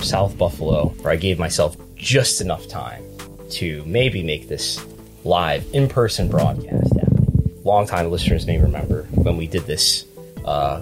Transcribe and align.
South 0.00 0.36
Buffalo, 0.38 0.88
where 1.02 1.12
I 1.12 1.16
gave 1.16 1.38
myself 1.38 1.76
just 1.96 2.40
enough 2.40 2.66
time 2.68 3.02
to 3.50 3.82
maybe 3.86 4.22
make 4.22 4.48
this 4.48 4.84
live 5.24 5.66
in 5.74 5.88
person 5.88 6.28
broadcast 6.28 6.92
happening. 6.98 7.60
Longtime 7.64 8.10
listeners 8.10 8.46
may 8.46 8.58
remember 8.58 9.02
when 9.10 9.36
we 9.36 9.46
did 9.46 9.62
this. 9.66 10.06
Uh, 10.44 10.78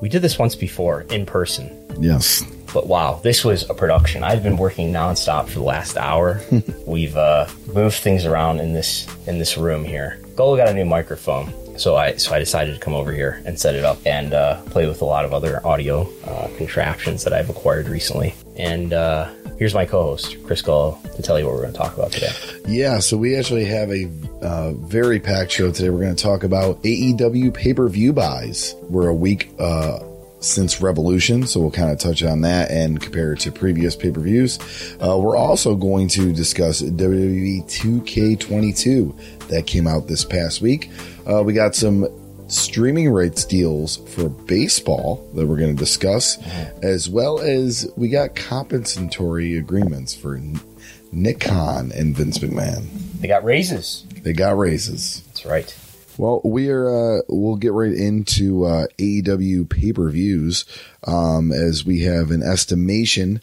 we 0.00 0.08
did 0.08 0.22
this 0.22 0.38
once 0.38 0.54
before 0.56 1.02
in 1.02 1.24
person, 1.24 1.70
Yes. 2.00 2.42
but 2.74 2.88
wow, 2.88 3.20
this 3.22 3.44
was 3.44 3.68
a 3.70 3.74
production. 3.74 4.24
I've 4.24 4.42
been 4.42 4.56
working 4.56 4.92
nonstop 4.92 5.46
for 5.46 5.54
the 5.54 5.62
last 5.62 5.96
hour. 5.96 6.42
We've 6.86 7.16
uh, 7.16 7.46
moved 7.72 7.96
things 7.96 8.26
around 8.26 8.58
in 8.60 8.72
this 8.72 9.06
in 9.28 9.38
this 9.38 9.56
room 9.56 9.84
here. 9.84 10.18
Gullo 10.34 10.56
got 10.56 10.68
a 10.68 10.74
new 10.74 10.84
microphone, 10.84 11.52
so 11.76 11.96
I 11.96 12.16
so 12.16 12.34
I 12.34 12.38
decided 12.38 12.74
to 12.74 12.80
come 12.80 12.94
over 12.94 13.12
here 13.12 13.42
and 13.44 13.58
set 13.58 13.74
it 13.74 13.84
up 13.84 13.98
and 14.06 14.32
uh, 14.32 14.60
play 14.62 14.86
with 14.86 15.02
a 15.02 15.04
lot 15.04 15.24
of 15.24 15.32
other 15.32 15.64
audio 15.66 16.08
uh, 16.24 16.48
contraptions 16.56 17.24
that 17.24 17.32
I've 17.32 17.50
acquired 17.50 17.88
recently. 17.88 18.34
And 18.56 18.92
uh, 18.92 19.30
here's 19.58 19.74
my 19.74 19.84
co-host 19.84 20.36
Chris 20.44 20.62
Gullo 20.62 21.00
to 21.16 21.22
tell 21.22 21.38
you 21.38 21.46
what 21.46 21.54
we're 21.54 21.62
going 21.62 21.72
to 21.72 21.78
talk 21.78 21.96
about 21.96 22.12
today. 22.12 22.30
Yeah, 22.66 22.98
so 22.98 23.16
we 23.16 23.36
actually 23.36 23.64
have 23.64 23.90
a 23.90 24.10
uh, 24.42 24.72
very 24.72 25.20
packed 25.20 25.52
show 25.52 25.70
today. 25.70 25.90
We're 25.90 26.00
going 26.00 26.16
to 26.16 26.22
talk 26.22 26.44
about 26.44 26.82
AEW 26.82 27.52
pay 27.52 27.74
per 27.74 27.88
view 27.88 28.12
buys. 28.12 28.74
We're 28.82 29.08
a 29.08 29.14
week 29.14 29.50
uh, 29.58 29.98
since 30.40 30.80
Revolution, 30.80 31.46
so 31.46 31.60
we'll 31.60 31.70
kind 31.70 31.90
of 31.90 31.98
touch 31.98 32.22
on 32.22 32.42
that 32.42 32.70
and 32.70 33.00
compare 33.00 33.32
it 33.32 33.40
to 33.40 33.52
previous 33.52 33.96
pay 33.96 34.10
per 34.10 34.20
views. 34.20 34.58
Uh, 35.00 35.18
we're 35.18 35.36
also 35.36 35.74
going 35.74 36.08
to 36.08 36.32
discuss 36.32 36.82
WWE 36.82 37.64
2K22 37.64 39.48
that 39.48 39.66
came 39.66 39.86
out 39.86 40.06
this 40.06 40.24
past 40.24 40.60
week. 40.60 40.90
Uh, 41.26 41.42
we 41.42 41.52
got 41.52 41.74
some 41.74 42.06
streaming 42.48 43.10
rights 43.10 43.44
deals 43.44 43.96
for 44.14 44.28
baseball 44.28 45.28
that 45.34 45.46
we're 45.46 45.56
going 45.56 45.74
to 45.74 45.78
discuss, 45.78 46.38
as 46.82 47.08
well 47.08 47.40
as 47.40 47.90
we 47.96 48.08
got 48.08 48.34
compensatory 48.34 49.56
agreements 49.56 50.14
for 50.14 50.36
N- 50.36 50.60
Nick 51.12 51.40
Khan 51.40 51.92
and 51.94 52.14
Vince 52.14 52.38
McMahon. 52.38 52.86
They 53.20 53.28
got 53.28 53.44
raises. 53.44 54.04
They 54.22 54.32
got 54.32 54.58
raises. 54.58 55.22
That's 55.28 55.46
right. 55.46 55.76
Well, 56.18 56.40
we 56.44 56.68
are. 56.68 57.18
Uh, 57.18 57.22
we'll 57.28 57.56
get 57.56 57.72
right 57.72 57.92
into 57.92 58.64
uh, 58.66 58.86
AEW 58.98 59.68
pay 59.68 59.92
per 59.92 60.10
views 60.10 60.64
um, 61.06 61.50
as 61.50 61.84
we 61.84 62.00
have 62.02 62.30
an 62.30 62.42
estimation 62.42 63.40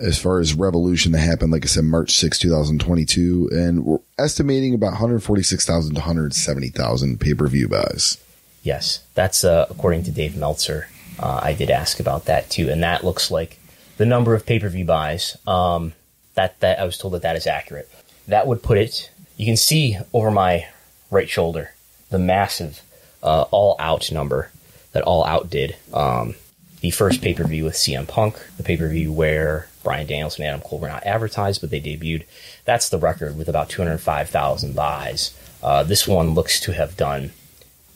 as 0.00 0.18
far 0.18 0.40
as 0.40 0.54
Revolution 0.54 1.12
that 1.12 1.18
happened. 1.18 1.52
Like 1.52 1.64
I 1.64 1.68
said, 1.68 1.84
March 1.84 2.12
6, 2.12 2.38
two 2.38 2.50
thousand 2.50 2.80
twenty 2.80 3.04
two, 3.04 3.48
and 3.52 3.84
we're 3.84 3.98
estimating 4.18 4.74
about 4.74 4.92
one 4.92 4.96
hundred 4.96 5.22
forty 5.22 5.42
six 5.42 5.66
thousand 5.66 5.94
to 5.94 6.00
one 6.00 6.06
hundred 6.06 6.34
seventy 6.34 6.68
thousand 6.68 7.20
pay 7.20 7.34
per 7.34 7.46
view 7.46 7.68
buys. 7.68 8.18
Yes, 8.62 9.02
that's 9.14 9.44
uh, 9.44 9.66
according 9.70 10.04
to 10.04 10.10
Dave 10.10 10.36
Meltzer. 10.36 10.88
Uh, 11.18 11.40
I 11.42 11.54
did 11.54 11.70
ask 11.70 12.00
about 12.00 12.26
that 12.26 12.50
too, 12.50 12.70
and 12.70 12.82
that 12.82 13.04
looks 13.04 13.30
like 13.30 13.58
the 13.96 14.06
number 14.06 14.34
of 14.34 14.46
pay 14.46 14.58
per 14.58 14.68
view 14.68 14.84
buys. 14.84 15.36
Um, 15.46 15.92
that 16.34 16.58
that 16.60 16.78
I 16.78 16.84
was 16.84 16.98
told 16.98 17.14
that 17.14 17.22
that 17.22 17.36
is 17.36 17.46
accurate. 17.46 17.90
That 18.28 18.46
would 18.46 18.62
put 18.62 18.78
it. 18.78 19.10
You 19.36 19.46
can 19.46 19.56
see 19.56 19.98
over 20.12 20.30
my 20.30 20.66
right 21.10 21.28
shoulder 21.28 21.72
the 22.10 22.18
massive 22.18 22.82
uh, 23.22 23.42
all 23.50 23.76
out 23.78 24.10
number 24.12 24.50
that 24.92 25.02
all 25.02 25.24
out 25.24 25.50
did. 25.50 25.76
Um, 25.92 26.34
the 26.80 26.90
first 26.90 27.20
pay 27.22 27.34
per 27.34 27.44
view 27.44 27.64
with 27.64 27.74
CM 27.74 28.06
Punk, 28.06 28.36
the 28.56 28.62
pay 28.62 28.76
per 28.76 28.88
view 28.88 29.12
where 29.12 29.68
Bryan 29.88 30.06
Danielson 30.06 30.42
and 30.44 30.50
Adam 30.50 30.60
Cole 30.60 30.80
were 30.80 30.88
not 30.88 31.06
advertised, 31.06 31.62
but 31.62 31.70
they 31.70 31.80
debuted. 31.80 32.24
That's 32.66 32.90
the 32.90 32.98
record 32.98 33.38
with 33.38 33.48
about 33.48 33.70
205,000 33.70 34.74
buys. 34.74 35.34
Uh, 35.62 35.82
this 35.82 36.06
one 36.06 36.34
looks 36.34 36.60
to 36.60 36.74
have 36.74 36.94
done 36.94 37.30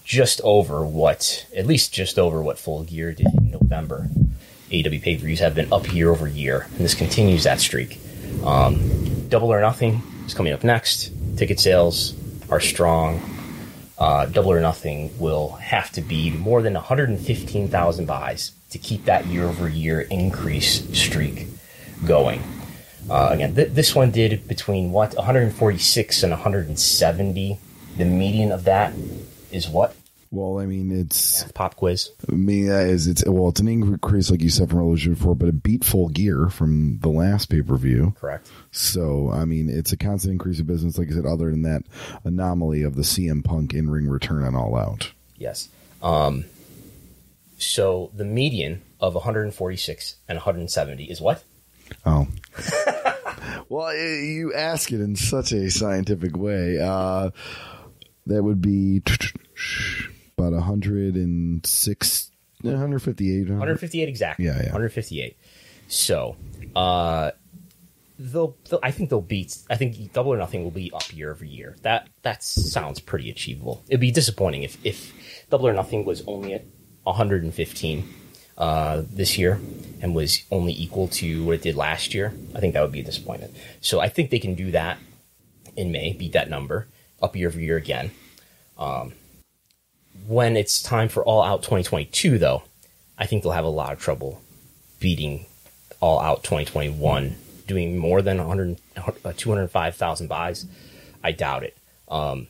just 0.02 0.41
over 0.42 0.86
what, 0.86 1.44
at 1.54 1.66
least 1.66 1.92
just 1.92 2.19
over 2.19 2.42
what 2.42 2.58
Full 2.58 2.84
Gear 2.84 3.12
did 3.12 3.26
in 3.26 3.50
November. 3.50 4.08
AW 4.72 5.00
pay 5.02 5.19
per 5.19 5.26
views 5.26 5.41
have 5.41 5.54
been 5.54 5.70
up 5.70 5.92
year 5.92 6.08
over 6.08 6.26
year, 6.26 6.66
and 6.70 6.78
this 6.78 6.94
continues 6.94 7.44
that 7.44 7.60
streak. 7.60 8.00
Um, 8.42 9.28
Double 9.28 9.52
or 9.52 9.60
Nothing 9.60 10.00
is 10.25 10.32
coming 10.32 10.54
up 10.54 10.64
next. 10.64 11.12
Ticket 11.36 11.60
sales 11.60 12.14
are 12.48 12.60
strong. 12.60 13.20
Uh, 13.98 14.25
Double 14.25 14.50
or 14.50 14.62
Nothing 14.62 15.10
will 15.19 15.50
have 15.56 15.92
to 15.92 16.00
be 16.00 16.31
more 16.31 16.62
than 16.62 16.72
115,000 16.72 18.06
buys 18.06 18.52
to 18.70 18.78
keep 18.78 19.04
that 19.04 19.26
year 19.26 19.44
over 19.44 19.69
year 19.69 20.00
increase 20.00 20.88
streak 20.98 21.48
going. 22.06 22.42
Uh, 23.10 23.30
again, 23.32 23.54
th- 23.54 23.70
this 23.72 23.94
one 23.94 24.10
did 24.10 24.46
between 24.46 24.92
what 24.92 25.14
146 25.14 26.22
and 26.22 26.30
170. 26.30 27.58
The 27.96 28.04
median 28.04 28.52
of 28.52 28.64
that 28.64 28.94
is 29.50 29.68
what? 29.68 29.94
Well, 30.32 30.60
I 30.60 30.64
mean, 30.64 30.90
it's 30.90 31.44
Pop 31.52 31.76
quiz. 31.76 32.10
I 32.26 32.32
mean 32.32 32.66
that 32.68 32.86
is 32.86 33.06
it's 33.06 33.22
well, 33.26 33.50
it's 33.50 33.60
an 33.60 33.68
increase 33.68 34.30
like 34.30 34.40
you 34.40 34.48
said 34.48 34.70
from 34.70 34.78
Revolution 34.78 35.12
before, 35.12 35.34
but 35.34 35.48
it 35.48 35.62
beat 35.62 35.84
Full 35.84 36.08
Gear 36.08 36.48
from 36.48 36.98
the 37.00 37.10
last 37.10 37.50
pay 37.50 37.60
per 37.60 37.76
view. 37.76 38.14
Correct. 38.19 38.48
So, 38.70 39.30
I 39.30 39.44
mean, 39.44 39.69
it's 39.69 39.92
a 39.92 39.96
constant 39.98 40.32
increase 40.32 40.58
of 40.58 40.66
business, 40.66 40.96
like 40.96 41.08
I 41.08 41.12
said, 41.12 41.26
other 41.26 41.50
than 41.50 41.62
that 41.62 41.82
anomaly 42.24 42.82
of 42.82 42.94
the 42.94 43.02
CM 43.02 43.44
Punk 43.44 43.74
in 43.74 43.90
ring 43.90 44.08
return 44.08 44.42
on 44.42 44.56
All 44.56 44.74
Out. 44.74 45.12
Yes. 45.36 45.69
Um, 46.02 46.46
so 47.58 48.10
the 48.14 48.24
median 48.24 48.80
of 49.00 49.14
146 49.14 50.16
and 50.28 50.36
170 50.36 51.04
is 51.04 51.20
what? 51.20 51.44
Oh. 52.04 52.26
well, 53.69 53.88
eh, 53.88 54.20
you 54.20 54.53
ask 54.54 54.92
it 54.92 55.00
in 55.00 55.16
such 55.16 55.53
a 55.53 55.70
scientific 55.70 56.36
way. 56.36 56.78
Uh, 56.78 57.30
that 58.26 58.42
would 58.42 58.60
be 58.60 59.03
about 60.38 60.52
106, 60.52 62.31
158. 62.62 63.48
158 63.48 64.08
exactly. 64.08 64.44
Yeah, 64.44 64.56
yeah. 64.56 64.72
158. 64.72 65.36
So, 65.88 66.36
uh, 66.75 67.32
they'll, 68.19 68.56
they'll, 68.69 68.81
I 68.82 68.91
think 68.91 69.10
they'll 69.10 69.20
beat. 69.20 69.58
I 69.69 69.76
think 69.76 70.12
Double 70.12 70.32
or 70.32 70.36
Nothing 70.36 70.62
will 70.64 70.70
be 70.70 70.91
up 70.92 71.14
year 71.14 71.31
over 71.31 71.44
year. 71.44 71.76
That 71.82 72.08
that 72.22 72.42
sounds 72.42 73.00
pretty 73.00 73.31
achievable. 73.31 73.82
It'd 73.88 74.00
be 74.00 74.10
disappointing 74.10 74.62
if 74.62 74.78
if 74.84 75.12
Double 75.50 75.69
or 75.69 75.72
Nothing 75.72 76.04
was 76.04 76.22
only 76.26 76.54
at 76.54 76.64
115 77.02 78.08
uh, 78.58 79.02
this 79.10 79.38
year 79.38 79.60
and 80.00 80.14
was 80.14 80.42
only 80.50 80.72
equal 80.72 81.08
to 81.08 81.44
what 81.44 81.54
it 81.54 81.62
did 81.62 81.76
last 81.76 82.14
year. 82.14 82.32
I 82.54 82.60
think 82.60 82.74
that 82.74 82.82
would 82.82 82.92
be 82.92 83.00
a 83.00 83.04
disappointment. 83.04 83.54
So 83.80 84.00
I 84.00 84.08
think 84.08 84.30
they 84.30 84.38
can 84.38 84.54
do 84.54 84.70
that 84.72 84.98
in 85.76 85.92
May, 85.92 86.12
beat 86.12 86.32
that 86.32 86.50
number 86.50 86.86
up 87.22 87.36
year 87.36 87.48
over 87.48 87.60
year 87.60 87.76
again. 87.76 88.10
Um, 88.76 89.12
when 90.26 90.56
it's 90.56 90.82
time 90.82 91.08
for 91.08 91.25
All 91.25 91.43
Out 91.43 91.62
2022, 91.62 92.38
though, 92.38 92.62
I 93.16 93.26
think 93.26 93.43
they'll 93.43 93.52
have 93.52 93.64
a 93.64 93.69
lot 93.69 93.93
of 93.93 94.00
trouble 94.00 94.43
beating 95.00 95.46
All 96.00 96.20
Out 96.20 96.43
2021, 96.43 97.37
doing 97.66 97.96
more 97.96 98.22
than 98.22 98.38
100, 98.38 98.78
uh, 99.25 99.32
205,000 99.37 100.28
buys. 100.28 100.66
I 101.22 101.32
doubt 101.32 101.62
it. 101.62 101.76
Um, 102.08 102.49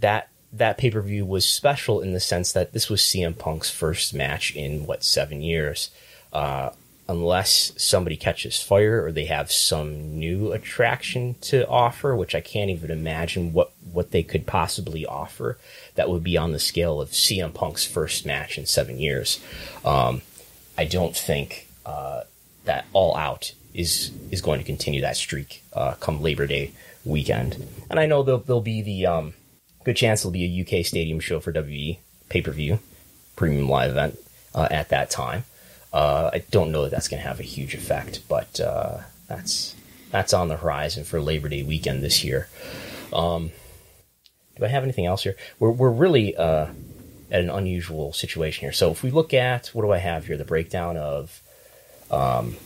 that 0.00 0.28
that 0.58 0.78
pay 0.78 0.90
per 0.90 1.00
view 1.00 1.24
was 1.24 1.46
special 1.46 2.00
in 2.00 2.12
the 2.12 2.20
sense 2.20 2.52
that 2.52 2.72
this 2.72 2.88
was 2.88 3.00
CM 3.00 3.36
Punk's 3.36 3.70
first 3.70 4.14
match 4.14 4.54
in 4.54 4.86
what 4.86 5.04
seven 5.04 5.42
years. 5.42 5.90
Uh, 6.32 6.70
unless 7.08 7.72
somebody 7.76 8.16
catches 8.16 8.60
fire 8.60 9.04
or 9.04 9.12
they 9.12 9.26
have 9.26 9.52
some 9.52 10.18
new 10.18 10.52
attraction 10.52 11.36
to 11.40 11.66
offer, 11.68 12.16
which 12.16 12.34
I 12.34 12.40
can't 12.40 12.70
even 12.70 12.90
imagine 12.90 13.52
what, 13.52 13.70
what 13.92 14.10
they 14.10 14.22
could 14.22 14.46
possibly 14.46 15.06
offer 15.06 15.56
that 15.94 16.10
would 16.10 16.24
be 16.24 16.36
on 16.36 16.52
the 16.52 16.58
scale 16.58 17.00
of 17.00 17.10
CM 17.10 17.54
Punk's 17.54 17.84
first 17.84 18.26
match 18.26 18.58
in 18.58 18.66
seven 18.66 18.98
years. 18.98 19.40
Um, 19.84 20.22
I 20.76 20.84
don't 20.84 21.16
think 21.16 21.68
uh, 21.84 22.22
that 22.64 22.86
All 22.92 23.16
Out 23.16 23.52
is 23.72 24.10
is 24.30 24.40
going 24.40 24.58
to 24.58 24.64
continue 24.64 25.02
that 25.02 25.16
streak 25.16 25.62
uh, 25.74 25.94
come 25.94 26.22
Labor 26.22 26.46
Day 26.46 26.72
weekend. 27.04 27.64
And 27.88 28.00
I 28.00 28.06
know 28.06 28.22
there'll, 28.22 28.40
there'll 28.40 28.60
be 28.60 28.82
the 28.82 29.06
um, 29.06 29.34
good 29.86 29.96
chance 29.96 30.22
it'll 30.22 30.32
be 30.32 30.44
a 30.44 30.62
UK 30.62 30.84
stadium 30.84 31.20
show 31.20 31.38
for 31.38 31.52
WWE 31.52 31.98
pay 32.28 32.42
per 32.42 32.50
view 32.50 32.80
premium 33.36 33.68
live 33.68 33.92
event 33.92 34.18
uh, 34.52 34.66
at 34.68 34.88
that 34.88 35.10
time. 35.10 35.44
Uh, 35.92 36.30
I 36.32 36.38
don't 36.50 36.72
know 36.72 36.82
that 36.82 36.90
that's 36.90 37.06
going 37.06 37.22
to 37.22 37.28
have 37.28 37.38
a 37.38 37.44
huge 37.44 37.74
effect, 37.74 38.20
but 38.28 38.58
uh, 38.58 38.98
that's 39.28 39.76
that's 40.10 40.34
on 40.34 40.48
the 40.48 40.56
horizon 40.56 41.04
for 41.04 41.20
Labor 41.20 41.48
Day 41.48 41.62
weekend 41.62 42.02
this 42.02 42.24
year. 42.24 42.48
Um, 43.12 43.52
do 44.56 44.64
I 44.64 44.68
have 44.68 44.82
anything 44.82 45.06
else 45.06 45.22
here? 45.22 45.36
We're 45.60 45.70
we're 45.70 45.90
really 45.90 46.36
uh, 46.36 46.66
at 47.30 47.40
an 47.40 47.50
unusual 47.50 48.12
situation 48.12 48.62
here. 48.62 48.72
So 48.72 48.90
if 48.90 49.04
we 49.04 49.12
look 49.12 49.32
at 49.32 49.68
what 49.68 49.82
do 49.82 49.92
I 49.92 49.98
have 49.98 50.26
here? 50.26 50.36
The 50.36 50.44
breakdown 50.44 50.96
of 50.96 51.40
um, 52.10 52.56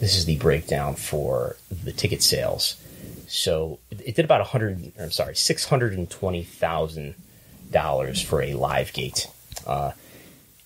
this 0.00 0.16
is 0.16 0.24
the 0.24 0.36
breakdown 0.36 0.96
for 0.96 1.56
the 1.70 1.92
ticket 1.92 2.24
sales. 2.24 2.76
So 3.28 3.78
it 3.90 4.14
did 4.14 4.24
about 4.24 4.40
a 4.40 4.44
hundred. 4.44 4.92
I'm 4.98 5.10
sorry, 5.10 5.36
six 5.36 5.64
hundred 5.64 5.94
and 5.94 6.08
twenty 6.08 6.44
thousand 6.44 7.14
dollars 7.70 8.20
for 8.22 8.42
a 8.42 8.54
live 8.54 8.92
gate. 8.92 9.28
Uh, 9.66 9.92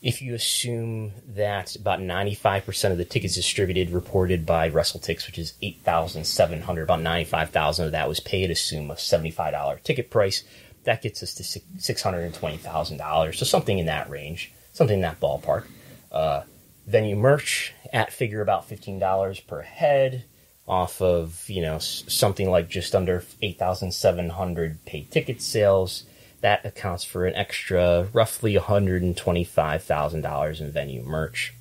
if 0.03 0.23
you 0.23 0.35
assume 0.35 1.13
that 1.35 1.77
about 1.77 2.01
95% 2.01 2.91
of 2.91 2.97
the 2.97 3.05
tickets 3.05 3.35
distributed 3.35 3.91
reported 3.91 4.47
by 4.47 4.71
WrestleTix, 4.71 5.27
which 5.27 5.39
is 5.39 5.53
8,700, 5.61 6.83
about 6.83 7.03
95,000 7.03 7.87
of 7.87 7.93
that 7.93 8.09
was 8.09 8.19
paid, 8.19 8.51
assume 8.51 8.91
a 8.91 8.95
$75 8.95 9.83
ticket 9.83 10.11
price, 10.11 10.43
that 10.85 11.03
gets 11.03 11.23
us 11.23 11.35
to 11.35 11.43
$620,000. 11.43 13.35
So 13.35 13.45
something 13.45 13.79
in 13.79 13.87
that 13.87 14.09
range, 14.09 14.53
something 14.73 14.97
in 14.97 15.03
that 15.03 15.21
ballpark. 15.21 15.67
Uh, 16.11 16.43
venue 16.87 17.17
merch 17.17 17.75
at 17.93 18.11
figure 18.11 18.41
about 18.41 18.69
$15 18.69 19.47
per 19.47 19.61
head 19.61 20.25
off 20.71 21.03
of, 21.03 21.51
you 21.51 21.61
know, 21.61 21.79
something 21.79 22.49
like 22.49 22.69
just 22.69 22.95
under 22.95 23.25
8,700 23.43 24.85
paid 24.85 25.11
ticket 25.11 25.43
sales 25.43 26.05
that 26.41 26.65
accounts 26.65 27.03
for 27.05 27.27
an 27.27 27.35
extra 27.35 28.07
roughly 28.13 28.55
$125,000 28.55 30.61
in 30.61 30.71
venue 30.71 31.03
merch. 31.03 31.53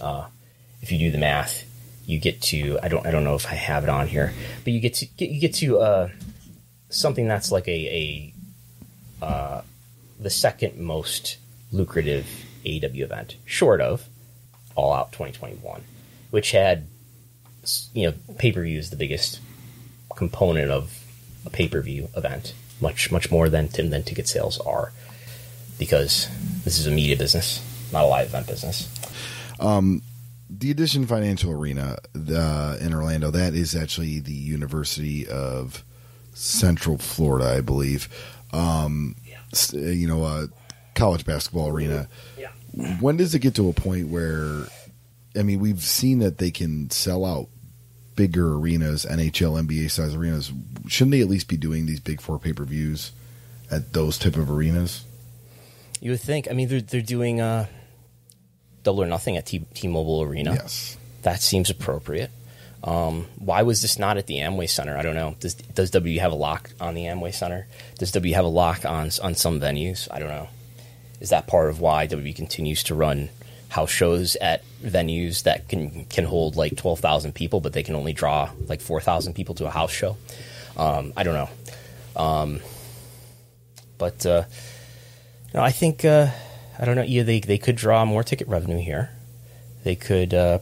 Uh, 0.00 0.26
if 0.80 0.92
you 0.92 0.98
do 0.98 1.10
the 1.10 1.18
math, 1.18 1.64
you 2.06 2.20
get 2.20 2.40
to 2.40 2.78
I 2.82 2.88
don't 2.88 3.04
I 3.04 3.10
don't 3.10 3.24
know 3.24 3.34
if 3.34 3.46
I 3.46 3.54
have 3.54 3.82
it 3.82 3.90
on 3.90 4.06
here, 4.06 4.32
but 4.62 4.72
you 4.72 4.78
get 4.80 4.94
to 4.94 5.06
get, 5.06 5.30
you 5.30 5.40
get 5.40 5.54
to 5.54 5.80
uh, 5.80 6.08
something 6.88 7.26
that's 7.26 7.50
like 7.50 7.66
a, 7.66 8.32
a 9.20 9.24
uh, 9.24 9.62
the 10.20 10.30
second 10.30 10.78
most 10.78 11.38
lucrative 11.72 12.28
AEW 12.64 13.00
event, 13.00 13.34
short 13.44 13.80
of 13.80 14.06
All 14.76 14.92
Out 14.92 15.10
2021, 15.12 15.82
which 16.30 16.52
had 16.52 16.86
you 17.94 18.06
know 18.06 18.14
pay 18.38 18.52
per 18.52 18.62
view 18.62 18.78
is 18.78 18.90
the 18.90 18.96
biggest 18.96 19.40
component 20.14 20.70
of 20.70 21.02
a 21.44 21.50
pay 21.50 21.68
per 21.68 21.80
view 21.80 22.08
event 22.16 22.54
much 22.80 23.10
much 23.10 23.30
more 23.30 23.48
than 23.48 23.68
than 23.68 24.02
ticket 24.02 24.28
sales 24.28 24.58
are 24.60 24.92
because 25.78 26.28
this 26.64 26.78
is 26.78 26.86
a 26.86 26.90
media 26.90 27.16
business, 27.16 27.62
not 27.92 28.04
a 28.04 28.06
live 28.06 28.28
event 28.28 28.46
business. 28.46 28.88
Um, 29.60 30.02
the 30.48 30.70
Addition 30.70 31.06
Financial 31.06 31.50
Arena 31.52 31.96
the, 32.12 32.78
in 32.80 32.94
Orlando 32.94 33.30
that 33.30 33.54
is 33.54 33.74
actually 33.74 34.20
the 34.20 34.32
University 34.32 35.26
of 35.26 35.84
Central 36.34 36.98
Florida, 36.98 37.56
I 37.56 37.60
believe. 37.60 38.08
Um, 38.52 39.16
yeah. 39.24 39.40
You 39.72 40.06
know, 40.06 40.24
a 40.24 40.48
college 40.94 41.24
basketball 41.24 41.68
arena. 41.68 42.08
Yeah. 42.38 42.50
When 43.00 43.16
does 43.16 43.34
it 43.34 43.40
get 43.40 43.54
to 43.56 43.68
a 43.68 43.72
point 43.72 44.08
where? 44.08 44.66
I 45.34 45.42
mean, 45.42 45.60
we've 45.60 45.82
seen 45.82 46.20
that 46.20 46.38
they 46.38 46.50
can 46.50 46.88
sell 46.90 47.24
out 47.24 47.48
bigger 48.16 48.54
arenas, 48.54 49.04
NHL, 49.04 49.62
NBA 49.66 49.90
size 49.90 50.14
arenas, 50.14 50.50
shouldn't 50.88 51.12
they 51.12 51.20
at 51.20 51.28
least 51.28 51.48
be 51.48 51.56
doing 51.56 51.86
these 51.86 52.00
big 52.00 52.20
four 52.20 52.38
pay 52.38 52.52
per 52.52 52.64
views 52.64 53.12
at 53.70 53.92
those 53.92 54.18
type 54.18 54.36
of 54.36 54.50
arenas? 54.50 55.04
You 56.00 56.10
would 56.10 56.20
think. 56.20 56.48
I 56.50 56.54
mean, 56.54 56.68
they're 56.68 56.80
they're 56.80 57.00
doing 57.00 57.40
uh, 57.40 57.66
double 58.82 59.02
or 59.02 59.06
nothing 59.06 59.36
at 59.36 59.46
T- 59.46 59.66
T-Mobile 59.74 60.22
Arena. 60.22 60.54
Yes, 60.54 60.96
that 61.22 61.40
seems 61.40 61.70
appropriate. 61.70 62.30
Um, 62.84 63.26
why 63.38 63.62
was 63.62 63.82
this 63.82 63.98
not 63.98 64.16
at 64.16 64.26
the 64.26 64.36
Amway 64.36 64.68
Center? 64.68 64.96
I 64.96 65.02
don't 65.02 65.14
know. 65.14 65.36
Does 65.40 65.54
does 65.54 65.90
W 65.90 66.20
have 66.20 66.32
a 66.32 66.36
lock 66.36 66.70
on 66.80 66.94
the 66.94 67.04
Amway 67.04 67.34
Center? 67.34 67.66
Does 67.98 68.12
W 68.12 68.34
have 68.34 68.44
a 68.44 68.48
lock 68.48 68.84
on 68.84 69.10
on 69.22 69.34
some 69.34 69.60
venues? 69.60 70.08
I 70.10 70.18
don't 70.18 70.28
know. 70.28 70.48
Is 71.20 71.30
that 71.30 71.46
part 71.46 71.70
of 71.70 71.80
why 71.80 72.06
W 72.06 72.32
continues 72.34 72.82
to 72.84 72.94
run 72.94 73.30
house 73.76 73.90
shows 73.90 74.36
at 74.36 74.64
venues 74.82 75.42
that 75.42 75.68
can 75.68 76.06
can 76.06 76.24
hold 76.24 76.56
like 76.56 76.76
twelve 76.76 76.98
thousand 76.98 77.34
people, 77.34 77.60
but 77.60 77.74
they 77.74 77.82
can 77.82 77.94
only 77.94 78.14
draw 78.14 78.50
like 78.68 78.80
four 78.80 79.02
thousand 79.02 79.34
people 79.34 79.54
to 79.54 79.66
a 79.66 79.70
house 79.70 79.92
show. 79.92 80.16
Um, 80.78 81.12
I 81.14 81.22
don't 81.24 81.34
know, 81.34 81.50
um, 82.16 82.60
but 83.98 84.24
uh, 84.24 84.44
no, 85.52 85.60
I 85.60 85.72
think 85.72 86.06
uh, 86.06 86.30
I 86.78 86.84
don't 86.86 86.96
know. 86.96 87.02
Yeah, 87.02 87.22
they 87.22 87.40
they 87.40 87.58
could 87.58 87.76
draw 87.76 88.04
more 88.06 88.24
ticket 88.24 88.48
revenue 88.48 88.80
here. 88.80 89.10
They 89.84 89.94
could. 89.94 90.32
Uh, 90.32 90.60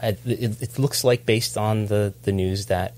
it, 0.00 0.62
it, 0.62 0.78
looks 0.78 1.02
like 1.02 1.26
based 1.26 1.58
on 1.58 1.86
the 1.86 2.14
the 2.22 2.32
news 2.32 2.66
that 2.66 2.94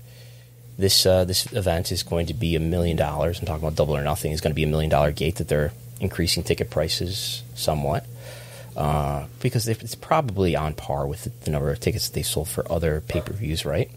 this 0.77 1.05
uh, 1.07 1.25
this 1.25 1.51
event 1.53 1.91
is 1.91 2.03
going 2.03 2.27
to 2.27 2.35
be 2.35 2.55
a 2.55 2.59
million 2.59 2.97
dollars. 2.97 3.39
I'm 3.39 3.47
talking 3.47 3.63
about 3.63 3.75
double 3.75 3.97
or 3.97 4.03
nothing. 4.03 4.31
Is 4.31 4.41
going 4.41 4.53
to 4.53 4.61
be 4.61 4.63
a 4.63 4.73
million 4.75 4.91
dollar 4.91 5.11
gate 5.11 5.37
that 5.37 5.47
they're 5.47 5.73
increasing 5.99 6.43
ticket 6.43 6.69
prices 6.69 7.41
somewhat 7.55 8.05
uh, 8.75 9.25
because 9.39 9.67
it's 9.67 9.95
probably 9.95 10.55
on 10.55 10.73
par 10.73 11.07
with 11.07 11.43
the 11.43 11.51
number 11.51 11.71
of 11.71 11.79
tickets 11.79 12.09
they 12.09 12.23
sold 12.23 12.49
for 12.49 12.69
other 12.71 13.01
pay 13.01 13.21
per 13.21 13.33
views, 13.33 13.65
right? 13.65 13.89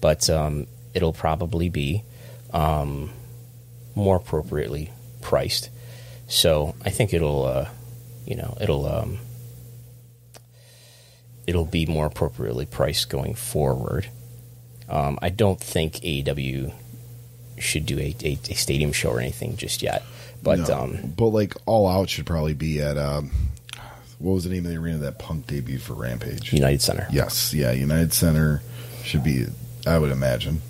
But 0.00 0.28
um, 0.30 0.66
it'll 0.94 1.12
probably 1.12 1.68
be 1.68 2.04
um, 2.52 3.10
more 3.94 4.16
appropriately 4.16 4.92
priced. 5.20 5.70
So 6.26 6.74
I 6.84 6.90
think 6.90 7.12
it'll, 7.12 7.44
uh, 7.44 7.68
you 8.24 8.36
know, 8.36 8.56
it'll 8.60 8.86
um, 8.86 9.18
it'll 11.46 11.66
be 11.66 11.86
more 11.86 12.06
appropriately 12.06 12.66
priced 12.66 13.10
going 13.10 13.34
forward. 13.34 14.08
Um, 14.88 15.18
I 15.20 15.30
don't 15.30 15.60
think 15.60 15.94
AEW 15.96 16.72
should 17.58 17.86
do 17.86 17.98
a, 17.98 18.14
a, 18.22 18.38
a, 18.50 18.54
stadium 18.54 18.92
show 18.92 19.10
or 19.10 19.20
anything 19.20 19.56
just 19.56 19.82
yet. 19.82 20.02
But 20.42 20.68
no, 20.68 20.80
um, 20.80 21.14
but 21.16 21.28
like 21.28 21.54
All 21.66 21.88
Out 21.88 22.10
should 22.10 22.26
probably 22.26 22.54
be 22.54 22.80
at 22.80 22.98
um, 22.98 23.30
what 24.24 24.32
was 24.32 24.44
the 24.44 24.50
name 24.50 24.64
of 24.64 24.72
the 24.72 24.78
arena 24.78 24.96
that 24.98 25.18
Punk 25.18 25.46
debuted 25.46 25.82
for 25.82 25.92
Rampage? 25.92 26.50
United 26.50 26.80
Center. 26.80 27.06
Yes, 27.10 27.52
yeah, 27.52 27.72
United 27.72 28.14
Center 28.14 28.62
should 29.02 29.22
be. 29.22 29.44
I 29.86 29.98
would 29.98 30.10
imagine. 30.10 30.62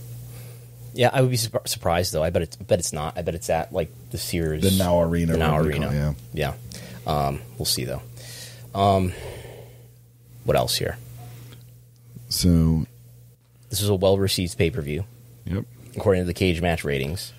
Yeah, 0.93 1.11
I 1.12 1.21
would 1.21 1.31
be 1.31 1.37
su- 1.37 1.51
surprised 1.65 2.12
though. 2.12 2.23
I 2.25 2.31
bet 2.31 2.43
it's, 2.43 2.56
I 2.61 2.65
bet 2.65 2.81
it's 2.81 2.93
not. 2.93 3.17
I 3.17 3.23
bet 3.23 3.37
it's 3.37 3.49
at 3.49 3.73
like 3.73 3.91
the 4.11 4.19
Sears, 4.19 4.63
the 4.63 4.73
Now 4.77 5.01
Arena, 5.01 5.32
the 5.34 5.39
Now 5.39 5.58
Arena. 5.58 6.17
yeah, 6.34 6.53
yeah. 7.06 7.17
Um, 7.27 7.41
we'll 7.56 7.65
see 7.65 7.84
though. 7.84 8.03
Um, 8.75 9.13
what 10.43 10.56
else 10.56 10.77
here? 10.77 10.99
So, 12.29 12.87
this 13.70 13.81
is 13.81 13.89
a 13.89 13.94
well 13.94 14.19
received 14.19 14.58
pay 14.58 14.70
per 14.70 14.81
view. 14.82 15.05
Yep. 15.44 15.65
According 15.96 16.23
to 16.23 16.27
the 16.27 16.34
cage 16.34 16.61
match 16.61 16.82
ratings. 16.82 17.32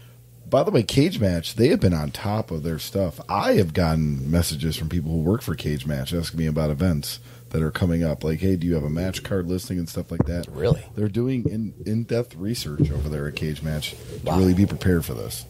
By 0.47 0.63
the 0.63 0.71
way, 0.71 0.83
Cage 0.83 1.19
Match, 1.19 1.55
they 1.55 1.69
have 1.69 1.79
been 1.79 1.93
on 1.93 2.11
top 2.11 2.51
of 2.51 2.63
their 2.63 2.79
stuff. 2.79 3.19
I 3.27 3.53
have 3.53 3.73
gotten 3.73 4.29
messages 4.29 4.75
from 4.77 4.89
people 4.89 5.11
who 5.11 5.19
work 5.19 5.41
for 5.41 5.55
Cage 5.55 5.85
Match 5.85 6.13
asking 6.13 6.39
me 6.39 6.45
about 6.45 6.69
events 6.69 7.19
that 7.49 7.61
are 7.61 7.71
coming 7.71 8.03
up. 8.03 8.23
Like, 8.23 8.39
hey, 8.39 8.55
do 8.55 8.67
you 8.67 8.75
have 8.75 8.83
a 8.83 8.89
match 8.89 9.23
card 9.23 9.47
listing 9.47 9.79
and 9.79 9.89
stuff 9.89 10.11
like 10.11 10.25
that? 10.25 10.47
Really? 10.49 10.85
They're 10.95 11.07
doing 11.07 11.49
in 11.49 11.73
in 11.85 12.03
depth 12.03 12.35
research 12.35 12.91
over 12.91 13.09
there 13.09 13.27
at 13.27 13.35
Cage 13.35 13.63
Match 13.63 13.95
wow. 14.23 14.37
really 14.37 14.53
be 14.53 14.65
prepared 14.65 15.03
for 15.03 15.13
this. 15.13 15.45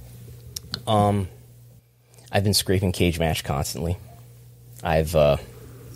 Um, 0.87 1.27
I've 2.31 2.43
been 2.43 2.53
scraping 2.53 2.91
Cage 2.91 3.19
Match 3.19 3.43
constantly. 3.43 3.97
I've 4.83 5.15
uh, 5.15 5.37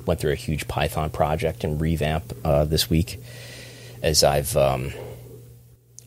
went 0.06 0.20
through 0.20 0.32
a 0.32 0.36
huge 0.36 0.68
Python 0.68 1.10
project 1.10 1.64
and 1.64 1.80
revamp 1.80 2.34
uh, 2.44 2.66
this 2.66 2.90
week 2.90 3.22
as 4.02 4.24
I've 4.24 4.56
um, 4.58 4.94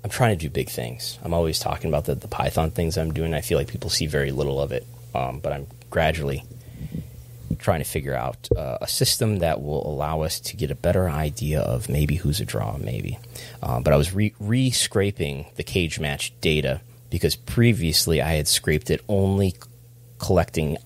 I'm 0.05 0.11
trying 0.11 0.37
to 0.37 0.45
do 0.45 0.51
big 0.51 0.69
things. 0.69 1.19
I'm 1.23 1.33
always 1.33 1.59
talking 1.59 1.89
about 1.89 2.07
the, 2.07 2.15
the 2.15 2.29
Python 2.29 2.71
things 2.71 2.99
I'm 2.99 3.13
doing. 3.13 3.35
I 3.35 3.41
feel 3.41 3.59
like 3.59 3.69
people 3.69 3.91
see 3.91 4.07
very 4.07 4.33
little 4.33 4.61
of 4.61 4.73
it, 4.73 4.87
um, 5.15 5.39
but 5.39 5.53
I'm 5.53 5.67
gradually 5.91 6.45
trying 7.59 7.79
to 7.81 7.89
figure 7.89 8.15
out 8.15 8.49
uh, 8.57 8.79
a 8.81 8.89
system 8.89 9.39
that 9.39 9.63
will 9.63 9.87
allow 9.87 10.23
us 10.23 10.41
to 10.41 10.57
get 10.57 10.71
a 10.71 10.75
better 10.75 11.09
idea 11.09 11.61
of 11.61 11.89
maybe 11.89 12.17
who's 12.17 12.41
a 12.41 12.45
draw, 12.45 12.77
maybe. 12.79 13.19
Uh, 13.63 13.79
but 13.81 13.93
I 13.93 13.97
was 13.97 14.13
re 14.13 14.71
scraping 14.71 15.47
the 15.55 15.63
cage 15.63 16.01
match 16.01 16.33
data 16.41 16.81
because 17.11 17.37
previously 17.37 18.21
I 18.21 18.33
had 18.33 18.49
scraped 18.49 18.91
it 18.91 19.03
only 19.09 19.55
collecting 20.19 20.79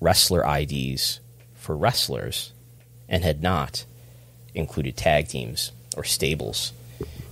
wrestler 0.00 0.44
IDs 0.46 1.18
for 1.54 1.76
wrestlers 1.76 2.52
and 3.08 3.24
had 3.24 3.42
not 3.42 3.84
included 4.54 4.96
tag 4.96 5.28
teams 5.28 5.72
or 5.96 6.04
stables 6.04 6.72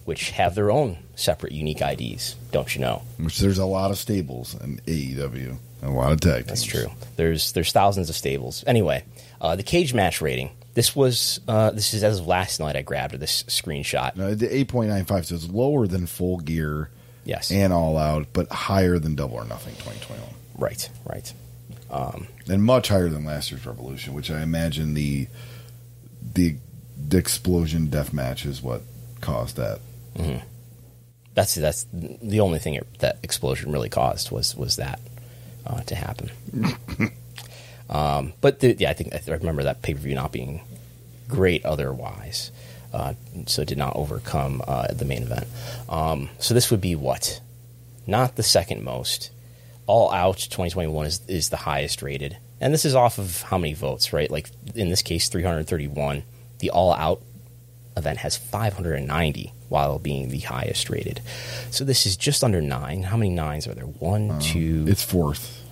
which 0.04 0.30
have 0.30 0.54
their 0.54 0.70
own 0.70 0.96
separate 1.20 1.52
unique 1.52 1.80
IDs, 1.82 2.36
don't 2.52 2.74
you 2.74 2.80
know? 2.80 3.02
Which 3.18 3.38
there's 3.38 3.58
a 3.58 3.66
lot 3.66 3.90
of 3.90 3.98
stables 3.98 4.54
in 4.60 4.80
AEW, 4.86 5.56
a 5.82 5.90
lot 5.90 6.12
of 6.12 6.20
tag. 6.20 6.46
Teams. 6.46 6.48
That's 6.48 6.62
true. 6.64 6.86
There's 7.16 7.52
there's 7.52 7.72
thousands 7.72 8.08
of 8.10 8.16
stables. 8.16 8.64
Anyway, 8.66 9.04
uh, 9.40 9.56
the 9.56 9.62
cage 9.62 9.94
match 9.94 10.20
rating. 10.20 10.50
This 10.74 10.94
was 10.94 11.40
uh, 11.48 11.70
this 11.70 11.94
is 11.94 12.04
as 12.04 12.20
of 12.20 12.26
last 12.26 12.60
night. 12.60 12.76
I 12.76 12.82
grabbed 12.82 13.14
this 13.18 13.42
screenshot. 13.44 14.14
No, 14.16 14.34
the 14.34 14.54
eight 14.54 14.68
point 14.68 14.88
nine 14.90 15.04
five, 15.04 15.26
so 15.26 15.34
it's 15.34 15.48
lower 15.48 15.86
than 15.86 16.06
full 16.06 16.38
gear 16.38 16.90
Yes. 17.24 17.50
and 17.50 17.72
All 17.72 17.98
Out, 17.98 18.28
but 18.32 18.48
higher 18.50 18.98
than 18.98 19.14
Double 19.16 19.34
or 19.36 19.44
Nothing 19.44 19.74
2021, 19.74 20.28
Right, 20.56 20.88
right. 21.04 21.32
and 22.48 22.62
much 22.64 22.88
higher 22.88 23.08
than 23.08 23.24
last 23.24 23.50
year's 23.50 23.66
Revolution, 23.66 24.14
which 24.14 24.30
I 24.30 24.42
imagine 24.42 24.94
the 24.94 25.26
the, 26.34 26.56
the 27.08 27.18
explosion 27.18 27.88
death 27.88 28.12
match 28.12 28.44
is 28.46 28.62
what 28.62 28.82
caused 29.20 29.56
that. 29.56 29.80
That's 31.34 31.54
that's 31.54 31.86
the 31.92 32.40
only 32.40 32.58
thing 32.58 32.74
it, 32.74 32.86
that 32.98 33.18
explosion 33.22 33.72
really 33.72 33.88
caused 33.88 34.30
was 34.30 34.56
was 34.56 34.76
that 34.76 35.00
uh, 35.66 35.80
to 35.82 35.94
happen. 35.94 36.30
um, 37.90 38.32
but 38.40 38.60
the, 38.60 38.74
yeah, 38.78 38.90
I 38.90 38.94
think 38.94 39.14
I 39.14 39.20
remember 39.32 39.62
that 39.64 39.82
pay 39.82 39.94
per 39.94 40.00
view 40.00 40.14
not 40.14 40.32
being 40.32 40.62
great 41.28 41.64
otherwise, 41.64 42.50
uh, 42.92 43.14
so 43.46 43.62
it 43.62 43.68
did 43.68 43.78
not 43.78 43.94
overcome 43.96 44.62
uh, 44.66 44.88
the 44.92 45.04
main 45.04 45.22
event. 45.22 45.46
Um, 45.88 46.30
so 46.38 46.54
this 46.54 46.70
would 46.70 46.80
be 46.80 46.96
what? 46.96 47.40
Not 48.06 48.36
the 48.36 48.42
second 48.42 48.82
most. 48.82 49.30
All 49.86 50.10
Out 50.12 50.38
2021 50.38 51.06
is 51.06 51.20
is 51.28 51.48
the 51.48 51.56
highest 51.58 52.02
rated, 52.02 52.36
and 52.60 52.74
this 52.74 52.84
is 52.84 52.94
off 52.94 53.18
of 53.18 53.42
how 53.42 53.58
many 53.58 53.74
votes, 53.74 54.12
right? 54.12 54.30
Like 54.30 54.50
in 54.74 54.90
this 54.90 55.02
case, 55.02 55.28
331. 55.28 56.22
The 56.58 56.70
All 56.70 56.92
Out 56.92 57.22
event 57.96 58.18
has 58.18 58.36
590 58.36 59.52
while 59.68 59.98
being 59.98 60.28
the 60.28 60.40
highest 60.40 60.90
rated. 60.90 61.20
So 61.70 61.84
this 61.84 62.06
is 62.06 62.16
just 62.16 62.42
under 62.42 62.60
nine. 62.60 63.04
How 63.04 63.16
many 63.16 63.30
nines 63.30 63.66
are 63.66 63.74
there? 63.74 63.84
One, 63.84 64.38
two. 64.40 64.84
It's 64.88 65.02
fourth. 65.04 65.64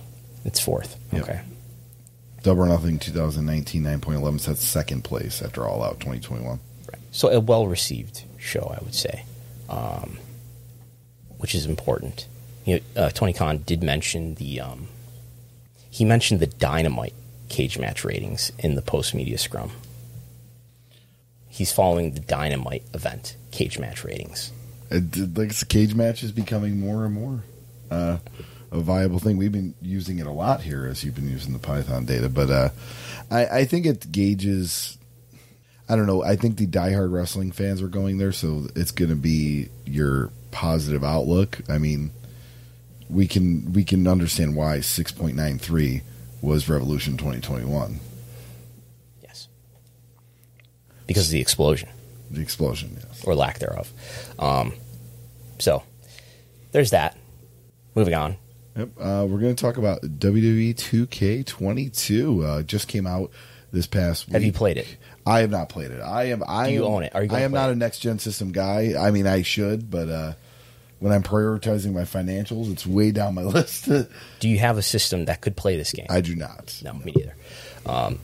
It's 0.45 0.59
fourth. 0.59 0.97
Yep. 1.11 1.23
Okay. 1.23 1.41
Double 2.43 2.63
or 2.63 2.67
Nothing 2.67 2.99
2019 2.99 3.83
9.11 3.83 4.39
sets 4.39 4.65
second 4.65 5.03
place 5.03 5.41
after 5.41 5.65
All 5.67 5.83
Out 5.83 5.99
2021. 5.99 6.47
Right. 6.47 6.59
So 7.11 7.29
a 7.29 7.39
well 7.39 7.67
received 7.67 8.23
show, 8.37 8.73
I 8.75 8.83
would 8.83 8.95
say, 8.95 9.25
um, 9.69 10.17
which 11.37 11.53
is 11.53 11.65
important. 11.65 12.27
You 12.65 12.75
know, 12.75 13.03
uh, 13.03 13.09
Tony 13.09 13.33
Khan 13.33 13.63
did 13.65 13.83
mention 13.83 14.35
the 14.35 14.61
um, 14.61 14.87
he 15.89 16.05
mentioned 16.05 16.39
the 16.39 16.47
dynamite 16.47 17.13
cage 17.49 17.77
match 17.77 18.05
ratings 18.05 18.51
in 18.59 18.75
the 18.75 18.81
post 18.81 19.13
media 19.13 19.37
scrum. 19.37 19.71
He's 21.59 21.73
following 21.73 22.13
the 22.13 22.21
dynamite 22.21 22.83
event 22.93 23.35
cage 23.51 23.77
match 23.77 24.05
ratings. 24.05 24.53
It, 24.89 25.37
like 25.37 25.67
cage 25.67 25.93
match 25.93 26.23
is 26.23 26.31
becoming 26.31 26.79
more 26.79 27.03
and 27.03 27.13
more 27.13 27.43
uh, 27.91 28.19
a 28.71 28.79
viable 28.79 29.19
thing. 29.19 29.35
We've 29.35 29.51
been 29.51 29.75
using 29.81 30.19
it 30.19 30.25
a 30.25 30.31
lot 30.31 30.61
here 30.61 30.87
as 30.87 31.03
you've 31.03 31.15
been 31.15 31.27
using 31.29 31.51
the 31.51 31.59
Python 31.59 32.05
data, 32.05 32.29
but 32.29 32.49
uh, 32.49 32.69
I, 33.29 33.45
I 33.45 33.65
think 33.65 33.85
it 33.85 34.09
gauges. 34.09 34.97
I 35.89 35.97
don't 35.97 36.07
know. 36.07 36.23
I 36.23 36.37
think 36.37 36.55
the 36.55 36.65
diehard 36.65 37.11
wrestling 37.11 37.51
fans 37.51 37.81
are 37.81 37.89
going 37.89 38.19
there, 38.19 38.31
so 38.31 38.67
it's 38.73 38.91
going 38.91 39.09
to 39.09 39.17
be 39.17 39.67
your 39.85 40.31
positive 40.51 41.03
outlook. 41.03 41.59
I 41.67 41.77
mean, 41.77 42.11
we 43.09 43.27
can 43.27 43.73
we 43.73 43.83
can 43.83 44.07
understand 44.07 44.55
why 44.55 44.79
six 44.79 45.11
point 45.11 45.35
nine 45.35 45.59
three 45.59 46.03
was 46.41 46.69
Revolution 46.69 47.17
twenty 47.17 47.41
twenty 47.41 47.65
one. 47.65 47.99
Yes. 49.21 49.49
Because 51.09 51.27
of 51.27 51.31
the 51.33 51.41
explosion. 51.41 51.89
The 52.31 52.41
explosion, 52.41 52.95
yes. 52.95 53.23
or 53.25 53.35
lack 53.35 53.59
thereof. 53.59 53.91
Um, 54.39 54.73
so 55.57 55.83
there's 56.71 56.91
that. 56.91 57.17
Moving 57.95 58.13
on. 58.13 58.37
Yep. 58.77 58.89
Uh, 58.99 59.25
we're 59.27 59.39
going 59.39 59.55
to 59.55 59.61
talk 59.61 59.77
about 59.77 60.01
WWE 60.03 60.75
2K22. 60.75 62.45
Uh, 62.45 62.63
just 62.63 62.87
came 62.87 63.07
out 63.07 63.31
this 63.71 63.87
past 63.87 64.27
week. 64.27 64.33
Have 64.33 64.43
you 64.43 64.53
played 64.53 64.77
it? 64.77 64.87
I 65.25 65.39
have 65.39 65.49
not 65.49 65.69
played 65.69 65.91
it. 65.91 65.99
I 66.01 66.25
am. 66.25 66.43
I 66.47 66.67
Do 66.67 66.73
you 66.73 66.85
am, 66.85 66.91
own 66.93 67.03
it? 67.03 67.13
Are 67.15 67.23
you 67.23 67.29
I 67.31 67.41
am 67.41 67.51
not 67.51 67.69
it? 67.69 67.73
a 67.73 67.75
next 67.75 67.99
gen 67.99 68.19
system 68.19 68.51
guy. 68.51 68.93
I 68.97 69.11
mean, 69.11 69.27
I 69.27 69.41
should, 69.41 69.89
but 69.91 70.07
uh, 70.09 70.33
when 70.99 71.11
I'm 71.11 71.23
prioritizing 71.23 71.93
my 71.93 72.01
financials, 72.03 72.71
it's 72.71 72.85
way 72.85 73.11
down 73.11 73.35
my 73.35 73.43
list. 73.57 73.85
Do 73.85 74.49
you 74.49 74.59
have 74.59 74.77
a 74.77 74.81
system 74.83 75.25
that 75.25 75.41
could 75.41 75.55
play 75.57 75.77
this 75.77 75.91
game? 75.91 76.07
I 76.09 76.21
do 76.21 76.35
not. 76.35 76.79
no, 76.83 76.93
me 76.93 77.11
neither. 77.15 77.35
Um, 77.85 78.19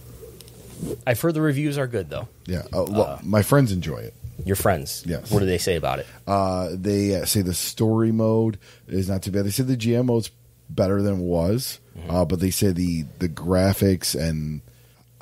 I've 1.08 1.20
heard 1.22 1.34
the 1.34 1.42
reviews 1.42 1.77
are 1.77 1.88
good 1.88 2.10
though. 2.10 2.27
Yeah. 2.46 2.64
Uh, 2.74 2.86
well, 2.88 3.20
my 3.24 3.42
friends 3.42 3.72
enjoy 3.72 3.98
it. 3.98 4.14
Your 4.46 4.56
friends, 4.58 5.04
Yes. 5.08 5.32
What 5.32 5.40
do 5.40 5.46
they 5.46 5.58
say 5.58 5.75
about 5.78 6.00
it? 6.00 6.08
Uh, 6.28 6.70
they 6.74 7.16
uh, 7.16 7.25
say 7.25 7.42
the 7.42 7.54
story 7.54 8.12
mode 8.12 8.60
is 8.88 9.08
not 9.10 9.24
too 9.24 9.32
bad. 9.32 9.46
They 9.46 9.50
say 9.50 9.64
the 9.64 9.78
GM 9.78 10.06
mode's 10.06 10.30
better 10.70 11.02
than 11.02 11.16
it 11.22 11.24
was, 11.24 11.80
Mm-hmm. 11.98 12.10
uh, 12.12 12.25
but 12.25 12.42
they 12.42 12.52
say 12.52 12.72
the 12.74 13.06
the 13.20 13.30
graphics 13.30 14.14
and 14.20 14.60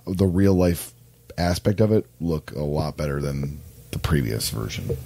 the 0.08 0.26
real 0.26 0.56
life 0.56 0.92
aspect 1.38 1.80
of 1.82 1.92
it 1.92 2.08
look 2.20 2.52
a 2.54 2.64
lot 2.64 2.98
better 2.98 3.22
than 3.22 3.60
the 3.92 4.00
previous 4.00 4.50
version. 4.50 4.98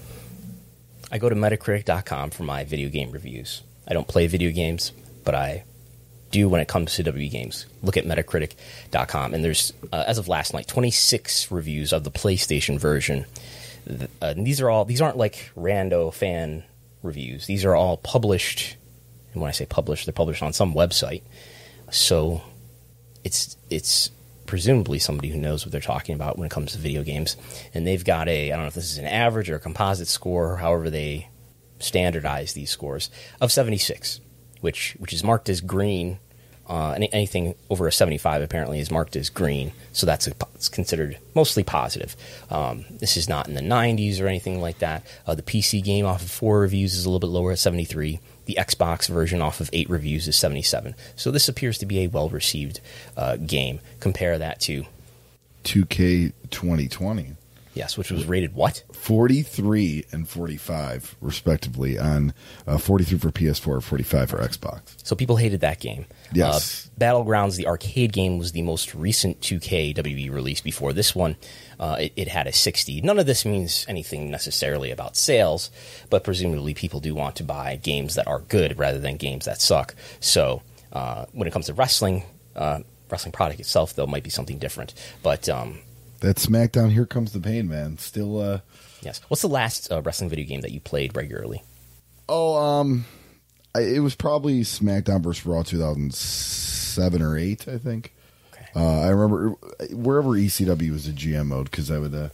I 1.12 1.18
go 1.18 1.28
to 1.28 1.36
Metacritic.com 1.36 2.30
for 2.32 2.44
my 2.44 2.64
video 2.64 2.88
game 2.90 3.12
reviews. 3.12 3.64
I 3.88 3.94
don't 3.94 4.08
play 4.08 4.28
video 4.28 4.52
games, 4.52 4.94
but 5.26 5.36
I 5.36 5.66
do 6.32 6.50
when 6.50 6.62
it 6.62 6.68
comes 6.68 6.96
to 6.96 7.04
W 7.04 7.30
games. 7.30 7.66
Look 7.82 7.98
at 7.98 8.06
Metacritic.com, 8.06 9.34
and 9.34 9.44
there's 9.44 9.74
uh, 9.92 10.04
as 10.08 10.18
of 10.18 10.28
last 10.28 10.54
night 10.54 10.68
26 10.68 11.52
reviews 11.52 11.94
of 11.94 12.04
the 12.04 12.12
PlayStation 12.12 12.80
version. 12.80 13.26
Uh, 13.90 14.08
and 14.22 14.46
these 14.46 14.62
are 14.62 14.70
all 14.70 14.86
these 14.86 15.02
aren't 15.02 15.18
like 15.18 15.52
rando 15.56 16.14
fan 16.14 16.64
reviews. 17.04 17.46
These 17.46 17.66
are 17.66 17.76
all 17.76 17.98
published. 17.98 18.76
And 19.34 19.42
when 19.42 19.50
I 19.50 19.54
say 19.54 19.66
published, 19.66 20.06
they're 20.06 20.14
published 20.14 20.44
on 20.44 20.54
some 20.54 20.74
website. 20.74 21.22
So 21.92 22.42
it's 23.24 23.58
it's 23.70 24.12
presumably 24.46 25.00
somebody 25.00 25.30
who 25.30 25.38
knows 25.38 25.66
what 25.66 25.72
they're 25.72 25.82
talking 25.82 26.16
about 26.16 26.38
when 26.38 26.46
it 26.46 26.52
comes 26.52 26.74
to 26.74 26.78
video 26.78 27.04
games. 27.04 27.38
And 27.74 27.86
they've 27.86 28.04
got 28.04 28.28
a 28.28 28.52
I 28.52 28.56
don't 28.56 28.64
know 28.64 28.68
if 28.68 28.74
this 28.74 28.92
is 28.92 28.98
an 28.98 29.06
average 29.06 29.50
or 29.50 29.56
a 29.56 29.60
composite 29.60 30.08
score, 30.08 30.54
or 30.54 30.58
however 30.58 30.90
they 30.90 31.30
standardize 31.80 32.54
these 32.54 32.72
scores 32.72 33.10
of 33.40 33.52
76, 33.52 34.20
which 34.62 34.96
which 35.00 35.14
is 35.14 35.24
marked 35.24 35.50
as 35.50 35.62
green. 35.62 36.20
Uh, 36.70 36.92
any, 36.92 37.12
anything 37.14 37.56
over 37.70 37.88
a 37.88 37.92
75 37.94 38.42
apparently 38.42 38.82
is 38.82 38.92
marked 38.92 39.16
as 39.16 39.30
green, 39.30 39.72
so 39.94 40.06
that's 40.06 40.28
a, 40.28 40.34
considered 40.72 41.18
mostly 41.34 41.64
positive. 41.64 42.14
Um, 42.50 42.84
this 42.90 43.16
is 43.16 43.30
not 43.30 43.48
in 43.48 43.54
the 43.54 43.62
90s 43.62 44.20
or 44.20 44.28
anything 44.28 44.60
like 44.60 44.80
that. 44.80 45.06
Uh, 45.26 45.34
the 45.34 45.42
PC 45.42 45.82
game 45.82 46.06
off 46.06 46.22
of 46.22 46.30
four 46.30 46.60
reviews 46.60 46.94
is 46.94 47.06
a 47.06 47.10
little 47.10 47.22
bit 47.22 47.34
lower 47.34 47.54
at 47.54 47.60
73. 47.60 48.20
The 48.48 48.58
Xbox 48.60 49.08
version 49.08 49.42
off 49.42 49.62
of 49.62 49.70
eight 49.72 49.90
reviews 49.90 50.28
is 50.28 50.36
77. 50.36 50.94
So 51.16 51.32
this 51.32 51.48
appears 51.48 51.78
to 51.78 51.86
be 51.86 52.04
a 52.04 52.08
well 52.08 52.28
received 52.28 52.82
uh, 53.16 53.38
game. 53.38 53.80
Compare 54.02 54.38
that 54.38 54.60
to 54.62 54.86
2K 55.64 56.34
2020. 56.50 57.37
Yes, 57.78 57.98
which 57.98 58.12
was 58.12 58.26
rated 58.26 58.54
what? 58.54 58.84
43 58.94 60.06
and 60.12 60.28
45 60.28 61.16
respectively 61.22 61.98
on 61.98 62.34
uh, 62.66 62.78
43 62.78 63.20
for 63.20 63.32
PS4 63.32 63.82
45 63.84 64.30
for 64.30 64.38
Xbox. 64.38 64.82
So 65.04 65.16
people 65.16 65.38
hated 65.38 65.62
that 65.62 65.80
game. 65.80 66.06
Yes. 66.34 66.88
Uh, 66.88 67.00
Battlegrounds, 67.00 67.56
the 67.56 67.68
arcade 67.68 68.12
game, 68.12 68.38
was 68.38 68.52
the 68.52 68.64
most 68.64 68.96
recent 68.96 69.40
2K 69.42 69.96
WB 69.96 70.32
release. 70.34 70.62
Before 70.62 70.92
this 70.94 71.16
one, 71.16 71.36
uh, 71.80 71.98
it, 72.00 72.14
it 72.16 72.28
had 72.28 72.48
a 72.48 72.52
60. 72.52 73.02
None 73.02 73.20
of 73.20 73.26
this 73.26 73.46
means 73.46 73.86
anything 73.88 74.32
necessarily 74.32 74.92
about 74.92 75.16
sales, 75.16 75.70
but 76.10 76.24
presumably 76.24 76.74
people 76.74 77.00
do 77.00 77.14
want 77.14 77.36
to 77.38 77.44
buy 77.44 77.76
games 77.76 78.16
that 78.16 78.28
are 78.28 78.40
good 78.40 78.78
rather 78.80 79.00
than 79.00 79.18
games 79.18 79.46
that 79.46 79.62
suck. 79.62 79.96
So 80.20 80.64
uh, 80.92 81.26
when 81.32 81.48
it 81.48 81.52
comes 81.52 81.68
to 81.68 81.74
wrestling, 81.74 82.24
uh, 82.56 82.80
wrestling 83.10 83.32
product 83.32 83.60
itself, 83.60 83.96
though, 83.96 84.08
might 84.08 84.24
be 84.24 84.30
something 84.30 84.58
different. 84.58 84.94
But 85.22 85.48
um, 85.48 85.80
That 86.20 86.38
SmackDown 86.38 86.92
Here 86.92 87.06
Comes 87.06 87.32
the 87.32 87.40
Pain, 87.40 87.68
man. 87.68 87.98
Still 87.98 88.40
uh 88.42 88.60
yes, 89.02 89.22
what's 89.28 89.42
the 89.42 89.48
last 89.50 89.92
uh, 89.92 90.02
wrestling 90.02 90.30
video 90.30 90.46
game 90.46 90.62
that 90.62 90.72
you 90.72 90.80
played 90.80 91.16
regularly? 91.16 91.64
Oh, 92.28 92.56
um 92.58 93.06
I, 93.76 93.82
it 93.82 94.00
was 94.00 94.16
probably 94.16 94.62
SmackDown 94.62 95.22
versus 95.22 95.46
Raw 95.46 95.62
2007 95.62 97.22
or 97.22 97.38
8, 97.38 97.68
I 97.68 97.78
think. 97.78 98.14
Okay. 98.52 98.66
Uh, 98.76 99.02
I 99.02 99.10
remember 99.10 99.50
wherever 99.92 100.30
ECW 100.30 100.92
was 100.92 101.08
a 101.08 101.12
GM 101.12 101.48
mode 101.48 101.70
because 101.70 101.92
I 101.92 102.00
would 102.00 102.16
uh, 102.16 102.30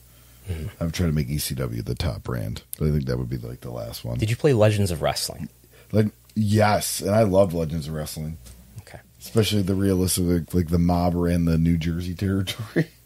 I'm 0.79 0.91
trying 0.91 1.09
to 1.09 1.15
make 1.15 1.27
ECW 1.29 1.83
the 1.83 1.95
top 1.95 2.23
brand, 2.23 2.63
but 2.79 2.87
I 2.87 2.91
think 2.91 3.05
that 3.05 3.17
would 3.17 3.29
be 3.29 3.37
like 3.37 3.61
the 3.61 3.71
last 3.71 4.05
one. 4.05 4.17
Did 4.17 4.29
you 4.29 4.35
play 4.37 4.53
Legends 4.53 4.91
of 4.91 5.01
Wrestling? 5.01 5.49
like 5.91 6.07
yes, 6.35 7.01
and 7.01 7.11
I 7.13 7.23
loved 7.23 7.53
Legends 7.53 7.87
of 7.87 7.93
Wrestling, 7.93 8.37
Okay. 8.81 8.99
especially 9.19 9.61
the 9.61 9.75
realistic 9.75 10.25
like, 10.25 10.53
like 10.53 10.67
the 10.69 10.79
mob 10.79 11.13
ran 11.15 11.45
the 11.45 11.57
New 11.57 11.77
Jersey 11.77 12.15
territory. 12.15 12.87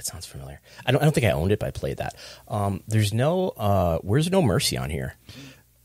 That 0.00 0.06
sounds 0.06 0.24
familiar. 0.24 0.62
I 0.86 0.92
don't. 0.92 1.02
I 1.02 1.04
don't 1.04 1.12
think 1.12 1.26
I 1.26 1.32
owned 1.32 1.52
it, 1.52 1.58
but 1.58 1.66
I 1.66 1.72
played 1.72 1.98
that. 1.98 2.14
Um, 2.48 2.82
there's 2.88 3.12
no. 3.12 3.50
Uh, 3.50 3.98
where's 3.98 4.30
No 4.30 4.40
Mercy 4.40 4.78
on 4.78 4.88
here? 4.88 5.14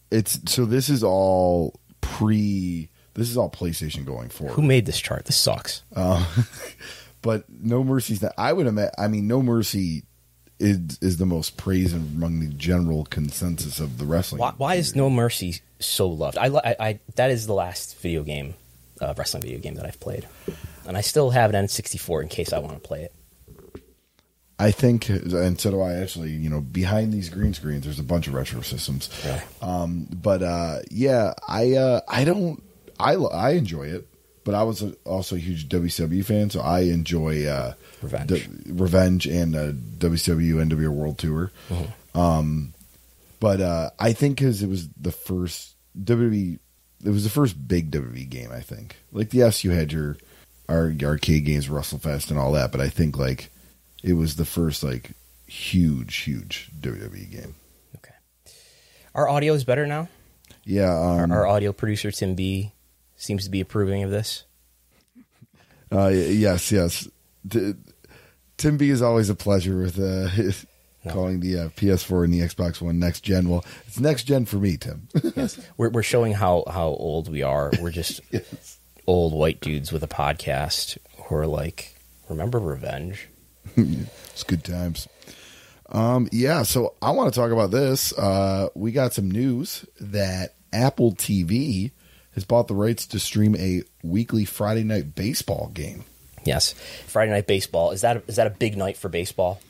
it's 0.09 0.39
so 0.45 0.63
this 0.63 0.87
is 0.87 1.03
all 1.03 1.77
pre. 1.99 2.87
This 3.13 3.29
is 3.29 3.35
all 3.35 3.49
PlayStation 3.49 4.05
going 4.05 4.29
forward. 4.29 4.53
Who 4.53 4.61
made 4.61 4.85
this 4.85 5.01
chart? 5.01 5.25
This 5.25 5.35
sucks. 5.35 5.83
but 7.21 7.43
No 7.49 7.83
Mercy's 7.83 8.21
that 8.21 8.31
I 8.37 8.53
would 8.53 8.67
imagine. 8.67 8.93
I 8.97 9.09
mean, 9.09 9.27
No 9.27 9.41
Mercy 9.41 10.03
is 10.59 10.97
is 11.01 11.17
the 11.17 11.25
most 11.25 11.57
praised 11.57 11.93
among 11.93 12.39
the 12.39 12.47
general 12.47 13.03
consensus 13.03 13.81
of 13.81 13.97
the 13.97 14.05
wrestling. 14.05 14.39
Why, 14.39 14.53
why 14.55 14.75
is 14.75 14.95
No 14.95 15.09
Mercy 15.09 15.57
so 15.79 16.07
loved? 16.07 16.37
I, 16.37 16.45
I, 16.45 16.75
I 16.79 16.99
that 17.17 17.31
is 17.31 17.47
the 17.47 17.53
last 17.53 17.99
video 17.99 18.23
game, 18.23 18.53
uh, 19.01 19.13
wrestling 19.17 19.43
video 19.43 19.59
game 19.59 19.75
that 19.75 19.85
I've 19.85 19.99
played, 19.99 20.25
and 20.87 20.95
I 20.95 21.01
still 21.01 21.31
have 21.31 21.53
an 21.53 21.65
N64 21.65 22.23
in 22.23 22.29
case 22.29 22.53
I 22.53 22.59
want 22.59 22.75
to 22.75 22.79
play 22.79 23.03
it. 23.03 23.13
I 24.57 24.71
think, 24.71 25.09
and 25.09 25.59
so 25.59 25.71
do 25.71 25.81
I. 25.81 25.95
Actually, 25.95 26.31
you 26.31 26.49
know, 26.49 26.61
behind 26.61 27.11
these 27.11 27.29
green 27.29 27.53
screens, 27.53 27.83
there's 27.83 27.99
a 27.99 28.03
bunch 28.03 28.27
of 28.27 28.33
retro 28.33 28.61
systems. 28.61 29.09
Yeah. 29.25 29.41
Um, 29.61 30.07
but 30.11 30.41
uh, 30.41 30.79
yeah, 30.89 31.33
I 31.47 31.73
uh, 31.73 32.01
I 32.07 32.23
don't 32.23 32.63
I 32.99 33.15
I 33.15 33.51
enjoy 33.51 33.87
it, 33.87 34.07
but 34.45 34.55
I 34.55 34.63
was 34.63 34.81
a, 34.81 34.93
also 35.03 35.35
a 35.35 35.39
huge 35.39 35.67
WCW 35.67 36.23
fan, 36.23 36.49
so 36.49 36.61
I 36.61 36.81
enjoy 36.81 37.45
uh, 37.45 37.73
Revenge. 38.01 38.29
D- 38.29 38.71
Revenge 38.71 39.27
and 39.27 39.55
uh, 39.55 39.71
WCW 39.73 40.65
NWO 40.69 40.89
World 40.89 41.17
Tour. 41.17 41.51
Um, 42.13 42.73
but 43.41 43.59
uh, 43.59 43.89
I 43.99 44.13
think 44.13 44.37
because 44.37 44.63
it 44.63 44.69
was 44.69 44.87
the 44.89 45.11
first 45.11 45.75
WWE, 46.01 46.59
it 47.03 47.09
was 47.09 47.25
the 47.25 47.29
first 47.29 47.67
big 47.67 47.91
WWE 47.91 48.29
game. 48.29 48.51
I 48.51 48.61
think, 48.61 48.95
like 49.11 49.33
yes, 49.33 49.65
you 49.65 49.71
had 49.71 49.91
your, 49.91 50.15
our 50.69 50.93
arcade 51.03 51.43
games, 51.43 51.67
WrestleFest, 51.67 52.29
and 52.29 52.39
all 52.39 52.53
that, 52.53 52.71
but 52.71 52.79
I 52.79 52.87
think 52.87 53.17
like 53.17 53.51
it 54.05 54.13
was 54.13 54.35
the 54.35 54.45
first 54.45 54.83
like 54.83 55.11
huge, 55.47 56.15
huge 56.17 56.69
WWE 56.79 57.31
game. 57.31 57.55
Okay. 57.97 58.13
Our 59.13 59.27
audio 59.29 59.53
is 59.53 59.63
better 59.63 59.85
now. 59.87 60.07
Yeah, 60.63 60.91
um, 60.97 61.31
Our 61.31 61.45
audio 61.45 61.71
producer 61.73 62.11
Tim 62.11 62.33
B 62.35 62.71
seems 63.17 63.43
to 63.45 63.49
be 63.51 63.61
approving 63.61 64.03
of 64.03 64.09
this. 64.11 64.43
uh, 65.91 66.07
yes, 66.07 66.71
yes. 66.71 67.07
T- 67.49 67.73
Tim 68.57 68.77
B 68.77 68.89
is 68.89 69.01
always 69.01 69.29
a 69.29 69.35
pleasure 69.35 69.77
with 69.77 69.99
uh, 69.99 70.27
his, 70.29 70.65
No. 71.03 71.11
calling 71.13 71.39
the 71.41 71.57
uh, 71.59 71.69
PS4 71.69 72.23
and 72.25 72.33
the 72.33 72.39
Xbox 72.39 72.81
One 72.81 72.97
next 72.99 73.21
gen. 73.21 73.47
Well, 73.49 73.63
it's 73.87 73.99
next 73.99 74.23
gen 74.23 74.45
for 74.45 74.57
me, 74.57 74.77
Tim. 74.77 75.07
Yes. 75.35 75.59
We're 75.77 75.89
we're 75.89 76.03
showing 76.03 76.33
how 76.33 76.63
how 76.67 76.87
old 76.87 77.29
we 77.29 77.43
are. 77.43 77.71
We're 77.81 77.91
just 77.91 78.21
yes. 78.31 78.79
old 79.05 79.33
white 79.33 79.59
dudes 79.61 79.91
with 79.91 80.03
a 80.03 80.07
podcast 80.07 80.97
who 81.25 81.35
are 81.35 81.45
like, 81.47 81.95
remember 82.29 82.59
Revenge? 82.59 83.27
It's 84.35 84.43
good 84.43 84.65
times. 84.65 85.07
Um, 85.87 86.27
yeah, 86.29 86.63
so 86.63 86.95
I 87.01 87.11
want 87.11 87.33
to 87.33 87.39
talk 87.39 87.51
about 87.51 87.71
this. 87.71 88.11
Uh, 88.11 88.67
we 88.75 88.91
got 88.91 89.13
some 89.13 89.31
news 89.31 89.85
that 90.01 90.55
Apple 90.73 91.13
TV 91.13 91.91
has 92.33 92.43
bought 92.43 92.67
the 92.67 92.75
rights 92.75 93.07
to 93.07 93.19
stream 93.19 93.55
a 93.55 93.83
weekly 94.03 94.43
Friday 94.43 94.83
night 94.83 95.15
baseball 95.15 95.71
game. 95.73 96.03
Yes. 96.43 96.73
Friday 97.07 97.31
night 97.31 97.47
baseball 97.47 97.91
is 97.91 98.01
that 98.01 98.23
is 98.27 98.35
that 98.35 98.47
a 98.47 98.51
big 98.51 98.77
night 98.77 98.97
for 98.97 99.07
baseball? 99.09 99.61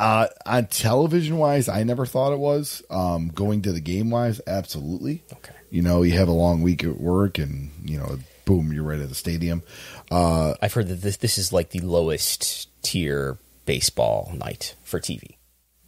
Uh, 0.00 0.26
on 0.44 0.66
television 0.66 1.38
wise, 1.38 1.68
I 1.68 1.84
never 1.84 2.04
thought 2.04 2.32
it 2.32 2.38
was. 2.38 2.82
Um, 2.90 3.28
going 3.28 3.62
to 3.62 3.72
the 3.72 3.80
game 3.80 4.10
wise, 4.10 4.40
absolutely. 4.46 5.22
Okay. 5.32 5.54
You 5.70 5.82
know, 5.82 6.02
you 6.02 6.18
have 6.18 6.28
a 6.28 6.32
long 6.32 6.62
week 6.62 6.82
at 6.82 7.00
work, 7.00 7.38
and 7.38 7.70
you 7.84 7.98
know, 7.98 8.18
boom, 8.44 8.72
you're 8.72 8.82
right 8.82 8.98
at 8.98 9.08
the 9.08 9.14
stadium. 9.14 9.62
Uh, 10.10 10.54
I've 10.60 10.72
heard 10.72 10.88
that 10.88 11.02
this 11.02 11.18
this 11.18 11.38
is 11.38 11.52
like 11.52 11.70
the 11.70 11.80
lowest 11.80 12.68
tier 12.84 13.38
baseball 13.66 14.32
night 14.36 14.74
for 14.84 15.00
TV. 15.00 15.36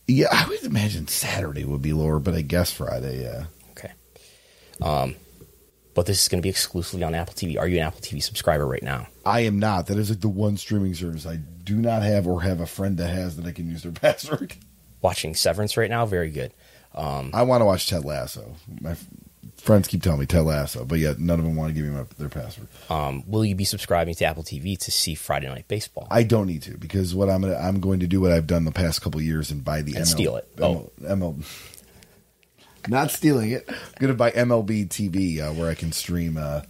yeah, 0.08 0.28
I 0.32 0.48
would 0.48 0.62
imagine 0.64 1.06
Saturday 1.08 1.64
would 1.64 1.82
be 1.82 1.92
lower, 1.92 2.18
but 2.18 2.34
I 2.34 2.40
guess 2.40 2.72
Friday, 2.72 3.22
yeah. 3.22 3.44
Okay. 3.72 3.92
Um, 4.82 5.14
but 5.94 6.06
this 6.06 6.22
is 6.22 6.28
going 6.28 6.40
to 6.40 6.42
be 6.42 6.48
exclusively 6.50 7.04
on 7.04 7.14
Apple 7.14 7.34
TV. 7.34 7.58
Are 7.58 7.66
you 7.68 7.78
an 7.78 7.84
Apple 7.86 8.00
TV 8.00 8.22
subscriber 8.22 8.66
right 8.66 8.82
now? 8.82 9.06
I 9.24 9.40
am 9.40 9.58
not. 9.58 9.86
That 9.86 9.98
is 9.98 10.10
like 10.10 10.20
the 10.20 10.28
one 10.28 10.56
streaming 10.56 10.94
service 10.94 11.26
I 11.26 11.36
do 11.36 11.76
not 11.76 12.02
have 12.02 12.26
or 12.26 12.42
have 12.42 12.60
a 12.60 12.66
friend 12.66 12.96
that 12.98 13.08
has 13.08 13.36
that 13.36 13.46
I 13.46 13.52
can 13.52 13.68
use 13.70 13.82
their 13.82 13.92
password. 14.06 14.54
Watching 15.02 15.34
Severance 15.34 15.76
right 15.76 15.90
now, 15.90 16.04
very 16.06 16.30
good. 16.30 16.52
Um, 16.94 17.30
I 17.34 17.42
want 17.42 17.60
to 17.60 17.66
watch 17.66 17.88
Ted 17.88 18.04
Lasso. 18.04 18.54
My 18.80 18.96
friends 19.66 19.86
keep 19.88 20.02
telling 20.02 20.20
me 20.20 20.26
Ted 20.26 20.44
Lasso, 20.44 20.84
but 20.84 20.98
yet 20.98 21.18
none 21.18 21.38
of 21.38 21.44
them 21.44 21.56
want 21.56 21.68
to 21.68 21.74
give 21.74 21.84
me 21.84 21.94
my, 21.96 22.04
their 22.16 22.28
password. 22.30 22.68
um, 22.88 23.22
will 23.26 23.44
you 23.44 23.54
be 23.54 23.64
subscribing 23.64 24.14
to 24.14 24.24
Apple 24.24 24.42
TV 24.44 24.78
to 24.78 24.90
see 24.90 25.14
Friday 25.14 25.48
Night 25.48 25.68
Baseball? 25.68 26.06
I 26.10 26.22
don't 26.22 26.46
need 26.46 26.62
to 26.62 26.78
because 26.78 27.14
what 27.14 27.28
I'm 27.28 27.42
gonna 27.42 27.56
I'm 27.56 27.80
going 27.80 28.00
to 28.00 28.06
do 28.06 28.20
what 28.20 28.32
I've 28.32 28.46
done 28.46 28.64
the 28.64 28.72
past 28.72 29.02
couple 29.02 29.20
years 29.20 29.50
and 29.50 29.62
buy 29.64 29.82
the 29.82 29.96
And 29.96 30.04
ML, 30.04 30.08
steal 30.08 30.36
it. 30.36 30.48
Oh. 30.60 30.90
ML, 31.02 31.18
ML 31.18 31.44
not 32.88 33.10
stealing 33.10 33.50
it. 33.50 33.64
I'm 33.68 33.76
gonna 34.00 34.14
buy 34.14 34.30
MLB 34.30 34.88
TV 34.88 35.40
uh, 35.40 35.52
where 35.52 35.68
I 35.68 35.74
can 35.74 35.92
stream 35.92 36.36
uh, 36.36 36.62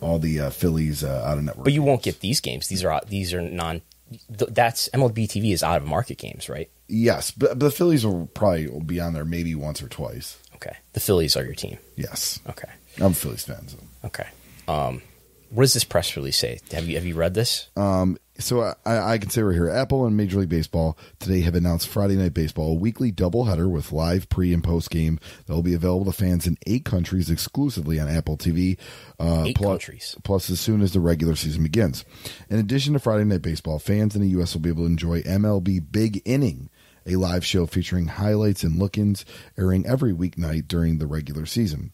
all 0.00 0.18
the 0.18 0.40
uh, 0.40 0.50
Phillies 0.50 1.02
uh, 1.02 1.24
out 1.26 1.38
of 1.38 1.44
network. 1.44 1.64
but 1.64 1.72
you 1.72 1.82
won't 1.82 2.02
get 2.02 2.20
these 2.20 2.40
games. 2.40 2.68
These 2.68 2.84
are 2.84 3.00
these 3.08 3.34
are 3.34 3.42
non. 3.42 3.82
th- 4.28 4.50
That's 4.52 4.88
MLB 4.90 5.26
TV 5.26 5.52
is 5.52 5.62
out 5.64 5.82
of 5.82 5.88
market 5.88 6.18
games, 6.18 6.48
right? 6.48 6.70
yes, 6.88 7.32
but, 7.32 7.58
but 7.58 7.66
the 7.66 7.70
Phillies 7.72 8.06
will 8.06 8.26
probably 8.28 8.68
be 8.86 9.00
on 9.00 9.12
there 9.12 9.24
maybe 9.24 9.56
once 9.56 9.82
or 9.82 9.88
twice. 9.88 10.38
Okay. 10.56 10.76
The 10.92 11.00
Phillies 11.00 11.36
are 11.36 11.44
your 11.44 11.54
team. 11.54 11.78
Yes, 11.96 12.40
Okay. 12.48 12.68
I'm 12.98 13.12
a 13.12 13.14
Phillies 13.14 13.44
fan. 13.44 13.68
So. 13.68 13.76
Okay. 14.04 14.26
Um, 14.68 15.02
what 15.50 15.62
does 15.62 15.74
this 15.74 15.84
press 15.84 16.16
release 16.16 16.36
say? 16.38 16.58
Have 16.72 16.88
you 16.88 16.96
have 16.96 17.06
you 17.06 17.14
read 17.14 17.34
this? 17.34 17.68
Um, 17.76 18.18
so 18.38 18.74
I, 18.84 19.12
I 19.12 19.18
can 19.18 19.30
say 19.30 19.42
right 19.42 19.54
here, 19.54 19.70
Apple 19.70 20.04
and 20.06 20.16
Major 20.16 20.40
League 20.40 20.48
Baseball 20.48 20.98
today 21.20 21.40
have 21.42 21.54
announced 21.54 21.88
Friday 21.88 22.16
Night 22.16 22.34
Baseball, 22.34 22.72
a 22.72 22.74
weekly 22.74 23.12
doubleheader 23.12 23.70
with 23.70 23.92
live 23.92 24.28
pre 24.28 24.52
and 24.52 24.62
post 24.64 24.90
game 24.90 25.18
that 25.46 25.54
will 25.54 25.62
be 25.62 25.72
available 25.74 26.04
to 26.06 26.12
fans 26.12 26.46
in 26.46 26.56
eight 26.66 26.84
countries 26.84 27.30
exclusively 27.30 28.00
on 28.00 28.08
Apple 28.08 28.36
TV. 28.36 28.76
Uh, 29.20 29.44
Eight 29.46 29.56
plus, 29.56 29.68
countries. 29.68 30.16
Plus, 30.24 30.50
as 30.50 30.60
soon 30.60 30.82
as 30.82 30.92
the 30.92 31.00
regular 31.00 31.36
season 31.36 31.62
begins. 31.62 32.04
In 32.50 32.58
addition 32.58 32.92
to 32.94 32.98
Friday 32.98 33.24
Night 33.24 33.42
Baseball, 33.42 33.78
fans 33.78 34.14
in 34.16 34.22
the 34.22 34.28
U.S. 34.30 34.52
will 34.54 34.60
be 34.62 34.68
able 34.70 34.82
to 34.82 34.90
enjoy 34.90 35.22
MLB 35.22 35.80
Big 35.90 36.20
Inning, 36.26 36.68
a 37.06 37.16
live 37.16 37.44
show 37.44 37.66
featuring 37.66 38.06
highlights 38.06 38.62
and 38.62 38.78
look-ins 38.78 39.24
airing 39.56 39.86
every 39.86 40.12
weeknight 40.12 40.68
during 40.68 40.98
the 40.98 41.06
regular 41.06 41.46
season. 41.46 41.92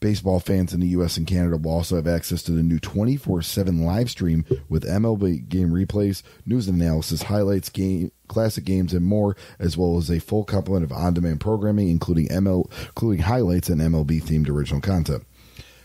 Baseball 0.00 0.40
fans 0.40 0.74
in 0.74 0.80
the 0.80 0.88
U.S. 0.88 1.16
and 1.16 1.28
Canada 1.28 1.56
will 1.56 1.70
also 1.70 1.94
have 1.94 2.08
access 2.08 2.42
to 2.42 2.52
the 2.52 2.62
new 2.64 2.80
24 2.80 3.40
7 3.42 3.84
live 3.84 4.10
stream 4.10 4.44
with 4.68 4.82
MLB 4.82 5.48
game 5.48 5.70
replays, 5.70 6.24
news 6.44 6.66
and 6.66 6.82
analysis, 6.82 7.22
highlights, 7.22 7.68
game, 7.68 8.10
classic 8.26 8.64
games, 8.64 8.92
and 8.92 9.06
more, 9.06 9.36
as 9.60 9.76
well 9.76 9.96
as 9.98 10.10
a 10.10 10.18
full 10.18 10.42
complement 10.42 10.82
of 10.82 10.90
on 10.90 11.14
demand 11.14 11.40
programming, 11.40 11.88
including, 11.88 12.26
ML, 12.28 12.68
including 12.86 13.22
highlights 13.22 13.68
and 13.68 13.80
MLB 13.80 14.20
themed 14.20 14.48
original 14.48 14.80
content. 14.80 15.24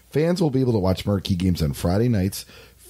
Fans 0.10 0.42
will 0.42 0.50
be 0.50 0.62
able 0.62 0.74
to 0.74 0.80
watch 0.80 1.06
marquee 1.06 1.36
games 1.36 1.62
on 1.62 1.74
Friday 1.74 2.08
nights, 2.08 2.46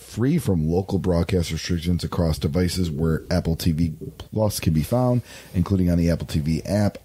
free 0.08 0.38
from 0.38 0.70
local 0.70 1.00
broadcast 1.00 1.52
restrictions 1.52 2.04
across 2.04 2.40
devices 2.40 2.90
where 2.90 3.24
Apple 3.30 3.58
TV 3.58 3.94
Plus 4.18 4.60
can 4.60 4.74
be 4.74 4.82
found, 4.82 5.22
including 5.54 5.90
on 5.92 5.98
the 5.98 6.10
Apple 6.10 6.26
TV 6.26 6.62
app, 6.66 6.98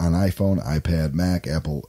on 0.00 0.12
iPhone, 0.12 0.64
iPad, 0.66 1.12
Mac, 1.12 1.46
Apple 1.46 1.88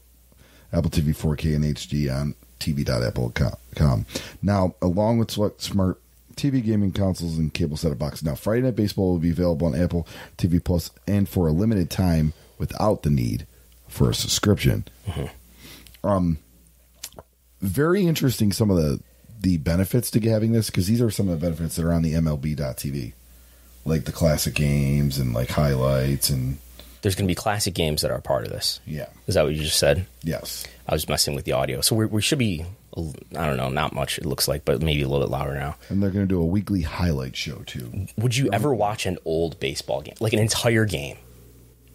Apple 0.73 0.91
TV 0.91 1.15
4K 1.15 1.55
and 1.55 1.63
HD 1.63 2.13
on 2.13 2.35
TV.apple.com. 2.59 4.05
Now, 4.41 4.75
along 4.81 5.19
with 5.19 5.31
select 5.31 5.61
smart 5.61 6.01
TV 6.35 6.63
gaming 6.63 6.91
consoles 6.91 7.37
and 7.37 7.53
cable 7.53 7.77
set-top 7.77 7.97
boxes. 7.97 8.23
Now, 8.23 8.35
Friday 8.35 8.61
Night 8.61 8.75
Baseball 8.75 9.13
will 9.13 9.19
be 9.19 9.31
available 9.31 9.67
on 9.67 9.75
Apple 9.75 10.05
TV 10.37 10.63
Plus 10.63 10.91
and 11.07 11.27
for 11.29 11.47
a 11.47 11.51
limited 11.51 11.89
time 11.89 12.33
without 12.57 13.03
the 13.03 13.09
need 13.09 13.47
for 13.87 14.09
a 14.09 14.13
subscription. 14.13 14.85
Um, 16.03 16.39
very 17.61 18.05
interesting. 18.05 18.51
Some 18.51 18.69
of 18.69 18.77
the 18.77 18.99
the 19.39 19.57
benefits 19.57 20.09
to 20.11 20.19
having 20.29 20.51
this 20.51 20.69
because 20.69 20.87
these 20.87 21.01
are 21.01 21.11
some 21.11 21.29
of 21.29 21.39
the 21.39 21.45
benefits 21.45 21.75
that 21.75 21.85
are 21.85 21.93
on 21.93 22.01
the 22.01 22.13
MLB.TV, 22.13 23.13
like 23.85 24.05
the 24.05 24.11
classic 24.11 24.53
games 24.55 25.17
and 25.17 25.33
like 25.33 25.49
highlights 25.49 26.29
and 26.29 26.57
There's 27.01 27.15
going 27.15 27.27
to 27.27 27.31
be 27.31 27.35
classic 27.35 27.73
games 27.73 28.01
that 28.01 28.11
are 28.11 28.17
a 28.17 28.21
part 28.21 28.45
of 28.45 28.51
this. 28.51 28.79
yeah, 28.85 29.07
Is 29.27 29.35
that 29.35 29.43
what 29.43 29.53
you 29.53 29.61
just 29.63 29.77
said? 29.79 30.05
yes. 30.23 30.65
I 30.89 30.93
was 30.93 31.09
messing 31.09 31.35
with 31.35 31.43
the 31.43 31.51
audio, 31.51 31.81
so 31.81 31.95
we're, 31.97 32.07
we 32.07 32.21
should 32.21 32.39
be. 32.39 32.65
I 32.95 33.45
don't 33.45 33.57
know, 33.57 33.69
not 33.69 33.93
much. 33.93 34.17
It 34.17 34.25
looks 34.25 34.47
like, 34.47 34.63
but 34.65 34.81
maybe 34.81 35.01
a 35.03 35.07
little 35.07 35.27
bit 35.27 35.31
louder 35.31 35.53
now. 35.53 35.75
And 35.89 36.01
they're 36.01 36.09
going 36.09 36.23
to 36.25 36.29
do 36.29 36.41
a 36.41 36.45
weekly 36.45 36.81
highlight 36.81 37.35
show 37.35 37.57
too. 37.67 38.07
Would 38.17 38.35
you 38.37 38.49
ever 38.51 38.73
watch 38.73 39.05
an 39.05 39.17
old 39.25 39.59
baseball 39.59 40.01
game, 40.01 40.15
like 40.21 40.31
an 40.33 40.39
entire 40.39 40.85
game? 40.85 41.17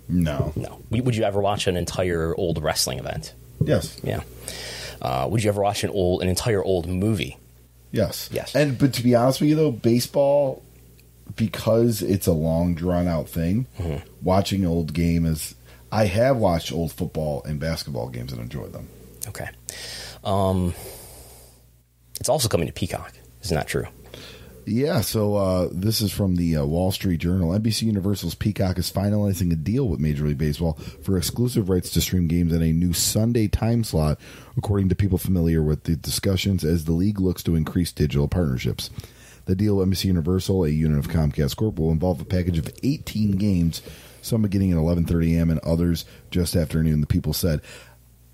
No. 0.08 0.52
No. 0.54 0.82
Would 0.90 1.06
would 1.06 1.16
you 1.16 1.24
ever 1.24 1.40
watch 1.40 1.66
an 1.66 1.76
entire 1.76 2.36
old 2.36 2.62
wrestling 2.62 2.98
event? 2.98 3.32
Yes. 3.64 3.98
Yeah. 4.04 4.20
Uh, 5.02 5.26
would 5.30 5.42
you 5.42 5.48
ever 5.50 5.60
watch 5.60 5.82
an 5.84 5.90
old, 5.90 6.22
an 6.22 6.28
entire 6.28 6.62
old 6.64 6.86
movie? 6.88 7.36
Yes. 7.90 8.30
Yes. 8.32 8.54
And 8.54 8.78
but 8.78 8.94
to 8.94 9.02
be 9.02 9.14
honest 9.14 9.40
with 9.40 9.50
you 9.50 9.56
though, 9.56 9.70
baseball 9.72 10.62
because 11.36 12.00
it's 12.02 12.26
a 12.26 12.32
long 12.32 12.74
drawn 12.74 13.06
out 13.08 13.28
thing, 13.28 13.66
Mm-hmm. 13.78 14.06
watching 14.22 14.64
old 14.64 14.92
game 14.94 15.26
is 15.26 15.54
I 15.90 16.06
have 16.06 16.36
watched 16.36 16.72
old 16.72 16.92
football 16.92 17.42
and 17.44 17.58
basketball 17.60 18.08
games 18.08 18.32
and 18.32 18.40
enjoyed 18.40 18.72
them. 18.72 18.88
Okay. 19.28 19.48
Um, 20.24 20.72
it's 22.20 22.28
also 22.28 22.48
coming 22.48 22.66
to 22.66 22.72
Peacock. 22.72 23.12
Isn't 23.42 23.56
that 23.56 23.66
true? 23.66 23.84
Yeah, 24.64 25.00
so 25.00 25.34
uh, 25.34 25.68
this 25.72 26.00
is 26.00 26.12
from 26.12 26.36
the 26.36 26.56
uh, 26.56 26.64
Wall 26.64 26.92
Street 26.92 27.18
Journal. 27.18 27.50
NBC 27.50 27.82
Universal's 27.82 28.36
Peacock 28.36 28.78
is 28.78 28.92
finalizing 28.92 29.52
a 29.52 29.56
deal 29.56 29.88
with 29.88 29.98
Major 29.98 30.26
League 30.26 30.38
Baseball 30.38 30.74
for 31.02 31.16
exclusive 31.16 31.68
rights 31.68 31.90
to 31.90 32.00
stream 32.00 32.28
games 32.28 32.52
at 32.52 32.62
a 32.62 32.72
new 32.72 32.92
Sunday 32.92 33.48
time 33.48 33.82
slot, 33.82 34.20
according 34.56 34.88
to 34.90 34.94
people 34.94 35.18
familiar 35.18 35.62
with 35.62 35.84
the 35.84 35.96
discussions 35.96 36.64
as 36.64 36.84
the 36.84 36.92
league 36.92 37.18
looks 37.18 37.42
to 37.42 37.56
increase 37.56 37.90
digital 37.90 38.28
partnerships. 38.28 38.90
The 39.46 39.56
deal 39.56 39.78
with 39.78 39.88
NBC 39.88 40.04
Universal, 40.04 40.64
a 40.64 40.68
unit 40.68 40.98
of 40.98 41.08
Comcast 41.08 41.56
Corp, 41.56 41.78
will 41.78 41.90
involve 41.90 42.20
a 42.20 42.24
package 42.24 42.58
of 42.58 42.72
18 42.84 43.32
games, 43.32 43.82
some 44.20 44.42
beginning 44.42 44.70
at 44.70 44.78
11:30 44.78 45.36
a.m. 45.36 45.50
and 45.50 45.58
others 45.60 46.04
just 46.30 46.54
after 46.54 46.80
noon. 46.82 47.00
The 47.00 47.08
people 47.08 47.32
said, 47.32 47.60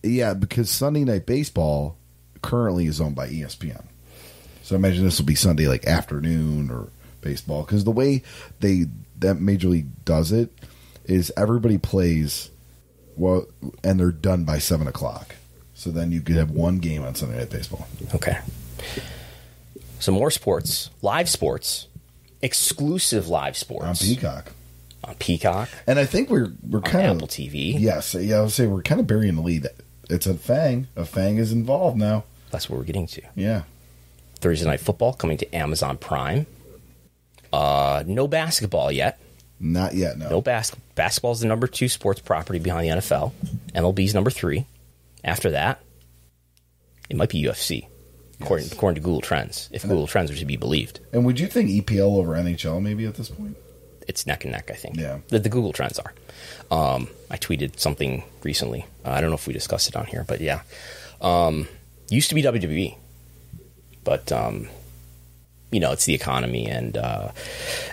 "Yeah, 0.03 0.35
because 0.35 0.69
Sunday 0.69 1.05
Night 1.05 1.25
Baseball 1.25 1.97
currently 2.43 2.87
is 2.87 3.01
owned 3.01 3.17
by 3.17 3.29
ESPN." 3.29 3.85
So 4.69 4.77
I 4.77 4.79
imagine 4.79 5.03
this 5.03 5.19
will 5.19 5.25
be 5.25 5.35
Sunday 5.35 5.67
like 5.67 5.87
afternoon 5.87 6.71
or 6.71 6.89
baseball 7.23 7.63
because 7.63 7.85
the 7.85 7.91
way 7.91 8.23
they 8.61 8.85
that 9.19 9.41
Major 9.41 9.69
League 9.69 10.05
does 10.05 10.31
it 10.31 10.53
is 11.07 11.33
everybody 11.39 11.79
plays 11.79 12.51
well, 13.17 13.47
and 13.83 13.99
they're 13.99 14.13
done 14.13 14.45
by 14.45 14.59
seven 14.59 14.87
o'clock. 14.87 15.37
So 15.73 15.91
then 15.91 16.13
you 16.13 16.21
could 16.21 16.37
have 16.37 16.51
one 16.51 16.81
game 16.81 17.03
on 17.03 17.15
Sunday 17.15 17.39
Night 17.39 17.49
Baseball. 17.49 17.89
Okay. 18.15 18.41
So 20.01 20.13
more 20.13 20.31
sports, 20.31 20.91
live 21.01 21.31
sports, 21.31 21.87
exclusive 22.43 23.27
live 23.27 23.57
sports 23.57 23.87
on 23.87 23.97
Peacock. 23.97 24.53
On 25.03 25.15
Peacock. 25.15 25.71
And 25.87 25.99
I 25.99 26.05
think 26.05 26.29
we're 26.29 26.53
we're 26.69 26.83
kind 26.83 27.07
of 27.07 27.17
Apple 27.17 27.29
TV. 27.29 27.75
Yes, 27.81 28.15
yeah, 28.15 28.37
I 28.37 28.41
would 28.43 28.51
say 28.51 28.67
we're 28.67 28.83
kind 28.83 29.01
of 29.01 29.07
burying 29.07 29.37
the 29.37 29.43
lead. 29.43 29.67
It's 30.11 30.27
a 30.27 30.35
Fang. 30.35 30.89
A 30.95 31.07
Fang 31.07 31.39
is 31.39 31.53
involved 31.53 31.97
now. 31.97 32.25
That's 32.51 32.69
what 32.69 32.79
we're 32.79 32.85
getting 32.85 33.07
to. 33.07 33.23
Yeah. 33.35 33.63
Thursday 34.41 34.67
night 34.67 34.81
football 34.81 35.13
coming 35.13 35.37
to 35.39 35.55
Amazon 35.55 35.97
Prime. 35.99 36.47
Uh, 37.53 38.03
no 38.07 38.29
basketball 38.29 38.93
yet. 38.93 39.19
Not 39.61 39.95
yet. 39.95 40.19
No. 40.19 40.29
No 40.29 40.41
bas- 40.41 40.75
basketball 40.95 41.33
is 41.33 41.41
the 41.41 41.47
number 41.49 41.67
two 41.67 41.89
sports 41.89 42.21
property 42.21 42.59
behind 42.59 42.87
the 42.87 42.97
NFL. 43.01 43.33
MLB's 43.75 44.15
number 44.15 44.31
three. 44.31 44.67
After 45.25 45.51
that, 45.51 45.81
it 47.11 47.17
might 47.17 47.31
be 47.31 47.43
UFC, 47.43 47.89
according, 48.41 48.67
Yes. 48.67 48.73
according 48.75 48.95
to 48.97 49.01
Google 49.01 49.21
Trends. 49.21 49.69
If 49.73 49.83
Google 49.83 50.07
Trends 50.07 50.31
are 50.31 50.37
to 50.37 50.45
be 50.45 50.57
believed, 50.57 51.01
And 51.13 51.25
would 51.25 51.41
you 51.41 51.49
think 51.49 51.71
EPL 51.71 52.17
over 52.19 52.35
NHL 52.35 52.81
maybe 52.81 53.05
at 53.07 53.15
this 53.17 53.29
point? 53.31 53.57
it's 54.07 54.27
neck 54.27 54.45
and 54.45 54.53
neck. 54.53 54.71
I 54.71 54.75
think. 54.75 54.97
Yeah. 54.97 55.19
The, 55.29 55.39
the 55.41 55.49
Google 55.49 55.73
Trends 55.73 55.99
are. 55.99 56.15
Um, 56.71 57.09
I 57.31 57.37
tweeted 57.37 57.79
something 57.81 58.23
recently. 58.45 58.87
Uh, 59.05 59.11
I 59.11 59.21
don't 59.21 59.31
know 59.31 59.37
if 59.37 59.47
we 59.47 59.53
discussed 59.53 59.89
it 59.89 59.97
on 59.97 60.07
here, 60.07 60.25
but 60.29 60.41
yeah. 60.41 60.61
Um, 61.21 61.67
used 62.11 62.29
to 62.29 62.35
be 62.37 62.43
WWE, 62.43 62.97
but 64.09 64.33
um, 64.33 64.67
you 65.71 65.81
know 65.81 65.93
it's 65.93 66.07
the 66.07 66.15
economy 66.15 66.67
and 66.67 66.97
uh, 66.97 67.31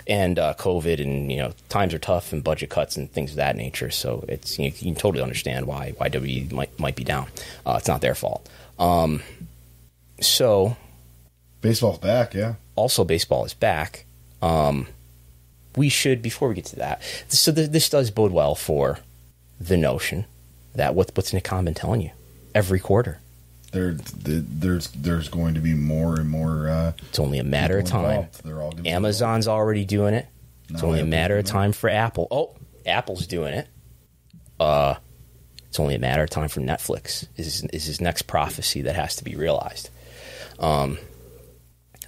and 0.06 0.38
uh, 0.38 0.54
COVID 0.54 0.98
and 0.98 1.30
you 1.30 1.36
know 1.36 1.52
times 1.68 1.92
are 1.92 1.98
tough 1.98 2.32
and 2.32 2.42
budget 2.42 2.70
cuts 2.70 2.96
and 2.96 3.12
things 3.12 3.32
of 3.32 3.36
that 3.36 3.54
nature. 3.54 3.90
So 3.90 4.24
it's 4.26 4.58
you, 4.58 4.64
you 4.66 4.72
can 4.72 4.94
totally 4.94 5.22
understand 5.22 5.66
why 5.66 5.92
why 5.98 6.08
WWE 6.08 6.52
might 6.52 6.80
might 6.80 6.96
be 6.96 7.04
down. 7.04 7.28
Uh, 7.66 7.74
it's 7.78 7.86
not 7.86 8.00
their 8.00 8.14
fault. 8.14 8.48
Um, 8.78 9.22
so 10.22 10.74
Baseball's 11.60 11.98
back, 11.98 12.32
yeah. 12.32 12.54
also 12.76 13.04
baseball 13.04 13.44
is 13.44 13.52
back. 13.52 14.06
Um, 14.40 14.86
we 15.76 15.90
should 15.90 16.22
before 16.22 16.48
we 16.48 16.54
get 16.54 16.64
to 16.66 16.76
that. 16.76 17.02
So 17.28 17.52
th- 17.52 17.68
this 17.68 17.90
does 17.90 18.10
bode 18.10 18.32
well 18.32 18.54
for 18.54 19.00
the 19.60 19.76
notion 19.76 20.24
that 20.74 20.94
what, 20.94 21.10
what's 21.14 21.34
Nick 21.34 21.50
been 21.50 21.74
telling 21.74 22.00
you 22.00 22.12
every 22.54 22.80
quarter. 22.80 23.20
There, 23.72 23.92
th- 23.94 24.44
there's 24.48 24.88
there's 24.88 25.28
going 25.28 25.54
to 25.54 25.60
be 25.60 25.74
more 25.74 26.18
and 26.18 26.28
more. 26.30 26.68
Uh, 26.68 26.92
It's 27.08 27.18
only 27.18 27.38
a 27.38 27.44
matter 27.44 27.78
of 27.78 27.84
time. 27.84 28.28
all 28.44 28.74
Amazon's 28.86 29.48
already 29.48 29.84
doing 29.84 30.14
it. 30.14 30.26
It's 30.70 30.82
No, 30.82 30.88
only 30.88 31.00
a 31.00 31.04
matter 31.06 31.36
of 31.38 31.44
time 31.44 31.72
for 31.72 31.90
Apple. 31.90 32.26
Oh, 32.30 32.54
Apple's 32.86 33.26
doing 33.26 33.54
it. 33.54 33.68
Uh, 34.58 34.94
it's 35.68 35.78
only 35.78 35.94
a 35.94 35.98
matter 35.98 36.22
of 36.22 36.30
time 36.30 36.48
for 36.48 36.60
Netflix. 36.60 37.26
Is 37.36 37.64
is 37.64 37.84
his 37.84 38.00
next 38.00 38.22
prophecy 38.22 38.82
that 38.82 38.94
has 38.96 39.16
to 39.16 39.24
be 39.24 39.36
realized? 39.36 39.90
Um, 40.58 40.98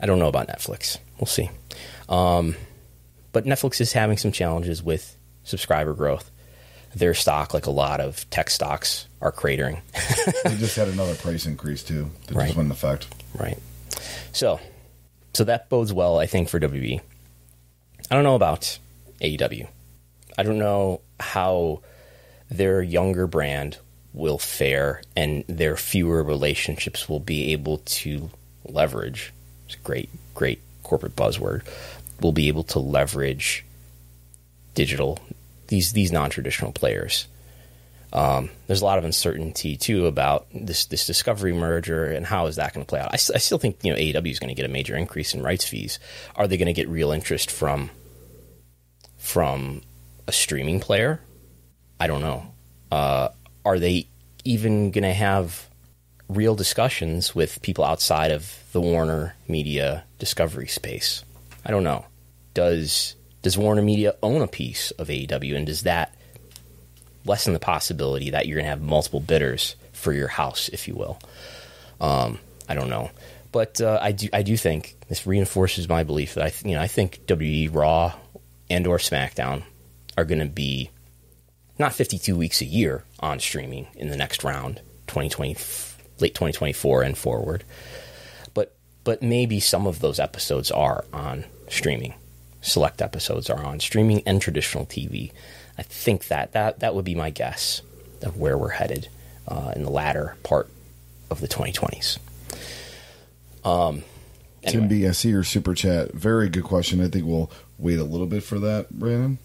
I 0.00 0.06
don't 0.06 0.18
know 0.18 0.28
about 0.28 0.48
Netflix. 0.48 0.96
We'll 1.18 1.26
see. 1.26 1.50
Um, 2.08 2.54
but 3.32 3.44
Netflix 3.44 3.80
is 3.80 3.92
having 3.92 4.16
some 4.16 4.32
challenges 4.32 4.82
with 4.82 5.16
subscriber 5.44 5.92
growth. 5.92 6.30
Their 6.94 7.14
stock, 7.14 7.54
like 7.54 7.66
a 7.66 7.70
lot 7.70 8.00
of 8.00 8.28
tech 8.30 8.50
stocks, 8.50 9.06
are 9.20 9.30
cratering. 9.32 9.80
They 10.44 10.56
just 10.56 10.76
had 10.76 10.88
another 10.94 11.14
price 11.14 11.46
increase 11.46 11.82
too. 11.82 12.10
That 12.26 12.34
Right. 12.34 12.46
just 12.46 12.56
went 12.56 12.66
in 12.66 12.72
effect. 12.72 13.08
Right. 13.38 13.58
So, 14.32 14.58
so 15.34 15.44
that 15.44 15.68
bodes 15.68 15.92
well, 15.92 16.18
I 16.18 16.26
think, 16.26 16.48
for 16.48 16.58
WB. 16.58 17.00
I 18.10 18.14
don't 18.14 18.24
know 18.24 18.34
about 18.36 18.78
AEW. 19.20 19.68
I 20.38 20.42
don't 20.42 20.58
know 20.58 21.00
how 21.20 21.82
their 22.50 22.80
younger 22.80 23.26
brand 23.26 23.76
will 24.14 24.38
fare 24.38 25.02
and 25.14 25.44
their 25.46 25.76
fewer 25.76 26.22
relationships 26.22 27.08
will 27.08 27.20
be 27.20 27.52
able 27.52 27.78
to 27.78 28.30
leverage. 28.64 29.32
It's 29.66 29.74
a 29.74 29.78
great, 29.78 30.08
great 30.34 30.60
corporate 30.82 31.14
buzzword. 31.14 31.62
Will 32.20 32.32
be 32.32 32.48
able 32.48 32.64
to 32.64 32.78
leverage 32.78 33.64
digital 34.74 35.18
these 35.68 35.92
these 35.92 36.12
non 36.12 36.30
traditional 36.30 36.72
players 36.72 37.26
um, 38.12 38.48
there's 38.66 38.80
a 38.80 38.84
lot 38.84 38.98
of 38.98 39.04
uncertainty 39.04 39.76
too 39.76 40.06
about 40.06 40.46
this 40.54 40.86
this 40.86 41.06
discovery 41.06 41.52
merger 41.52 42.06
and 42.06 42.24
how 42.24 42.46
is 42.46 42.56
that 42.56 42.72
going 42.72 42.84
to 42.84 42.88
play 42.88 43.00
out. 43.00 43.10
I 43.12 43.16
still 43.16 43.58
think 43.58 43.84
you 43.84 43.92
know 43.92 43.98
AEW 43.98 44.30
is 44.30 44.38
going 44.38 44.48
to 44.48 44.54
get 44.54 44.64
a 44.64 44.72
major 44.72 44.96
increase 44.96 45.34
in 45.34 45.42
rights 45.42 45.68
fees. 45.68 45.98
Are 46.34 46.48
they 46.48 46.56
going 46.56 46.66
to 46.66 46.72
get 46.72 46.88
real 46.88 47.10
interest 47.10 47.50
from 47.50 47.90
from 49.18 49.82
a 50.26 50.32
streaming 50.32 50.80
player? 50.80 51.20
I 52.00 52.06
don't 52.06 52.22
know. 52.22 52.54
Uh, 52.90 53.28
are 53.64 53.78
they 53.78 54.08
even 54.44 54.90
going 54.90 55.02
to 55.02 55.12
have 55.12 55.68
real 56.28 56.54
discussions 56.54 57.34
with 57.34 57.60
people 57.60 57.84
outside 57.84 58.30
of 58.30 58.54
the 58.72 58.80
Warner 58.80 59.34
Media 59.46 60.04
Discovery 60.18 60.68
space? 60.68 61.24
I 61.66 61.70
don't 61.70 61.84
know. 61.84 62.06
Does 62.54 63.16
does 63.42 63.56
Warner 63.56 63.82
Media 63.82 64.14
own 64.22 64.42
a 64.42 64.48
piece 64.48 64.90
of 64.92 65.08
AEW, 65.08 65.56
and 65.56 65.66
does 65.66 65.82
that 65.82 66.14
lessen 67.24 67.52
the 67.52 67.60
possibility 67.60 68.30
that 68.30 68.46
you're 68.46 68.56
going 68.56 68.64
to 68.64 68.70
have 68.70 68.80
multiple 68.80 69.20
bidders 69.20 69.76
for 69.92 70.12
your 70.12 70.28
house, 70.28 70.68
if 70.68 70.88
you 70.88 70.94
will. 70.94 71.18
Um, 72.00 72.38
I 72.68 72.74
don't 72.74 72.88
know, 72.88 73.10
but 73.52 73.80
uh, 73.80 73.98
I 74.00 74.12
do. 74.12 74.28
I 74.32 74.42
do 74.42 74.56
think 74.56 74.96
this 75.08 75.26
reinforces 75.26 75.88
my 75.88 76.04
belief 76.04 76.34
that 76.34 76.44
I, 76.44 76.50
th- 76.50 76.64
you 76.64 76.74
know, 76.74 76.80
I 76.80 76.86
think 76.86 77.20
WWE 77.26 77.74
Raw 77.74 78.14
and 78.70 78.86
or 78.86 78.98
SmackDown 78.98 79.62
are 80.16 80.24
going 80.24 80.40
to 80.40 80.46
be 80.46 80.90
not 81.78 81.92
52 81.92 82.36
weeks 82.36 82.60
a 82.60 82.64
year 82.64 83.04
on 83.20 83.40
streaming 83.40 83.86
in 83.94 84.08
the 84.08 84.16
next 84.16 84.44
round, 84.44 84.76
2020, 85.06 85.54
late 86.20 86.34
2024 86.34 87.02
and 87.02 87.16
forward, 87.16 87.64
but 88.54 88.76
but 89.04 89.22
maybe 89.22 89.60
some 89.60 89.86
of 89.86 90.00
those 90.00 90.20
episodes 90.20 90.70
are 90.70 91.04
on 91.12 91.44
streaming. 91.68 92.14
Select 92.68 93.00
episodes 93.02 93.48
are 93.48 93.64
on 93.64 93.80
streaming 93.80 94.22
and 94.26 94.40
traditional 94.40 94.86
TV. 94.86 95.32
I 95.78 95.82
think 95.82 96.28
that 96.28 96.52
that 96.52 96.80
that 96.80 96.94
would 96.94 97.04
be 97.04 97.14
my 97.14 97.30
guess 97.30 97.82
of 98.22 98.36
where 98.36 98.58
we're 98.58 98.70
headed 98.70 99.08
uh, 99.46 99.72
in 99.74 99.84
the 99.84 99.90
latter 99.90 100.36
part 100.42 100.68
of 101.30 101.40
the 101.40 101.48
2020s. 101.48 102.18
Um, 103.64 104.02
Tim 104.66 104.88
B, 104.88 105.06
I 105.06 105.12
see 105.12 105.30
your 105.30 105.44
super 105.44 105.74
chat. 105.74 106.12
Very 106.12 106.48
good 106.48 106.64
question. 106.64 107.00
I 107.02 107.08
think 107.08 107.24
we'll 107.26 107.50
wait 107.78 107.98
a 107.98 108.04
little 108.04 108.26
bit 108.26 108.42
for 108.42 108.58
that, 108.58 108.90
Brandon. 108.90 109.38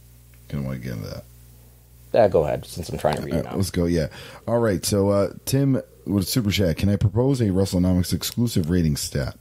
Gonna 0.50 0.66
want 0.66 0.82
to 0.82 0.88
get 0.88 0.98
into 0.98 1.10
that. 1.10 2.20
uh, 2.20 2.28
go 2.28 2.44
ahead 2.44 2.66
since 2.66 2.90
I'm 2.90 2.98
trying 2.98 3.16
to 3.18 3.22
read 3.24 3.36
right, 3.36 3.44
now. 3.46 3.56
let's 3.56 3.70
go. 3.72 3.86
Yeah. 3.86 4.08
All 4.48 4.60
right. 4.60 4.84
So, 4.86 5.10
uh, 5.10 5.30
Tim 5.46 5.82
with 6.06 6.28
super 6.28 6.52
chat. 6.52 6.78
Can 6.78 6.90
I 6.90 6.96
propose 6.96 7.42
a 7.42 7.46
WrestleNomics 7.46 8.14
exclusive 8.14 8.70
rating 8.70 8.98
stat? 8.98 9.38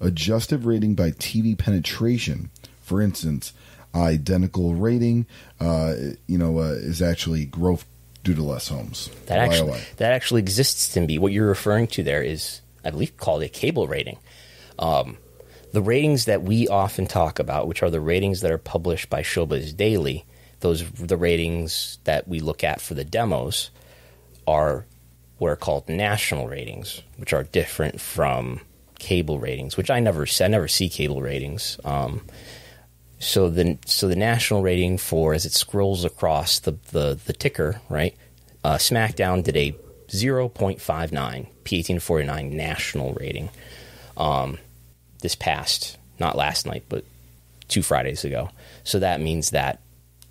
Adjusted 0.00 0.64
rating 0.64 0.94
by 0.94 1.10
TV 1.12 1.56
penetration. 1.56 2.50
For 2.84 3.00
instance, 3.00 3.52
identical 3.94 4.74
rating, 4.74 5.26
uh, 5.60 5.94
you 6.26 6.38
know, 6.38 6.58
uh, 6.58 6.72
is 6.72 7.00
actually 7.00 7.46
growth 7.46 7.86
due 8.22 8.34
to 8.34 8.42
less 8.42 8.68
homes. 8.68 9.10
That 9.26 9.38
actually 9.38 9.80
that 9.96 10.12
actually 10.12 10.40
exists, 10.40 10.92
Tim 10.92 11.06
B. 11.06 11.18
What 11.18 11.32
you're 11.32 11.48
referring 11.48 11.86
to 11.88 12.02
there 12.02 12.22
is, 12.22 12.60
I 12.84 12.90
believe, 12.90 13.16
called 13.16 13.42
a 13.42 13.48
cable 13.48 13.86
rating. 13.86 14.18
Um, 14.78 15.18
the 15.72 15.82
ratings 15.82 16.24
that 16.26 16.42
we 16.42 16.68
often 16.68 17.06
talk 17.06 17.38
about, 17.38 17.66
which 17.66 17.82
are 17.82 17.90
the 17.90 18.00
ratings 18.00 18.40
that 18.40 18.50
are 18.50 18.58
published 18.58 19.10
by 19.10 19.22
Showbuzz 19.22 19.76
Daily, 19.76 20.24
those 20.60 20.88
the 20.92 21.16
ratings 21.16 21.98
that 22.04 22.26
we 22.26 22.40
look 22.40 22.64
at 22.64 22.80
for 22.80 22.94
the 22.94 23.04
demos 23.04 23.70
are 24.46 24.86
what 25.38 25.48
are 25.48 25.56
called 25.56 25.88
national 25.88 26.48
ratings, 26.48 27.02
which 27.16 27.32
are 27.32 27.42
different 27.44 28.00
from 28.00 28.60
cable 28.98 29.38
ratings, 29.38 29.76
which 29.76 29.90
I 29.90 30.00
never 30.00 30.26
I 30.40 30.48
never 30.48 30.68
see 30.68 30.88
cable 30.88 31.20
ratings. 31.20 31.78
Um, 31.84 32.22
so 33.24 33.48
the 33.48 33.78
so 33.86 34.06
the 34.06 34.16
national 34.16 34.62
rating 34.62 34.98
for 34.98 35.34
as 35.34 35.46
it 35.46 35.52
scrolls 35.52 36.04
across 36.04 36.58
the 36.58 36.72
the, 36.92 37.18
the 37.24 37.32
ticker 37.32 37.80
right, 37.88 38.14
uh, 38.62 38.76
SmackDown 38.76 39.42
did 39.42 39.56
a 39.56 39.74
0.59 40.08 41.46
P1849 41.64 42.52
national 42.52 43.14
rating 43.14 43.48
um, 44.16 44.58
this 45.22 45.34
past 45.34 45.96
not 46.18 46.36
last 46.36 46.66
night 46.66 46.84
but 46.88 47.04
two 47.68 47.82
Fridays 47.82 48.24
ago. 48.24 48.50
So 48.84 48.98
that 48.98 49.20
means 49.20 49.50
that 49.50 49.80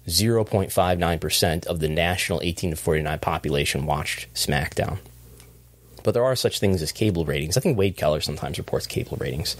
0.59% 0.08 1.66
of 1.66 1.80
the 1.80 1.90
national 1.90 2.42
18 2.44 2.72
to 2.72 2.76
49 2.76 3.20
population 3.20 3.86
watched 3.86 4.32
SmackDown. 4.34 5.00
But 6.04 6.14
there 6.14 6.24
are 6.24 6.36
such 6.36 6.60
things 6.60 6.82
as 6.82 6.92
cable 6.92 7.26
ratings. 7.26 7.58
I 7.58 7.62
think 7.62 7.78
Wade 7.78 7.98
Keller 7.98 8.22
sometimes 8.22 8.58
reports 8.58 8.86
cable 8.86 9.18
ratings 9.20 9.56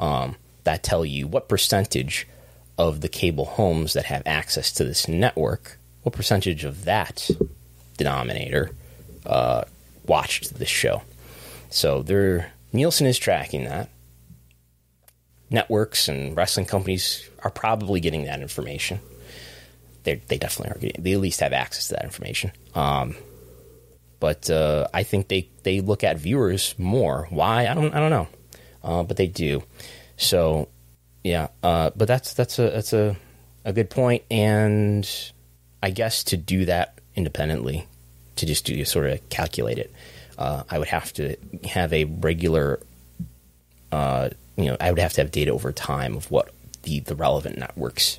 um, 0.00 0.36
that 0.64 0.82
tell 0.82 1.04
you 1.04 1.28
what 1.28 1.48
percentage 1.48 2.26
of 2.78 3.00
the 3.00 3.08
cable 3.08 3.44
homes 3.44 3.92
that 3.92 4.04
have 4.06 4.22
access 4.26 4.72
to 4.72 4.84
this 4.84 5.06
network, 5.08 5.78
what 6.02 6.14
percentage 6.14 6.64
of 6.64 6.84
that 6.84 7.28
denominator 7.96 8.70
uh, 9.26 9.62
watched 10.06 10.54
this 10.54 10.68
show. 10.68 11.02
So 11.70 12.02
there, 12.02 12.52
Nielsen 12.72 13.06
is 13.06 13.18
tracking 13.18 13.64
that. 13.64 13.88
networks 15.50 16.08
and 16.08 16.36
wrestling 16.36 16.66
companies 16.66 17.28
are 17.44 17.50
probably 17.50 18.00
getting 18.00 18.24
that 18.24 18.40
information. 18.40 19.00
They 20.04 20.16
they 20.16 20.38
definitely 20.38 20.74
are 20.74 20.80
getting. 20.80 21.02
They 21.02 21.12
at 21.12 21.20
least 21.20 21.40
have 21.40 21.52
access 21.52 21.88
to 21.88 21.94
that 21.94 22.04
information. 22.04 22.52
Um, 22.74 23.14
but 24.18 24.48
uh, 24.50 24.88
I 24.94 25.02
think 25.02 25.28
they, 25.28 25.48
they 25.64 25.80
look 25.80 26.04
at 26.04 26.16
viewers 26.16 26.74
more. 26.78 27.26
Why? 27.30 27.66
I 27.68 27.74
don't 27.74 27.94
I 27.94 28.00
don't 28.00 28.10
know, 28.10 28.28
uh, 28.82 29.02
but 29.02 29.16
they 29.16 29.26
do. 29.26 29.62
So 30.16 30.68
yeah, 31.24 31.48
uh, 31.62 31.90
but 31.96 32.08
that's 32.08 32.34
that's 32.34 32.58
a 32.58 32.70
that's 32.70 32.92
a 32.92 33.16
a 33.64 33.72
good 33.72 33.90
point, 33.90 34.24
and 34.30 35.08
I 35.82 35.90
guess 35.90 36.24
to 36.24 36.36
do 36.36 36.64
that 36.64 36.98
independently, 37.14 37.86
to 38.36 38.46
just 38.46 38.64
do 38.64 38.84
sort 38.84 39.06
of 39.06 39.28
calculate 39.28 39.78
it, 39.78 39.92
uh, 40.38 40.64
I 40.68 40.78
would 40.78 40.88
have 40.88 41.12
to 41.14 41.36
have 41.68 41.92
a 41.92 42.04
regular, 42.04 42.80
uh, 43.92 44.30
you 44.56 44.64
know, 44.64 44.76
I 44.80 44.90
would 44.90 44.98
have 44.98 45.12
to 45.14 45.20
have 45.20 45.30
data 45.30 45.52
over 45.52 45.72
time 45.72 46.16
of 46.16 46.30
what 46.30 46.52
the 46.82 47.00
the 47.00 47.14
relevant 47.14 47.58
networks, 47.58 48.18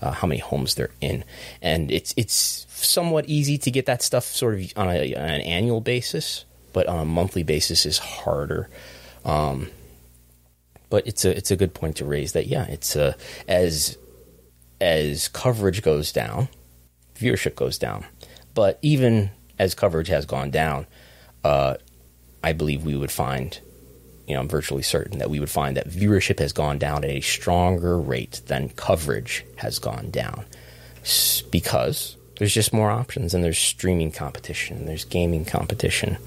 uh, 0.00 0.12
how 0.12 0.28
many 0.28 0.40
homes 0.40 0.76
they're 0.76 0.90
in, 1.00 1.24
and 1.60 1.90
it's 1.90 2.14
it's 2.16 2.66
somewhat 2.70 3.24
easy 3.26 3.58
to 3.58 3.70
get 3.70 3.86
that 3.86 4.02
stuff 4.02 4.24
sort 4.24 4.54
of 4.54 4.72
on, 4.76 4.88
a, 4.90 5.14
on 5.14 5.24
an 5.24 5.40
annual 5.40 5.80
basis, 5.80 6.44
but 6.72 6.86
on 6.86 7.00
a 7.00 7.04
monthly 7.04 7.42
basis 7.42 7.86
is 7.86 7.98
harder. 7.98 8.68
Um, 9.24 9.70
but 10.88 11.06
it's 11.06 11.24
a 11.24 11.36
it's 11.36 11.50
a 11.50 11.56
good 11.56 11.74
point 11.74 11.96
to 11.96 12.04
raise 12.04 12.32
that 12.32 12.46
yeah, 12.46 12.64
it's 12.66 12.96
a, 12.96 13.16
as 13.48 13.98
as 14.80 15.28
coverage 15.28 15.82
goes 15.82 16.12
down, 16.12 16.48
viewership 17.18 17.54
goes 17.54 17.78
down. 17.78 18.04
But 18.54 18.78
even 18.82 19.30
as 19.58 19.74
coverage 19.74 20.08
has 20.08 20.26
gone 20.26 20.50
down, 20.50 20.86
uh, 21.44 21.76
I 22.42 22.52
believe 22.52 22.84
we 22.84 22.96
would 22.96 23.10
find, 23.10 23.58
you 24.26 24.34
know, 24.34 24.40
I'm 24.40 24.48
virtually 24.48 24.82
certain 24.82 25.18
that 25.18 25.30
we 25.30 25.40
would 25.40 25.50
find 25.50 25.76
that 25.76 25.88
viewership 25.88 26.38
has 26.38 26.52
gone 26.52 26.78
down 26.78 27.04
at 27.04 27.10
a 27.10 27.20
stronger 27.20 27.98
rate 27.98 28.42
than 28.46 28.68
coverage 28.70 29.44
has 29.56 29.78
gone 29.78 30.10
down 30.10 30.44
because 31.50 32.16
there's 32.38 32.54
just 32.54 32.72
more 32.72 32.90
options 32.90 33.34
and 33.34 33.42
there's 33.42 33.58
streaming 33.58 34.12
competition, 34.12 34.76
and 34.76 34.88
there's 34.88 35.04
gaming 35.04 35.44
competition. 35.44 36.18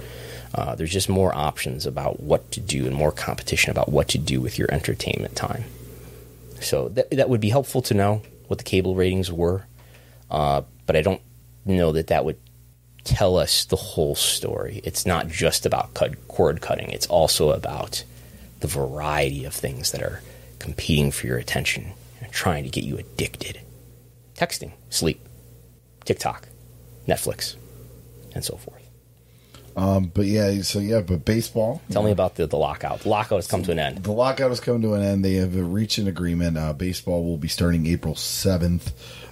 Uh, 0.53 0.75
there's 0.75 0.91
just 0.91 1.09
more 1.09 1.33
options 1.35 1.85
about 1.85 2.19
what 2.19 2.51
to 2.51 2.59
do 2.59 2.85
and 2.87 2.95
more 2.95 3.11
competition 3.11 3.71
about 3.71 3.89
what 3.89 4.07
to 4.09 4.17
do 4.17 4.41
with 4.41 4.57
your 4.57 4.71
entertainment 4.71 5.35
time. 5.35 5.63
So 6.59 6.89
that 6.89 7.11
that 7.11 7.29
would 7.29 7.41
be 7.41 7.49
helpful 7.49 7.81
to 7.83 7.93
know 7.93 8.21
what 8.47 8.57
the 8.57 8.65
cable 8.65 8.95
ratings 8.95 9.31
were, 9.31 9.65
uh, 10.29 10.63
but 10.85 10.95
I 10.95 11.01
don't 11.01 11.21
know 11.65 11.91
that 11.91 12.07
that 12.07 12.25
would 12.25 12.37
tell 13.03 13.37
us 13.37 13.65
the 13.65 13.75
whole 13.75 14.15
story. 14.15 14.81
It's 14.83 15.05
not 15.05 15.27
just 15.27 15.65
about 15.65 15.93
cut, 15.93 16.27
cord 16.27 16.61
cutting; 16.61 16.89
it's 16.89 17.07
also 17.07 17.51
about 17.51 18.03
the 18.59 18.67
variety 18.67 19.45
of 19.45 19.53
things 19.53 19.91
that 19.91 20.01
are 20.01 20.21
competing 20.57 21.11
for 21.11 21.27
your 21.27 21.37
attention 21.37 21.93
and 22.21 22.31
trying 22.31 22.63
to 22.63 22.69
get 22.69 22.83
you 22.83 22.97
addicted. 22.97 23.61
Texting, 24.35 24.71
sleep, 24.89 25.21
TikTok, 26.05 26.47
Netflix, 27.07 27.55
and 28.33 28.43
so 28.43 28.55
forth. 28.55 28.78
Um, 29.75 30.11
but 30.13 30.25
yeah, 30.25 30.61
so 30.61 30.79
yeah, 30.79 31.01
but 31.01 31.25
baseball. 31.25 31.81
Tell 31.91 32.03
me 32.03 32.11
about 32.11 32.35
the, 32.35 32.47
the 32.47 32.57
lockout. 32.57 33.01
The 33.01 33.09
lockout 33.09 33.37
has 33.37 33.47
come 33.47 33.63
to 33.63 33.71
an 33.71 33.79
end. 33.79 34.03
The 34.03 34.11
lockout 34.11 34.49
has 34.49 34.59
come 34.59 34.81
to 34.81 34.93
an 34.93 35.01
end. 35.01 35.23
They 35.23 35.35
have 35.35 35.55
reached 35.55 35.97
an 35.97 36.07
agreement. 36.07 36.57
Uh, 36.57 36.73
baseball 36.73 37.23
will 37.23 37.37
be 37.37 37.47
starting 37.47 37.87
April 37.87 38.15
seventh. 38.15 38.91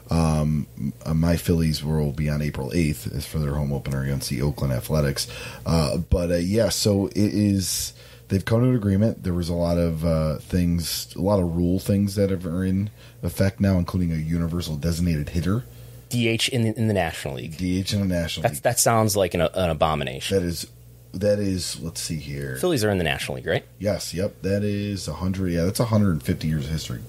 Um, 0.10 0.67
uh, 1.06 1.13
my 1.13 1.36
Phillies 1.36 1.84
will 1.84 2.13
be 2.13 2.30
on 2.30 2.41
April 2.41 2.71
eighth 2.73 3.13
as 3.13 3.26
for 3.26 3.39
their 3.39 3.56
home 3.56 3.73
opener 3.73 4.04
against 4.04 4.30
the 4.30 4.41
Oakland 4.41 4.71
Athletics. 4.73 5.28
Uh, 5.65 5.97
but 5.97 6.32
uh, 6.32 6.36
yeah, 6.36 6.69
so 6.69 7.08
it 7.08 7.17
is. 7.17 7.93
They've 8.30 8.43
come 8.43 8.62
to 8.62 8.69
an 8.69 8.76
agreement. 8.76 9.23
There 9.23 9.34
was 9.34 9.47
a 9.47 9.54
lot 9.54 9.78
of 9.78 10.04
uh, 10.04 10.38
things, 10.39 11.15
a 11.15 11.21
lot 11.21 11.39
of 11.39 11.56
rule 11.56 11.80
things 11.80 12.15
that 12.15 12.30
are 12.32 12.63
in 12.63 12.89
effect 13.23 13.62
now, 13.62 13.78
including 13.78 14.12
a 14.12 14.17
universal 14.17 14.76
designated 14.76 15.30
hitter, 15.30 15.63
DH 16.09 16.49
in 16.49 16.63
the, 16.63 16.77
in 16.77 16.87
the 16.87 16.93
National 16.93 17.35
League. 17.35 17.57
DH 17.57 17.93
in 17.93 17.99
the 18.01 18.05
National 18.05 18.43
That's, 18.43 18.55
League. 18.55 18.63
that 18.63 18.79
sounds 18.79 19.15
like 19.17 19.33
an, 19.33 19.41
an 19.41 19.69
abomination. 19.69 20.37
That 20.37 20.45
is, 20.45 20.67
that 21.13 21.39
is. 21.39 21.79
Let's 21.81 22.01
see 22.01 22.17
here. 22.17 22.57
Phillies 22.57 22.83
are 22.83 22.89
in 22.89 22.97
the 22.97 23.03
National 23.03 23.35
League, 23.37 23.47
right? 23.47 23.65
Yes, 23.79 24.13
yep, 24.13 24.41
that 24.41 24.63
is 24.63 25.05
hundred. 25.07 25.51
Yeah, 25.51 25.65
that's 25.65 25.79
150 25.79 26.47
years 26.47 26.65
of 26.65 26.71
history 26.71 27.01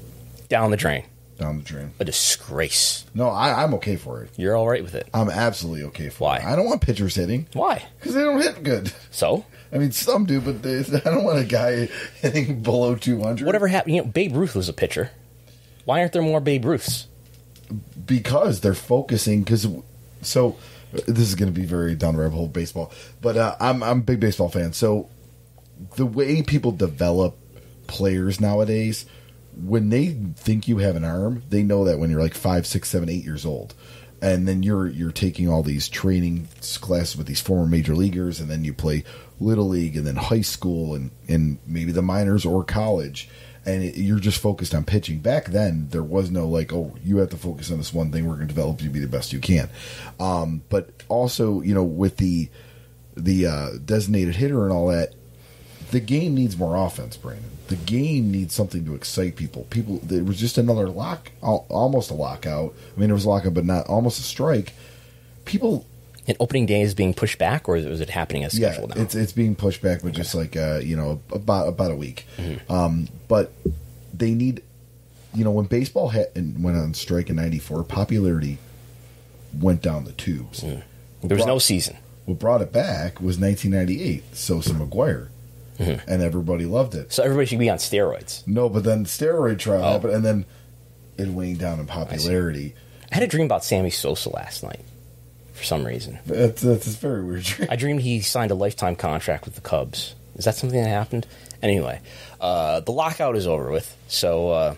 Down 0.49 0.71
the 0.71 0.77
drain. 0.77 1.05
down 1.39 1.59
the 1.59 1.63
drain. 1.65 1.93
A 2.01 2.05
disgrace. 2.05 3.05
No, 3.15 3.29
I, 3.29 3.63
I'm 3.63 3.75
okay 3.75 3.97
for 3.97 4.23
it. 4.23 4.31
You're 4.37 4.57
all 4.57 4.69
right 4.69 4.83
with 4.83 4.95
it. 4.95 5.09
I'm 5.13 5.29
absolutely 5.31 5.85
okay 5.85 6.09
for 6.09 6.25
Why? 6.25 6.37
it. 6.39 6.45
I 6.45 6.57
don't 6.57 6.67
want 6.67 6.81
pitchers 6.81 7.15
hitting 7.17 7.47
Why? 7.53 7.85
because 7.99 8.15
they 8.15 8.23
don't 8.23 8.41
hit 8.41 8.63
good. 8.63 8.93
So, 9.11 9.45
I 9.73 9.79
mean, 9.79 9.93
some 9.93 10.25
do, 10.25 10.41
but 10.41 10.63
they, 10.63 10.79
I 10.81 11.01
don't 11.11 11.25
want 11.25 11.39
a 11.41 11.45
guy 11.45 11.87
hitting 12.21 12.63
below 12.63 12.95
200. 12.97 13.45
whatever 13.47 13.69
happened, 13.69 13.95
you 13.97 14.03
know, 14.03 14.09
Babe 14.09 14.35
Ruth 14.35 14.55
was 14.55 14.69
a 14.69 14.73
pitcher. 14.73 15.11
Why 15.85 16.01
aren't 16.01 16.13
there 16.13 16.23
more 16.23 16.41
Babe 16.41 16.65
Ruths? 16.65 17.08
Because 18.07 18.61
they're 18.61 18.75
focusing. 18.75 19.43
Because 19.43 19.67
so 20.23 20.57
this 20.93 21.29
is 21.29 21.35
going 21.35 21.53
to 21.53 21.61
be 21.61 21.67
very 21.67 21.95
down 21.95 22.17
rabbit 22.17 22.35
hole 22.35 22.49
baseball, 22.49 22.93
but 23.21 23.37
uh, 23.37 23.57
I'm 23.61 23.83
I'm 23.83 23.99
a 24.01 24.03
big 24.03 24.21
baseball 24.21 24.49
fan. 24.49 24.73
So 24.73 25.09
the 25.97 26.07
way 26.07 26.43
people 26.43 26.73
develop 26.73 27.37
players 27.87 28.41
nowadays, 28.41 29.07
when 29.57 29.91
they 29.91 30.09
think 30.37 30.69
you 30.69 30.79
have 30.79 30.97
an 30.97 31.05
arm, 31.05 31.43
they 31.51 31.63
know 31.63 31.85
that 31.85 31.99
when 31.99 32.11
you're 32.11 32.21
like 32.21 32.35
five, 32.35 32.67
six, 32.67 32.89
seven, 32.89 33.09
eight 33.09 33.25
years 33.25 33.45
old. 33.45 33.75
And 34.21 34.49
then 34.49 34.65
you're 34.65 34.89
you're 34.89 35.13
taking 35.13 35.49
all 35.49 35.63
these 35.63 35.89
training 35.89 36.49
classes 36.81 37.17
with 37.17 37.29
these 37.29 37.41
former 37.41 37.67
major 37.67 37.95
leaguers, 37.95 38.41
and 38.41 38.51
then 38.51 38.65
you 38.65 38.75
play 38.75 39.05
little 39.39 39.69
league, 39.69 39.97
and 39.97 40.05
then 40.05 40.17
high 40.17 40.41
school, 40.41 40.97
and 40.97 41.13
and 41.29 41.59
maybe 41.65 41.93
the 41.93 42.03
minors 42.03 42.45
or 42.45 42.65
college, 42.65 43.29
and 43.69 43.85
it, 43.85 43.97
you're 43.99 44.19
just 44.19 44.41
focused 44.41 44.75
on 44.75 44.85
pitching. 44.85 45.19
Back 45.19 45.47
then, 45.47 45.89
there 45.91 46.03
was 46.03 46.31
no 46.31 46.49
like, 46.49 46.73
oh, 46.73 46.97
you 47.05 47.19
have 47.19 47.31
to 47.31 47.37
focus 47.37 47.71
on 47.71 47.77
this 47.77 47.93
one 47.93 48.11
thing. 48.11 48.27
We're 48.27 48.37
going 48.37 48.49
to 48.49 48.55
develop 48.55 48.81
you 48.81 48.89
to 48.89 48.93
be 48.93 49.01
the 49.01 49.07
best 49.07 49.33
you 49.33 49.41
can. 49.41 49.69
Um, 50.19 50.63
but 50.71 50.91
also, 51.09 51.61
you 51.61 51.75
know, 51.75 51.85
with 51.85 52.17
the 52.17 52.49
the 53.15 53.47
uh, 53.47 53.71
designated 53.85 54.37
hitter 54.37 54.63
and 54.63 54.73
all 54.73 54.89
that, 54.89 55.13
the 55.91 56.01
game 56.01 56.35
needs 56.35 56.57
more 56.57 56.77
offense, 56.77 57.17
Brandon. 57.17 57.51
The 57.67 57.77
game 57.77 58.31
needs 58.31 58.55
something 58.55 58.87
to 58.87 58.95
excite 58.95 59.37
people. 59.37 59.67
People, 59.69 60.01
it 60.11 60.25
was 60.25 60.39
just 60.39 60.57
another 60.57 60.89
lock, 60.89 61.31
almost 61.43 62.11
a 62.11 62.15
lockout. 62.15 62.75
I 62.97 63.01
mean, 63.01 63.11
it 63.11 63.13
was 63.13 63.27
a 63.27 63.29
lockout, 63.29 63.53
but 63.53 63.67
not 63.67 63.87
almost 63.87 64.19
a 64.19 64.23
strike. 64.23 64.73
People, 65.45 65.85
And 66.29 66.37
opening 66.41 66.67
day 66.67 66.83
is 66.83 66.95
being 66.95 67.15
pushed 67.15 67.39
back, 67.39 67.69
or 67.71 67.77
is 67.77 68.01
it 68.01 68.11
happening 68.11 68.45
as 68.45 68.57
yeah, 68.57 68.71
scheduled 68.73 68.95
now? 68.95 69.01
it's 69.03 69.15
it's 69.15 69.33
being 69.33 69.55
pushed 69.57 69.81
back, 69.81 70.03
but 70.03 70.13
just 70.13 70.35
like 70.35 70.57
uh, 70.57 70.79
you 70.83 70.95
know, 70.95 71.23
about 71.33 71.69
about 71.69 71.91
a 71.91 71.97
week. 71.97 72.27
Um, 72.69 73.09
but 73.29 73.51
they 74.13 74.33
need, 74.33 74.63
you 75.35 75.43
know, 75.43 75.51
when 75.51 75.65
baseball 75.65 76.11
had, 76.11 76.27
and 76.37 76.63
went 76.63 76.77
on 76.77 76.93
strike 76.93 77.31
in 77.31 77.37
'94, 77.37 77.83
popularity 77.85 78.59
went 79.59 79.81
down 79.81 80.05
the 80.05 80.13
tubes. 80.13 80.63
What 80.63 80.83
there 81.23 81.37
was 81.37 81.39
brought- 81.39 81.47
no 81.47 81.59
season. 81.59 81.97
What 82.27 82.39
brought 82.39 82.61
it 82.61 82.73
back 82.73 83.23
was 83.23 83.39
1998, 83.39 84.37
Sosa 84.37 84.75
McGwire, 84.75 85.29
and 85.79 86.21
everybody 86.23 86.67
loved 86.67 86.95
it. 86.95 87.11
So 87.11 87.23
everybody 87.23 87.47
should 87.47 87.59
be 87.59 87.71
on 87.71 87.79
steroids. 87.79 88.47
No, 88.47 88.69
but 88.69 88.85
then 88.85 89.05
the 89.05 89.09
steroid 89.09 89.59
trial 89.59 89.83
Oh. 89.83 89.93
happened, 89.93 90.13
and 90.13 90.25
then 90.27 90.45
it 91.17 91.29
waned 91.29 91.59
down 91.59 91.81
in 91.81 91.87
popularity. 91.87 92.75
I 93.11 93.15
had 93.15 93.23
a 93.23 93.27
dream 93.27 93.47
about 93.47 93.65
Sammy 93.65 93.89
Sosa 93.89 94.29
last 94.29 94.63
night 94.63 94.81
for 95.59 95.65
some 95.65 95.85
reason. 95.85 96.19
That's, 96.25 96.63
that's 96.63 96.87
a 96.87 96.91
very 96.91 97.25
weird. 97.25 97.43
dream. 97.43 97.69
I 97.71 97.77
dreamed 97.77 98.01
he 98.01 98.21
signed 98.21 98.51
a 98.51 98.55
lifetime 98.55 98.97
contract 98.97 99.45
with 99.45 99.55
the 99.55 99.61
Cubs. 99.61 100.15
Is 100.37 100.45
that 100.45 100.55
something 100.55 100.83
that 100.83 100.89
happened? 100.89 101.27
Anyway, 101.63 102.01
uh, 102.41 102.81
the 102.81 102.93
lockout 102.93 103.37
is 103.37 103.47
over 103.47 103.71
with. 103.71 103.97
So 104.07 104.51
uh, 104.51 104.75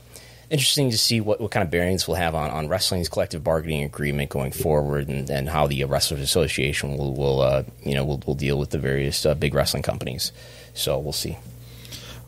interesting 0.49 0.91
to 0.91 0.99
see 0.99 1.21
what, 1.21 1.41
what 1.41 1.51
kind 1.51 1.63
of 1.63 1.71
bearings 1.71 2.09
we'll 2.09 2.17
have 2.17 2.35
on, 2.35 2.51
on 2.51 2.69
wrestling's 2.69 3.09
collective 3.09 3.45
bargaining 3.45 3.85
agreement 3.85 4.31
going 4.31 4.53
forward, 4.53 5.09
and, 5.09 5.29
and 5.29 5.49
how 5.49 5.67
the 5.67 5.85
Wrestlers 5.85 6.21
Association 6.21 6.97
will, 6.97 7.15
will 7.15 7.41
uh, 7.43 7.63
you 7.85 7.95
know 7.95 8.05
will, 8.05 8.23
will 8.27 8.35
deal 8.35 8.59
with 8.59 8.71
the 8.71 8.79
various 8.79 9.27
uh, 9.27 9.35
big 9.35 9.55
wrestling 9.55 9.83
companies. 9.83 10.33
So 10.75 10.99
we'll 10.99 11.13
see. 11.13 11.37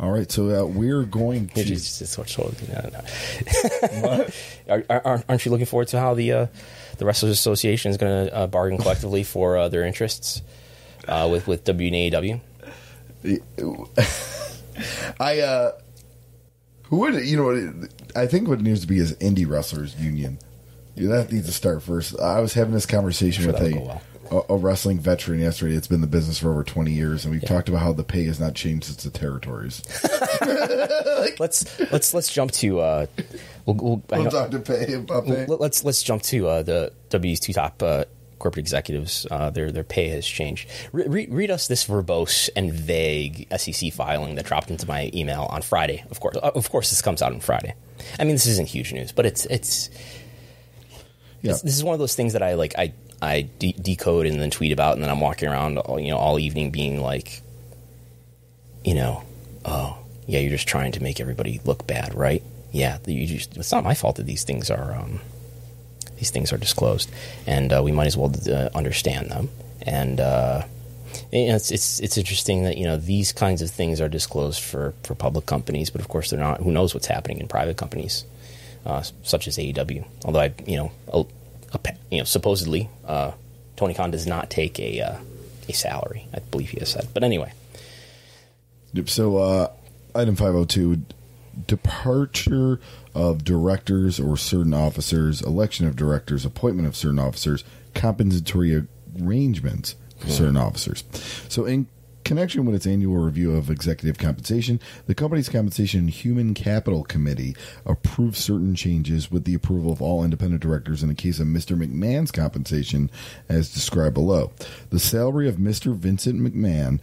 All 0.00 0.10
right, 0.10 0.30
so 0.30 0.62
uh, 0.62 0.66
we're 0.66 1.04
going 1.04 1.48
to. 1.48 1.60
It's 1.60 1.68
just- 1.68 2.02
it's 2.02 2.10
sort 2.12 2.36
of- 2.38 2.68
no, 2.68 2.90
no. 4.00 4.26
Are, 4.68 4.84
are, 5.04 5.24
aren't 5.28 5.44
you 5.44 5.50
looking 5.50 5.66
forward 5.66 5.88
to 5.88 6.00
how 6.00 6.14
the 6.14 6.32
uh, 6.32 6.46
the 6.98 7.04
Wrestlers 7.04 7.32
Association 7.32 7.90
is 7.90 7.96
going 7.98 8.26
to 8.26 8.34
uh, 8.34 8.46
bargain 8.46 8.78
collectively 8.78 9.22
for 9.22 9.56
uh, 9.56 9.68
their 9.68 9.84
interests 9.84 10.40
uh, 11.08 11.28
with 11.30 11.46
with 11.46 11.64
WNAW? 11.64 12.40
I 15.20 15.40
uh, 15.40 15.72
who 16.84 16.96
would 16.98 17.14
you 17.26 17.36
know? 17.36 17.86
I 18.16 18.26
think 18.26 18.48
what 18.48 18.60
needs 18.60 18.80
to 18.80 18.86
be 18.86 18.98
is 18.98 19.14
indie 19.16 19.48
wrestlers 19.48 19.94
union. 20.00 20.38
That 20.96 21.32
needs 21.32 21.46
to 21.46 21.52
start 21.52 21.82
first. 21.82 22.18
I 22.20 22.40
was 22.40 22.54
having 22.54 22.74
this 22.74 22.86
conversation 22.86 23.44
Sure 23.44 23.52
with 23.52 23.62
a, 23.62 24.00
a 24.32 24.52
a 24.54 24.56
wrestling 24.56 24.98
veteran 24.98 25.40
yesterday. 25.40 25.74
It's 25.74 25.86
been 25.86 26.00
the 26.00 26.06
business 26.06 26.38
for 26.38 26.50
over 26.50 26.64
twenty 26.64 26.92
years, 26.92 27.24
and 27.24 27.32
we've 27.32 27.44
talked 27.44 27.68
about 27.68 27.82
how 27.82 27.92
the 27.92 28.04
pay 28.04 28.24
has 28.26 28.40
not 28.40 28.54
changed 28.54 28.84
since 28.86 29.02
the 29.04 29.10
territories. 29.10 29.82
let's 31.38 31.78
let's 31.92 32.14
let's 32.14 32.32
jump 32.32 32.50
to 32.52 32.80
uh, 32.80 33.06
we'll, 33.66 33.76
we'll, 33.76 34.02
We'll 34.10 34.30
talk 34.30 34.50
to 34.50 34.58
pay 34.60 34.94
about 34.94 35.26
pay. 35.26 35.46
let- 35.46 35.60
let's 35.60 35.84
let's 35.84 36.02
jump 36.02 36.22
to 36.24 36.48
uh, 36.48 36.62
the 36.62 36.92
W's 37.10 37.40
two 37.40 37.52
top 37.52 37.82
uh, 37.82 38.04
corporate 38.38 38.62
executives, 38.64 39.26
uh, 39.30 39.50
their 39.50 39.70
their 39.70 39.84
pay 39.84 40.08
has 40.08 40.26
changed. 40.26 40.68
Re- 40.92 41.06
re- 41.06 41.28
read 41.30 41.50
us 41.50 41.68
this 41.68 41.84
verbose 41.86 42.50
and 42.56 42.72
vague 42.72 43.46
SEC 43.56 43.92
filing 43.92 44.34
that 44.36 44.46
dropped 44.46 44.70
into 44.70 44.86
my 44.86 45.10
email 45.14 45.42
on 45.50 45.62
Friday. 45.62 46.04
Of 46.10 46.20
course, 46.20 46.36
uh, 46.36 46.50
of 46.54 46.70
course, 46.70 46.90
this 46.90 47.02
comes 47.02 47.22
out 47.22 47.32
on 47.32 47.40
Friday. 47.40 47.74
I 48.18 48.24
mean, 48.24 48.34
this 48.34 48.46
isn't 48.46 48.68
huge 48.68 48.92
news, 48.92 49.12
but 49.12 49.26
it's 49.26 49.44
it's. 49.46 49.90
Yeah. 51.42 51.52
This, 51.52 51.62
this 51.62 51.76
is 51.76 51.84
one 51.84 51.94
of 51.94 51.98
those 51.98 52.14
things 52.14 52.32
that 52.32 52.42
I 52.42 52.54
like. 52.54 52.74
I 52.78 52.92
I 53.20 53.42
de- 53.58 53.72
decode 53.72 54.26
and 54.26 54.40
then 54.40 54.50
tweet 54.50 54.72
about, 54.72 54.94
and 54.94 55.02
then 55.02 55.10
I'm 55.10 55.20
walking 55.20 55.48
around, 55.48 55.78
all, 55.78 56.00
you 56.00 56.10
know, 56.10 56.18
all 56.18 56.40
evening 56.40 56.70
being 56.70 57.00
like, 57.00 57.40
you 58.84 58.94
know, 58.94 59.22
oh 59.64 59.98
yeah, 60.26 60.40
you're 60.40 60.50
just 60.50 60.68
trying 60.68 60.92
to 60.92 61.02
make 61.02 61.20
everybody 61.20 61.60
look 61.64 61.86
bad, 61.86 62.14
right? 62.14 62.42
Yeah, 62.72 62.98
you 63.06 63.26
just, 63.26 63.56
it's 63.56 63.70
not 63.70 63.84
my 63.84 63.94
fault 63.94 64.16
that 64.16 64.26
these 64.26 64.44
things 64.44 64.70
are 64.70 64.96
um, 64.96 65.20
these 66.16 66.30
things 66.30 66.52
are 66.52 66.58
disclosed, 66.58 67.10
and 67.46 67.72
uh, 67.72 67.82
we 67.82 67.92
might 67.92 68.06
as 68.06 68.16
well 68.16 68.32
uh, 68.48 68.70
understand 68.74 69.30
them. 69.30 69.50
And 69.82 70.20
uh, 70.20 70.62
it's 71.30 71.70
it's 71.70 72.00
it's 72.00 72.16
interesting 72.16 72.64
that 72.64 72.78
you 72.78 72.84
know 72.84 72.96
these 72.96 73.32
kinds 73.32 73.62
of 73.62 73.70
things 73.70 74.00
are 74.00 74.08
disclosed 74.08 74.62
for 74.62 74.94
for 75.02 75.14
public 75.14 75.46
companies, 75.46 75.90
but 75.90 76.00
of 76.00 76.08
course 76.08 76.30
they're 76.30 76.38
not. 76.38 76.60
Who 76.60 76.70
knows 76.70 76.94
what's 76.94 77.06
happening 77.06 77.38
in 77.38 77.48
private 77.48 77.76
companies, 77.76 78.24
uh, 78.84 79.02
such 79.22 79.48
as 79.48 79.56
AEW? 79.56 80.04
Although 80.24 80.40
I, 80.40 80.54
you 80.66 80.76
know, 80.76 80.92
a, 81.08 81.24
a, 81.74 81.94
you 82.10 82.18
know, 82.18 82.24
supposedly 82.24 82.88
uh, 83.06 83.32
Tony 83.76 83.94
Khan 83.94 84.10
does 84.10 84.26
not 84.26 84.50
take 84.50 84.78
a 84.80 85.00
uh, 85.00 85.16
a 85.68 85.72
salary. 85.72 86.26
I 86.34 86.40
believe 86.40 86.70
he 86.70 86.78
has 86.80 86.90
said. 86.90 87.08
But 87.14 87.24
anyway, 87.24 87.52
Yep. 88.92 89.08
So, 89.08 89.38
uh, 89.38 89.72
item 90.14 90.36
502 90.36 91.02
departure 91.66 92.80
of 93.14 93.44
directors 93.44 94.20
or 94.20 94.36
certain 94.36 94.74
officers, 94.74 95.42
election 95.42 95.86
of 95.86 95.96
directors, 95.96 96.44
appointment 96.44 96.88
of 96.88 96.96
certain 96.96 97.18
officers, 97.18 97.64
compensatory 97.94 98.86
arrangements 99.20 99.96
for 100.18 100.28
certain 100.28 100.56
officers. 100.56 101.04
So, 101.48 101.64
in 101.64 101.86
connection 102.24 102.64
with 102.64 102.74
its 102.74 102.86
annual 102.86 103.16
review 103.16 103.54
of 103.54 103.70
executive 103.70 104.18
compensation, 104.18 104.80
the 105.06 105.14
company's 105.14 105.48
Compensation 105.48 106.00
and 106.00 106.10
Human 106.10 106.54
Capital 106.54 107.04
Committee 107.04 107.54
approved 107.84 108.36
certain 108.36 108.74
changes 108.74 109.30
with 109.30 109.44
the 109.44 109.54
approval 109.54 109.92
of 109.92 110.02
all 110.02 110.24
independent 110.24 110.62
directors 110.62 111.02
in 111.02 111.08
the 111.08 111.14
case 111.14 111.38
of 111.38 111.46
Mr. 111.46 111.76
McMahon's 111.76 112.30
compensation, 112.30 113.10
as 113.48 113.72
described 113.72 114.14
below. 114.14 114.52
The 114.90 114.98
salary 114.98 115.48
of 115.48 115.56
Mr. 115.56 115.94
Vincent 115.94 116.40
McMahon, 116.40 117.00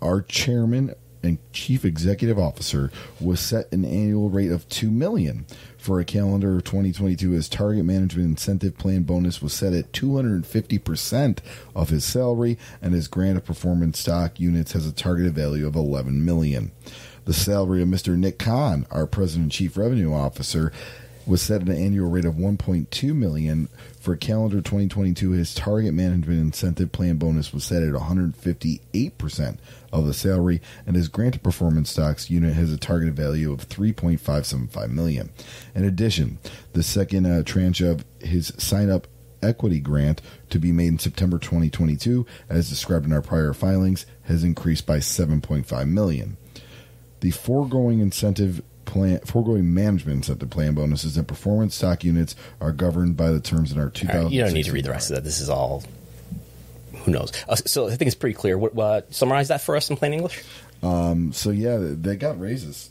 our 0.00 0.22
chairman 0.22 0.94
and 1.22 1.38
chief 1.52 1.84
executive 1.84 2.38
officer, 2.38 2.90
was 3.20 3.40
set 3.40 3.70
an 3.72 3.84
annual 3.84 4.30
rate 4.30 4.50
of 4.50 4.68
two 4.68 4.90
million 4.90 5.46
for 5.76 6.00
a 6.00 6.04
calendar 6.04 6.56
of 6.56 6.64
2022. 6.64 7.30
His 7.30 7.48
target 7.48 7.84
management 7.84 8.28
incentive 8.28 8.76
plan 8.76 9.02
bonus 9.02 9.40
was 9.42 9.52
set 9.52 9.72
at 9.72 9.92
250 9.92 10.78
percent 10.78 11.40
of 11.74 11.90
his 11.90 12.04
salary, 12.04 12.58
and 12.80 12.94
his 12.94 13.08
grant 13.08 13.36
of 13.36 13.44
performance 13.44 13.98
stock 13.98 14.38
units 14.38 14.72
has 14.72 14.86
a 14.86 14.92
targeted 14.92 15.34
value 15.34 15.66
of 15.66 15.76
11 15.76 16.24
million. 16.24 16.72
The 17.24 17.34
salary 17.34 17.82
of 17.82 17.88
Mr. 17.88 18.16
Nick 18.16 18.38
Khan 18.38 18.86
our 18.90 19.06
president 19.06 19.44
and 19.44 19.52
chief 19.52 19.76
revenue 19.76 20.14
officer, 20.14 20.72
was 21.28 21.42
set 21.42 21.60
at 21.60 21.68
an 21.68 21.76
annual 21.76 22.10
rate 22.10 22.24
of 22.24 22.34
1.2 22.34 23.14
million 23.14 23.68
for 24.00 24.16
calendar 24.16 24.56
2022 24.56 25.32
his 25.32 25.54
target 25.54 25.92
management 25.92 26.40
incentive 26.40 26.90
plan 26.90 27.16
bonus 27.16 27.52
was 27.52 27.64
set 27.64 27.82
at 27.82 27.92
158% 27.92 29.58
of 29.92 30.06
the 30.06 30.14
salary 30.14 30.60
and 30.86 30.96
his 30.96 31.08
granted 31.08 31.42
performance 31.42 31.90
stocks 31.90 32.30
unit 32.30 32.54
has 32.54 32.72
a 32.72 32.78
target 32.78 33.12
value 33.12 33.52
of 33.52 33.68
3.575 33.68 34.90
million. 34.90 35.30
In 35.74 35.84
addition 35.84 36.38
the 36.72 36.82
second 36.82 37.26
uh, 37.26 37.42
tranche 37.42 37.80
of 37.80 38.04
his 38.20 38.52
sign 38.56 38.90
up 38.90 39.06
equity 39.42 39.80
grant 39.80 40.20
to 40.50 40.58
be 40.58 40.72
made 40.72 40.88
in 40.88 40.98
September 40.98 41.38
2022 41.38 42.26
as 42.48 42.68
described 42.68 43.06
in 43.06 43.12
our 43.12 43.22
prior 43.22 43.52
filings 43.52 44.06
has 44.22 44.42
increased 44.42 44.86
by 44.86 44.98
7.5 44.98 45.88
million. 45.88 46.36
The 47.20 47.30
foregoing 47.32 48.00
incentive 48.00 48.62
plan, 48.88 49.20
foregoing 49.20 49.72
management 49.74 50.16
incentive 50.16 50.50
plan 50.50 50.74
bonuses 50.74 51.16
and 51.16 51.28
performance 51.28 51.74
stock 51.74 52.02
units 52.02 52.34
are 52.60 52.72
governed 52.72 53.16
by 53.16 53.30
the 53.30 53.38
terms 53.38 53.70
in 53.70 53.78
our 53.78 53.90
2000. 53.90 54.16
All 54.16 54.24
right, 54.24 54.32
you 54.32 54.40
don't 54.42 54.54
need 54.54 54.64
to 54.64 54.72
read 54.72 54.84
the 54.84 54.90
rest 54.90 55.10
of 55.10 55.16
that. 55.16 55.24
This 55.24 55.40
is 55.40 55.50
all. 55.50 55.84
Who 57.04 57.12
knows? 57.12 57.32
Uh, 57.48 57.56
so 57.56 57.86
I 57.86 57.90
think 57.90 58.06
it's 58.06 58.14
pretty 58.16 58.34
clear. 58.34 58.56
What, 58.58 58.76
uh, 58.76 59.02
summarize 59.10 59.48
that 59.48 59.60
for 59.60 59.76
us 59.76 59.90
in 59.90 59.96
plain 59.96 60.14
English. 60.14 60.42
Um, 60.82 61.32
so 61.32 61.50
yeah, 61.50 61.78
they 61.80 62.16
got 62.16 62.40
raises. 62.40 62.90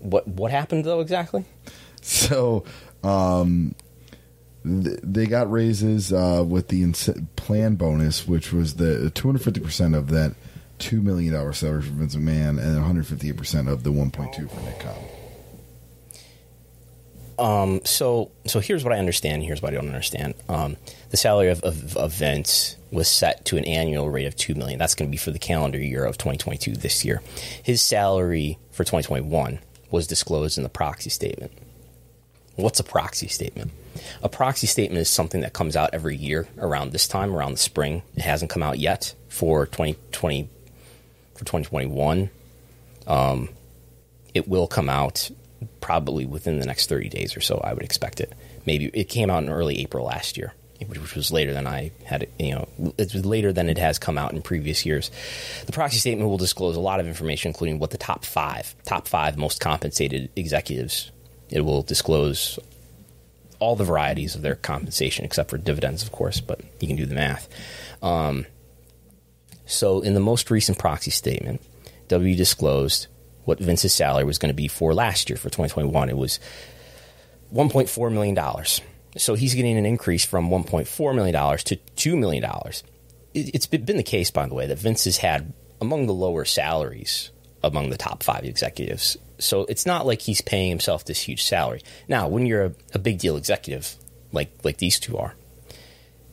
What 0.00 0.26
what 0.28 0.50
happened 0.50 0.84
though 0.84 1.00
exactly? 1.00 1.44
So 2.02 2.62
um, 3.02 3.74
th- 4.62 5.00
they 5.02 5.26
got 5.26 5.50
raises 5.50 6.12
uh, 6.12 6.44
with 6.46 6.68
the 6.68 6.92
plan 7.34 7.74
bonus, 7.74 8.28
which 8.28 8.52
was 8.52 8.76
the 8.76 9.10
250 9.10 9.60
percent 9.60 9.96
of 9.96 10.10
that 10.10 10.36
two 10.78 11.02
million 11.02 11.34
dollar 11.34 11.52
salary 11.52 11.82
for 11.82 11.90
Vince 11.90 12.14
McMahon, 12.14 12.60
and 12.62 12.76
158 12.76 13.36
percent 13.36 13.68
of 13.68 13.82
the 13.82 13.90
1.2 13.90 14.48
for 14.48 14.60
Nick 14.60 14.78
Khan. 14.78 14.94
Um, 17.38 17.82
so 17.84 18.30
so 18.46 18.60
here's 18.60 18.82
what 18.82 18.92
I 18.92 18.98
understand. 18.98 19.42
Here's 19.42 19.60
what 19.60 19.72
I 19.72 19.76
don't 19.76 19.88
understand. 19.88 20.34
Um, 20.48 20.76
the 21.10 21.16
salary 21.16 21.48
of, 21.48 21.62
of, 21.62 21.96
of 21.96 22.12
Vince 22.12 22.76
was 22.90 23.08
set 23.08 23.44
to 23.46 23.56
an 23.56 23.64
annual 23.64 24.08
rate 24.10 24.26
of 24.26 24.36
two 24.36 24.54
million. 24.54 24.78
That's 24.78 24.94
going 24.94 25.08
to 25.08 25.10
be 25.10 25.18
for 25.18 25.30
the 25.30 25.38
calendar 25.38 25.78
year 25.78 26.04
of 26.04 26.16
2022 26.16 26.72
this 26.74 27.04
year. 27.04 27.22
His 27.62 27.82
salary 27.82 28.58
for 28.70 28.84
2021 28.84 29.58
was 29.90 30.06
disclosed 30.06 30.56
in 30.56 30.64
the 30.64 30.70
proxy 30.70 31.10
statement. 31.10 31.52
What's 32.56 32.80
a 32.80 32.84
proxy 32.84 33.28
statement? 33.28 33.70
A 34.22 34.28
proxy 34.28 34.66
statement 34.66 35.00
is 35.00 35.10
something 35.10 35.42
that 35.42 35.52
comes 35.52 35.76
out 35.76 35.90
every 35.92 36.16
year 36.16 36.48
around 36.58 36.92
this 36.92 37.06
time, 37.06 37.34
around 37.34 37.52
the 37.52 37.58
spring. 37.58 38.02
It 38.14 38.22
hasn't 38.22 38.50
come 38.50 38.62
out 38.62 38.78
yet 38.78 39.14
for 39.28 39.66
2020 39.66 40.48
for 41.34 41.44
2021. 41.44 42.30
Um, 43.06 43.50
it 44.34 44.48
will 44.48 44.66
come 44.66 44.88
out 44.88 45.30
probably 45.86 46.26
within 46.26 46.58
the 46.58 46.66
next 46.66 46.88
30 46.88 47.08
days 47.08 47.36
or 47.36 47.40
so. 47.40 47.60
I 47.62 47.72
would 47.72 47.84
expect 47.84 48.18
it. 48.20 48.32
Maybe 48.66 48.86
it 48.86 49.04
came 49.04 49.30
out 49.30 49.44
in 49.44 49.48
early 49.48 49.78
April 49.78 50.04
last 50.04 50.36
year, 50.36 50.52
which 50.84 51.14
was 51.14 51.30
later 51.30 51.52
than 51.52 51.68
I 51.68 51.92
had. 52.04 52.24
It, 52.24 52.32
you 52.40 52.56
know, 52.56 52.68
it's 52.98 53.14
later 53.14 53.52
than 53.52 53.68
it 53.68 53.78
has 53.78 53.96
come 53.96 54.18
out 54.18 54.32
in 54.32 54.42
previous 54.42 54.84
years. 54.84 55.12
The 55.64 55.70
proxy 55.70 55.98
statement 55.98 56.28
will 56.28 56.38
disclose 56.38 56.74
a 56.74 56.80
lot 56.80 56.98
of 56.98 57.06
information, 57.06 57.50
including 57.50 57.78
what 57.78 57.90
the 57.90 57.98
top 57.98 58.24
five, 58.24 58.74
top 58.82 59.06
five 59.06 59.38
most 59.38 59.60
compensated 59.60 60.28
executives. 60.34 61.12
It 61.50 61.60
will 61.60 61.82
disclose 61.82 62.58
all 63.60 63.76
the 63.76 63.84
varieties 63.84 64.34
of 64.34 64.42
their 64.42 64.56
compensation, 64.56 65.24
except 65.24 65.50
for 65.50 65.56
dividends, 65.56 66.02
of 66.02 66.10
course. 66.10 66.40
But 66.40 66.62
you 66.80 66.88
can 66.88 66.96
do 66.96 67.06
the 67.06 67.14
math. 67.14 67.48
Um, 68.02 68.46
so, 69.66 70.00
in 70.00 70.14
the 70.14 70.20
most 70.20 70.50
recent 70.50 70.78
proxy 70.78 71.12
statement, 71.12 71.62
W 72.08 72.34
disclosed 72.34 73.06
what 73.46 73.58
Vince's 73.58 73.94
salary 73.94 74.24
was 74.24 74.38
going 74.38 74.50
to 74.50 74.54
be 74.54 74.68
for 74.68 74.92
last 74.92 75.30
year, 75.30 75.36
for 75.36 75.44
2021. 75.44 76.10
It 76.10 76.16
was 76.16 76.38
$1.4 77.54 78.12
million. 78.12 78.64
So 79.16 79.34
he's 79.34 79.54
getting 79.54 79.78
an 79.78 79.86
increase 79.86 80.24
from 80.24 80.50
$1.4 80.50 81.14
million 81.14 81.34
to 81.58 81.76
$2 81.76 82.18
million. 82.18 82.44
It's 83.32 83.66
been 83.66 83.96
the 83.96 84.02
case, 84.02 84.30
by 84.30 84.46
the 84.46 84.54
way, 84.54 84.66
that 84.66 84.78
Vince 84.78 85.04
has 85.04 85.18
had 85.18 85.52
among 85.80 86.06
the 86.06 86.14
lower 86.14 86.44
salaries 86.44 87.30
among 87.62 87.90
the 87.90 87.96
top 87.96 88.22
five 88.22 88.44
executives. 88.44 89.16
So 89.38 89.62
it's 89.68 89.86
not 89.86 90.06
like 90.06 90.22
he's 90.22 90.40
paying 90.40 90.70
himself 90.70 91.04
this 91.04 91.20
huge 91.20 91.44
salary. 91.44 91.82
Now, 92.08 92.28
when 92.28 92.46
you're 92.46 92.64
a, 92.64 92.72
a 92.94 92.98
big 92.98 93.18
deal 93.18 93.36
executive, 93.36 93.94
like, 94.32 94.50
like 94.64 94.78
these 94.78 94.98
two 94.98 95.16
are, 95.18 95.34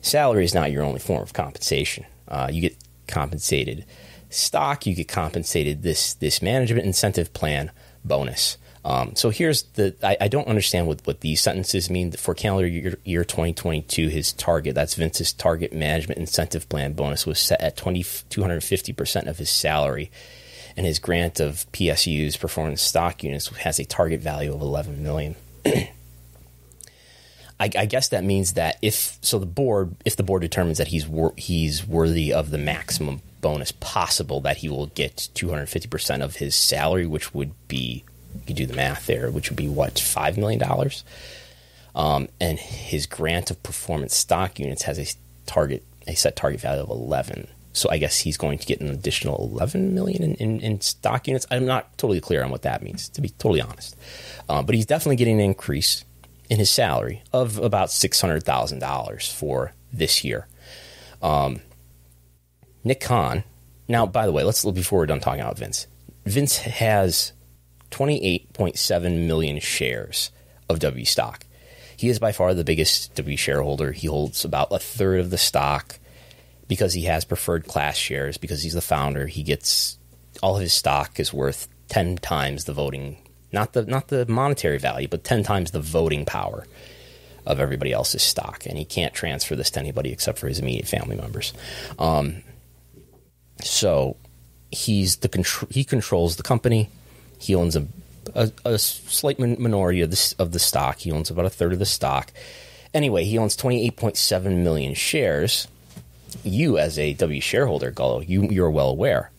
salary 0.00 0.44
is 0.44 0.54
not 0.54 0.72
your 0.72 0.82
only 0.82 1.00
form 1.00 1.22
of 1.22 1.32
compensation. 1.32 2.06
Uh, 2.26 2.48
you 2.50 2.60
get 2.60 2.76
compensated 3.06 3.84
stock, 4.34 4.86
you 4.86 4.94
get 4.94 5.08
compensated 5.08 5.82
this 5.82 6.14
this 6.14 6.42
management 6.42 6.86
incentive 6.86 7.32
plan 7.32 7.70
bonus. 8.04 8.58
Um, 8.84 9.16
so 9.16 9.30
here's 9.30 9.62
the 9.62 9.94
I, 10.02 10.16
I, 10.22 10.28
don't 10.28 10.46
understand 10.46 10.86
what, 10.86 11.00
what 11.06 11.20
these 11.20 11.40
sentences 11.40 11.88
mean 11.88 12.12
for 12.12 12.34
calendar 12.34 12.68
year, 12.68 12.98
year 13.02 13.24
2022. 13.24 14.08
His 14.08 14.32
target 14.32 14.74
that's 14.74 14.94
Vince's 14.94 15.32
target 15.32 15.72
management 15.72 16.20
incentive 16.20 16.68
plan 16.68 16.92
bonus 16.92 17.24
was 17.24 17.38
set 17.38 17.62
at 17.62 17.78
20, 17.78 18.04
250 18.28 18.92
percent 18.92 19.26
of 19.26 19.38
his 19.38 19.48
salary, 19.48 20.10
and 20.76 20.84
his 20.84 20.98
grant 20.98 21.40
of 21.40 21.64
PSUs 21.72 22.38
performance 22.38 22.82
stock 22.82 23.24
units 23.24 23.48
has 23.56 23.78
a 23.78 23.86
target 23.86 24.20
value 24.20 24.54
of 24.54 24.60
11 24.60 25.02
million. 25.02 25.34
I, 25.66 25.90
I, 27.60 27.86
guess 27.86 28.08
that 28.08 28.24
means 28.24 28.54
that 28.54 28.78
if 28.82 29.16
so, 29.22 29.38
the 29.38 29.46
board 29.46 29.94
if 30.04 30.16
the 30.16 30.22
board 30.22 30.42
determines 30.42 30.78
that 30.78 30.88
he's 30.88 31.06
wor- 31.06 31.34
he's 31.36 31.86
worthy 31.86 32.34
of 32.34 32.50
the 32.50 32.58
maximum 32.58 33.22
bonus 33.44 33.72
possible, 33.72 34.40
that 34.40 34.56
he 34.56 34.70
will 34.70 34.86
get 34.86 35.28
250 35.34 35.86
percent 35.88 36.22
of 36.22 36.36
his 36.36 36.54
salary, 36.54 37.04
which 37.04 37.34
would 37.34 37.52
be 37.68 38.02
you 38.34 38.40
could 38.46 38.56
do 38.56 38.64
the 38.64 38.74
math 38.74 39.06
there, 39.06 39.30
which 39.30 39.50
would 39.50 39.56
be 39.56 39.68
what 39.68 39.98
five 39.98 40.38
million 40.38 40.58
dollars. 40.58 41.04
Um, 41.94 42.28
and 42.40 42.58
his 42.58 43.04
grant 43.06 43.50
of 43.50 43.62
performance 43.62 44.14
stock 44.16 44.58
units 44.58 44.82
has 44.84 44.98
a 44.98 45.06
target 45.44 45.84
a 46.08 46.14
set 46.14 46.36
target 46.36 46.60
value 46.60 46.82
of 46.82 46.88
11. 46.88 47.46
So 47.74 47.90
I 47.90 47.98
guess 47.98 48.18
he's 48.20 48.36
going 48.38 48.58
to 48.58 48.66
get 48.66 48.80
an 48.80 48.88
additional 48.88 49.50
11 49.52 49.94
million 49.94 50.22
in, 50.22 50.34
in, 50.36 50.60
in 50.60 50.80
stock 50.80 51.26
units. 51.26 51.46
I'm 51.50 51.66
not 51.66 51.96
totally 51.98 52.20
clear 52.20 52.42
on 52.42 52.50
what 52.50 52.62
that 52.62 52.82
means, 52.82 53.08
to 53.10 53.20
be 53.20 53.28
totally 53.30 53.60
honest. 53.60 53.96
Um, 54.48 54.64
but 54.64 54.74
he's 54.74 54.86
definitely 54.86 55.16
getting 55.16 55.40
an 55.40 55.44
increase 55.44 56.04
in 56.48 56.58
his 56.58 56.70
salary 56.70 57.22
of 57.32 57.58
about 57.58 57.88
$600,000 57.88 59.32
for 59.32 59.72
this 59.92 60.24
year. 60.24 60.46
Um, 61.22 61.60
Nick 62.84 63.00
Khan. 63.00 63.44
Now, 63.88 64.06
by 64.06 64.26
the 64.26 64.32
way, 64.32 64.44
let's 64.44 64.64
look 64.64 64.74
before 64.74 65.00
we're 65.00 65.06
done 65.06 65.20
talking 65.20 65.40
about 65.40 65.58
Vince. 65.58 65.86
Vince 66.24 66.58
has 66.58 67.32
28.7 67.90 69.26
million 69.26 69.58
shares 69.60 70.30
of 70.68 70.78
W 70.78 71.04
stock. 71.04 71.44
He 71.96 72.08
is 72.08 72.18
by 72.18 72.32
far 72.32 72.54
the 72.54 72.64
biggest 72.64 73.14
W 73.14 73.36
shareholder. 73.36 73.92
He 73.92 74.06
holds 74.06 74.44
about 74.44 74.68
a 74.70 74.78
third 74.78 75.20
of 75.20 75.30
the 75.30 75.38
stock 75.38 75.98
because 76.68 76.94
he 76.94 77.02
has 77.04 77.24
preferred 77.24 77.66
class 77.66 77.96
shares. 77.96 78.36
Because 78.36 78.62
he's 78.62 78.74
the 78.74 78.80
founder, 78.80 79.26
he 79.26 79.42
gets 79.42 79.98
all 80.42 80.56
of 80.56 80.62
his 80.62 80.72
stock 80.72 81.20
is 81.20 81.32
worth 81.32 81.68
10 81.88 82.16
times 82.18 82.64
the 82.64 82.72
voting 82.72 83.16
not 83.54 83.72
the 83.72 83.86
not 83.86 84.08
the 84.08 84.26
monetary 84.26 84.78
value, 84.78 85.08
but 85.08 85.24
10 85.24 85.44
times 85.44 85.70
the 85.70 85.80
voting 85.80 86.24
power 86.24 86.66
of 87.46 87.60
everybody 87.60 87.92
else's 87.92 88.22
stock, 88.22 88.66
and 88.66 88.76
he 88.76 88.84
can't 88.84 89.14
transfer 89.14 89.54
this 89.54 89.70
to 89.70 89.80
anybody 89.80 90.10
except 90.10 90.38
for 90.38 90.48
his 90.48 90.58
immediate 90.58 90.88
family 90.88 91.14
members. 91.14 91.54
Um, 91.98 92.42
so 93.62 94.16
he's 94.70 95.16
the 95.16 95.66
he 95.70 95.84
controls 95.84 96.36
the 96.36 96.42
company. 96.42 96.90
He 97.38 97.54
owns 97.54 97.76
a, 97.76 97.86
a, 98.34 98.50
a 98.64 98.78
slight 98.78 99.38
minority 99.38 100.00
of 100.00 100.10
the 100.10 100.34
of 100.38 100.52
the 100.52 100.58
stock. 100.58 100.98
He 100.98 101.12
owns 101.12 101.30
about 101.30 101.44
a 101.44 101.50
third 101.50 101.72
of 101.72 101.78
the 101.78 101.86
stock. 101.86 102.32
Anyway, 102.92 103.24
he 103.24 103.38
owns 103.38 103.56
twenty 103.56 103.84
eight 103.86 103.96
point 103.96 104.16
seven 104.16 104.64
million 104.64 104.94
shares. 104.94 105.68
You, 106.42 106.78
as 106.78 106.98
a 106.98 107.12
W 107.14 107.40
shareholder, 107.40 107.92
Gullo, 107.92 108.26
you 108.26 108.48
you're 108.48 108.70
well 108.70 108.90
aware 108.90 109.30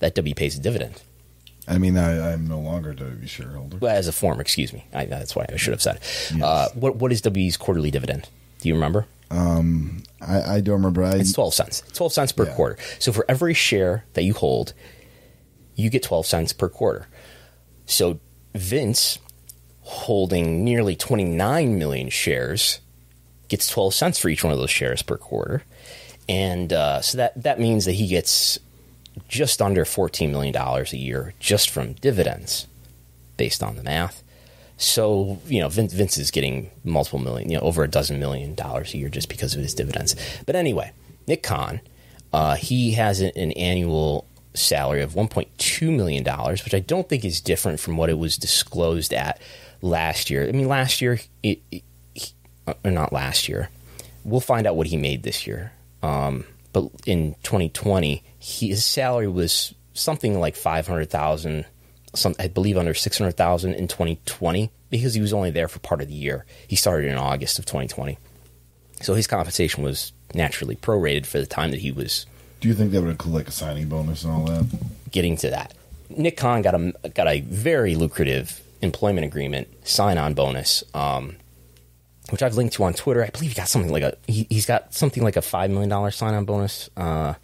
that 0.00 0.14
W 0.14 0.34
pays 0.34 0.56
a 0.56 0.60
dividend. 0.60 1.00
I 1.68 1.78
mean, 1.78 1.96
I, 1.96 2.32
am 2.32 2.48
no 2.48 2.58
longer 2.58 2.90
a 2.90 2.96
W 2.96 3.26
shareholder. 3.26 3.76
Well, 3.76 3.94
as 3.94 4.08
a 4.08 4.12
former, 4.12 4.40
excuse 4.40 4.72
me. 4.72 4.84
I, 4.92 5.04
that's 5.04 5.36
why 5.36 5.46
I 5.48 5.56
should 5.56 5.72
have 5.72 5.82
said. 5.82 6.00
Yes. 6.34 6.42
Uh, 6.42 6.68
what 6.74 6.96
what 6.96 7.12
is 7.12 7.20
W's 7.20 7.56
quarterly 7.56 7.90
dividend? 7.90 8.28
Do 8.60 8.68
you 8.68 8.74
remember? 8.74 9.06
Um, 9.30 10.02
I, 10.20 10.56
I 10.56 10.60
don't 10.60 10.76
remember. 10.76 11.04
I, 11.04 11.16
it's 11.16 11.32
twelve 11.32 11.54
cents. 11.54 11.82
Twelve 11.92 12.12
cents 12.12 12.32
per 12.32 12.46
yeah. 12.46 12.54
quarter. 12.54 12.78
So 12.98 13.12
for 13.12 13.24
every 13.28 13.54
share 13.54 14.04
that 14.14 14.22
you 14.22 14.34
hold, 14.34 14.72
you 15.76 15.90
get 15.90 16.02
twelve 16.02 16.26
cents 16.26 16.52
per 16.52 16.68
quarter. 16.68 17.06
So 17.86 18.20
Vince, 18.54 19.18
holding 19.82 20.64
nearly 20.64 20.96
twenty 20.96 21.24
nine 21.24 21.78
million 21.78 22.08
shares, 22.08 22.80
gets 23.48 23.68
twelve 23.68 23.94
cents 23.94 24.18
for 24.18 24.28
each 24.28 24.42
one 24.42 24.52
of 24.52 24.58
those 24.58 24.70
shares 24.70 25.02
per 25.02 25.16
quarter, 25.16 25.62
and 26.28 26.72
uh, 26.72 27.00
so 27.00 27.18
that 27.18 27.40
that 27.42 27.60
means 27.60 27.84
that 27.84 27.92
he 27.92 28.08
gets 28.08 28.58
just 29.28 29.60
under 29.60 29.84
$14 29.84 30.30
million 30.30 30.54
a 30.56 30.96
year 30.96 31.34
just 31.40 31.70
from 31.70 31.94
dividends 31.94 32.66
based 33.36 33.62
on 33.62 33.76
the 33.76 33.82
math. 33.82 34.22
So, 34.80 35.38
you 35.46 35.60
know, 35.60 35.68
Vince, 35.68 35.92
Vince, 35.92 36.16
is 36.16 36.30
getting 36.30 36.70
multiple 36.84 37.18
million, 37.18 37.50
you 37.50 37.58
know, 37.58 37.62
over 37.62 37.84
a 37.84 37.88
dozen 37.88 38.18
million 38.18 38.54
dollars 38.54 38.94
a 38.94 38.98
year 38.98 39.10
just 39.10 39.28
because 39.28 39.54
of 39.54 39.60
his 39.60 39.74
dividends. 39.74 40.16
But 40.46 40.56
anyway, 40.56 40.92
Nick 41.28 41.42
Khan, 41.42 41.82
uh, 42.32 42.54
he 42.54 42.92
has 42.92 43.20
an, 43.20 43.30
an, 43.36 43.52
annual 43.52 44.26
salary 44.54 45.02
of 45.02 45.12
$1.2 45.12 45.94
million, 45.94 46.24
which 46.24 46.72
I 46.72 46.78
don't 46.78 47.06
think 47.06 47.26
is 47.26 47.42
different 47.42 47.78
from 47.78 47.98
what 47.98 48.08
it 48.08 48.18
was 48.18 48.38
disclosed 48.38 49.12
at 49.12 49.38
last 49.82 50.30
year. 50.30 50.48
I 50.48 50.52
mean, 50.52 50.66
last 50.66 51.02
year, 51.02 51.20
it, 51.42 51.60
it, 51.70 51.82
uh, 52.66 52.72
or 52.82 52.90
not 52.90 53.12
last 53.12 53.50
year, 53.50 53.68
we'll 54.24 54.40
find 54.40 54.66
out 54.66 54.76
what 54.76 54.86
he 54.86 54.96
made 54.96 55.24
this 55.24 55.46
year. 55.46 55.72
Um, 56.02 56.44
but 56.72 56.88
in 57.04 57.34
2020, 57.42 58.22
he, 58.38 58.68
his 58.68 58.82
salary 58.82 59.28
was 59.28 59.74
something 59.92 60.40
like 60.40 60.56
500,000, 60.56 61.66
some 62.14 62.34
I 62.38 62.48
believe 62.48 62.76
under 62.76 62.94
600,000 62.94 63.74
in 63.74 63.88
2020 63.88 64.70
because 64.90 65.14
he 65.14 65.20
was 65.20 65.32
only 65.32 65.50
there 65.50 65.68
for 65.68 65.78
part 65.78 66.00
of 66.00 66.08
the 66.08 66.14
year. 66.14 66.44
He 66.66 66.76
started 66.76 67.08
in 67.10 67.16
August 67.16 67.58
of 67.58 67.66
2020. 67.66 68.18
So 69.02 69.14
his 69.14 69.26
compensation 69.26 69.82
was 69.82 70.12
naturally 70.34 70.76
prorated 70.76 71.26
for 71.26 71.38
the 71.38 71.46
time 71.46 71.70
that 71.70 71.80
he 71.80 71.90
was 71.90 72.26
Do 72.60 72.68
you 72.68 72.74
think 72.74 72.92
that 72.92 73.00
would 73.00 73.10
include 73.10 73.34
like 73.34 73.48
a 73.48 73.52
signing 73.52 73.88
bonus 73.88 74.24
and 74.24 74.32
all 74.32 74.44
that? 74.44 74.66
Getting 75.10 75.36
to 75.38 75.50
that. 75.50 75.74
Nick 76.08 76.36
Khan 76.36 76.62
got 76.62 76.74
a 76.74 76.92
got 77.14 77.28
a 77.28 77.40
very 77.40 77.94
lucrative 77.94 78.60
employment 78.82 79.26
agreement 79.26 79.68
sign 79.86 80.18
on 80.18 80.34
bonus 80.34 80.82
um, 80.94 81.36
which 82.30 82.42
I've 82.42 82.54
linked 82.54 82.74
to 82.74 82.84
on 82.84 82.94
Twitter. 82.94 83.24
I 83.24 83.30
believe 83.30 83.50
he 83.50 83.56
got 83.56 83.68
something 83.68 83.92
like 83.92 84.02
a 84.02 84.16
he, 84.26 84.46
has 84.52 84.66
got 84.66 84.94
something 84.94 85.22
like 85.22 85.36
a 85.36 85.42
five 85.42 85.70
million 85.70 85.88
dollar 85.88 86.10
sign 86.10 86.34
on 86.34 86.44
bonus, 86.44 86.88
uh, 86.96 87.34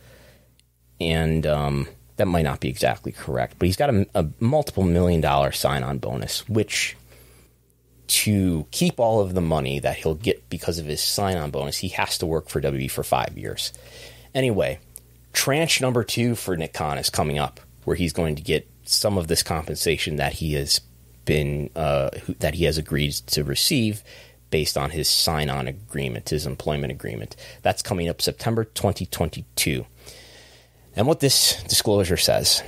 and 1.00 1.46
um, 1.46 1.88
that 2.16 2.26
might 2.26 2.42
not 2.42 2.60
be 2.60 2.68
exactly 2.68 3.12
correct, 3.12 3.56
but 3.58 3.66
he's 3.66 3.76
got 3.76 3.90
a, 3.90 4.06
a 4.14 4.26
multiple 4.40 4.82
million 4.84 5.20
dollar 5.20 5.52
sign 5.52 5.82
on 5.82 5.98
bonus, 5.98 6.48
which 6.48 6.96
to 8.08 8.66
keep 8.70 9.00
all 9.00 9.20
of 9.20 9.34
the 9.34 9.40
money 9.40 9.78
that 9.80 9.96
he'll 9.96 10.14
get 10.14 10.48
because 10.48 10.78
of 10.78 10.86
his 10.86 11.00
sign 11.00 11.36
on 11.36 11.50
bonus, 11.50 11.78
he 11.78 11.88
has 11.88 12.18
to 12.18 12.26
work 12.26 12.48
for 12.48 12.60
WWE 12.60 12.90
for 12.90 13.02
five 13.02 13.36
years. 13.36 13.72
Anyway, 14.34 14.78
tranche 15.32 15.80
number 15.80 16.04
two 16.04 16.34
for 16.34 16.56
Nick 16.56 16.72
Khan 16.72 16.98
is 16.98 17.10
coming 17.10 17.38
up, 17.38 17.60
where 17.84 17.96
he's 17.96 18.12
going 18.12 18.36
to 18.36 18.42
get 18.42 18.68
some 18.84 19.18
of 19.18 19.26
this 19.26 19.42
compensation 19.42 20.16
that 20.16 20.34
he 20.34 20.54
has 20.54 20.80
been 21.24 21.70
uh, 21.74 22.10
that 22.38 22.54
he 22.54 22.64
has 22.64 22.78
agreed 22.78 23.12
to 23.12 23.42
receive 23.42 24.02
based 24.50 24.78
on 24.78 24.90
his 24.90 25.08
sign 25.08 25.50
on 25.50 25.66
agreement, 25.66 26.28
his 26.28 26.46
employment 26.46 26.92
agreement. 26.92 27.34
That's 27.62 27.82
coming 27.82 28.08
up 28.08 28.22
September 28.22 28.64
2022. 28.64 29.84
And 30.96 31.06
what 31.06 31.20
this 31.20 31.62
disclosure 31.64 32.16
says 32.16 32.62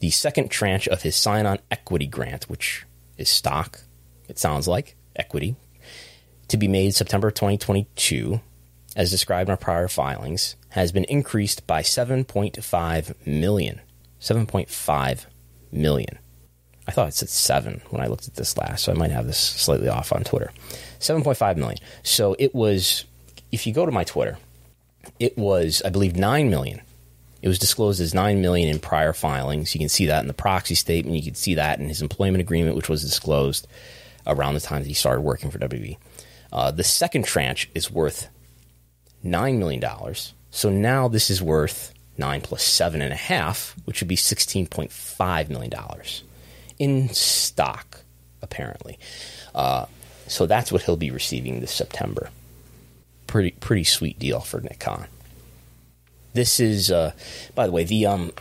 the 0.00 0.10
second 0.10 0.50
tranche 0.50 0.88
of 0.88 1.02
his 1.02 1.14
sign 1.14 1.46
on 1.46 1.60
equity 1.70 2.06
grant, 2.06 2.48
which 2.48 2.84
is 3.16 3.28
stock, 3.28 3.80
it 4.28 4.38
sounds 4.38 4.66
like 4.66 4.96
equity, 5.14 5.54
to 6.48 6.56
be 6.56 6.66
made 6.66 6.94
September 6.94 7.30
2022, 7.30 8.40
as 8.96 9.10
described 9.10 9.48
in 9.48 9.52
our 9.52 9.56
prior 9.56 9.88
filings, 9.88 10.56
has 10.70 10.90
been 10.90 11.04
increased 11.04 11.66
by 11.66 11.82
7.5 11.82 13.26
million. 13.26 13.80
7.5 14.20 15.26
million. 15.70 16.18
I 16.88 16.90
thought 16.90 17.08
it 17.08 17.14
said 17.14 17.28
seven 17.28 17.80
when 17.90 18.02
I 18.02 18.08
looked 18.08 18.26
at 18.26 18.34
this 18.34 18.56
last, 18.58 18.84
so 18.84 18.92
I 18.92 18.96
might 18.96 19.12
have 19.12 19.26
this 19.26 19.38
slightly 19.38 19.88
off 19.88 20.12
on 20.12 20.24
Twitter. 20.24 20.50
7.5 20.98 21.56
million. 21.56 21.78
So 22.02 22.34
it 22.38 22.54
was, 22.54 23.04
if 23.52 23.66
you 23.66 23.72
go 23.72 23.86
to 23.86 23.92
my 23.92 24.04
Twitter, 24.04 24.38
it 25.20 25.38
was, 25.38 25.80
I 25.84 25.90
believe, 25.90 26.16
9 26.16 26.50
million. 26.50 26.80
It 27.42 27.48
was 27.48 27.58
disclosed 27.58 28.00
as 28.00 28.14
9 28.14 28.40
million 28.40 28.68
in 28.68 28.78
prior 28.78 29.12
filings. 29.12 29.74
You 29.74 29.80
can 29.80 29.88
see 29.88 30.06
that 30.06 30.20
in 30.20 30.28
the 30.28 30.34
proxy 30.34 30.76
statement. 30.76 31.16
You 31.16 31.24
can 31.24 31.34
see 31.34 31.56
that 31.56 31.80
in 31.80 31.88
his 31.88 32.00
employment 32.00 32.40
agreement, 32.40 32.76
which 32.76 32.88
was 32.88 33.02
disclosed 33.02 33.66
around 34.26 34.54
the 34.54 34.60
time 34.60 34.82
that 34.82 34.88
he 34.88 34.94
started 34.94 35.22
working 35.22 35.50
for 35.50 35.58
WWE. 35.58 35.96
Uh, 36.52 36.70
the 36.70 36.84
second 36.84 37.24
tranche 37.24 37.68
is 37.74 37.90
worth 37.90 38.28
$9 39.24 39.58
million. 39.58 39.82
So 40.50 40.70
now 40.70 41.08
this 41.08 41.30
is 41.30 41.42
worth 41.42 41.92
9 42.18 42.40
plus 42.42 42.62
7.5, 42.62 43.74
which 43.86 44.00
would 44.00 44.08
be 44.08 44.16
$16.5 44.16 45.48
million 45.48 45.72
in 46.78 47.08
stock, 47.08 48.00
apparently. 48.40 48.98
Uh, 49.54 49.86
so 50.28 50.46
that's 50.46 50.70
what 50.70 50.82
he'll 50.82 50.96
be 50.96 51.10
receiving 51.10 51.60
this 51.60 51.72
September. 51.72 52.30
Pretty 53.26 53.52
pretty 53.52 53.84
sweet 53.84 54.18
deal 54.18 54.40
for 54.40 54.60
Nick 54.60 54.78
Khan. 54.78 55.06
This 56.34 56.60
is, 56.60 56.90
uh, 56.90 57.12
by 57.54 57.66
the 57.66 57.72
way, 57.72 57.84
the 57.84 58.06
um, 58.06 58.32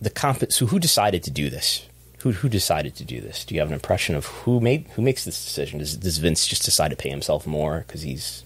the 0.00 0.10
comp. 0.10 0.50
So 0.50 0.66
who 0.66 0.78
decided 0.78 1.22
to 1.24 1.30
do 1.30 1.50
this? 1.50 1.86
Who 2.20 2.32
who 2.32 2.48
decided 2.48 2.96
to 2.96 3.04
do 3.04 3.20
this? 3.20 3.44
Do 3.44 3.54
you 3.54 3.60
have 3.60 3.68
an 3.68 3.74
impression 3.74 4.14
of 4.14 4.26
who 4.26 4.60
made 4.60 4.86
who 4.94 5.02
makes 5.02 5.24
this 5.24 5.44
decision? 5.44 5.78
Does, 5.78 5.96
does 5.96 6.18
Vince 6.18 6.46
just 6.46 6.64
decide 6.64 6.90
to 6.90 6.96
pay 6.96 7.10
himself 7.10 7.46
more 7.46 7.84
because 7.86 8.02
he's, 8.02 8.42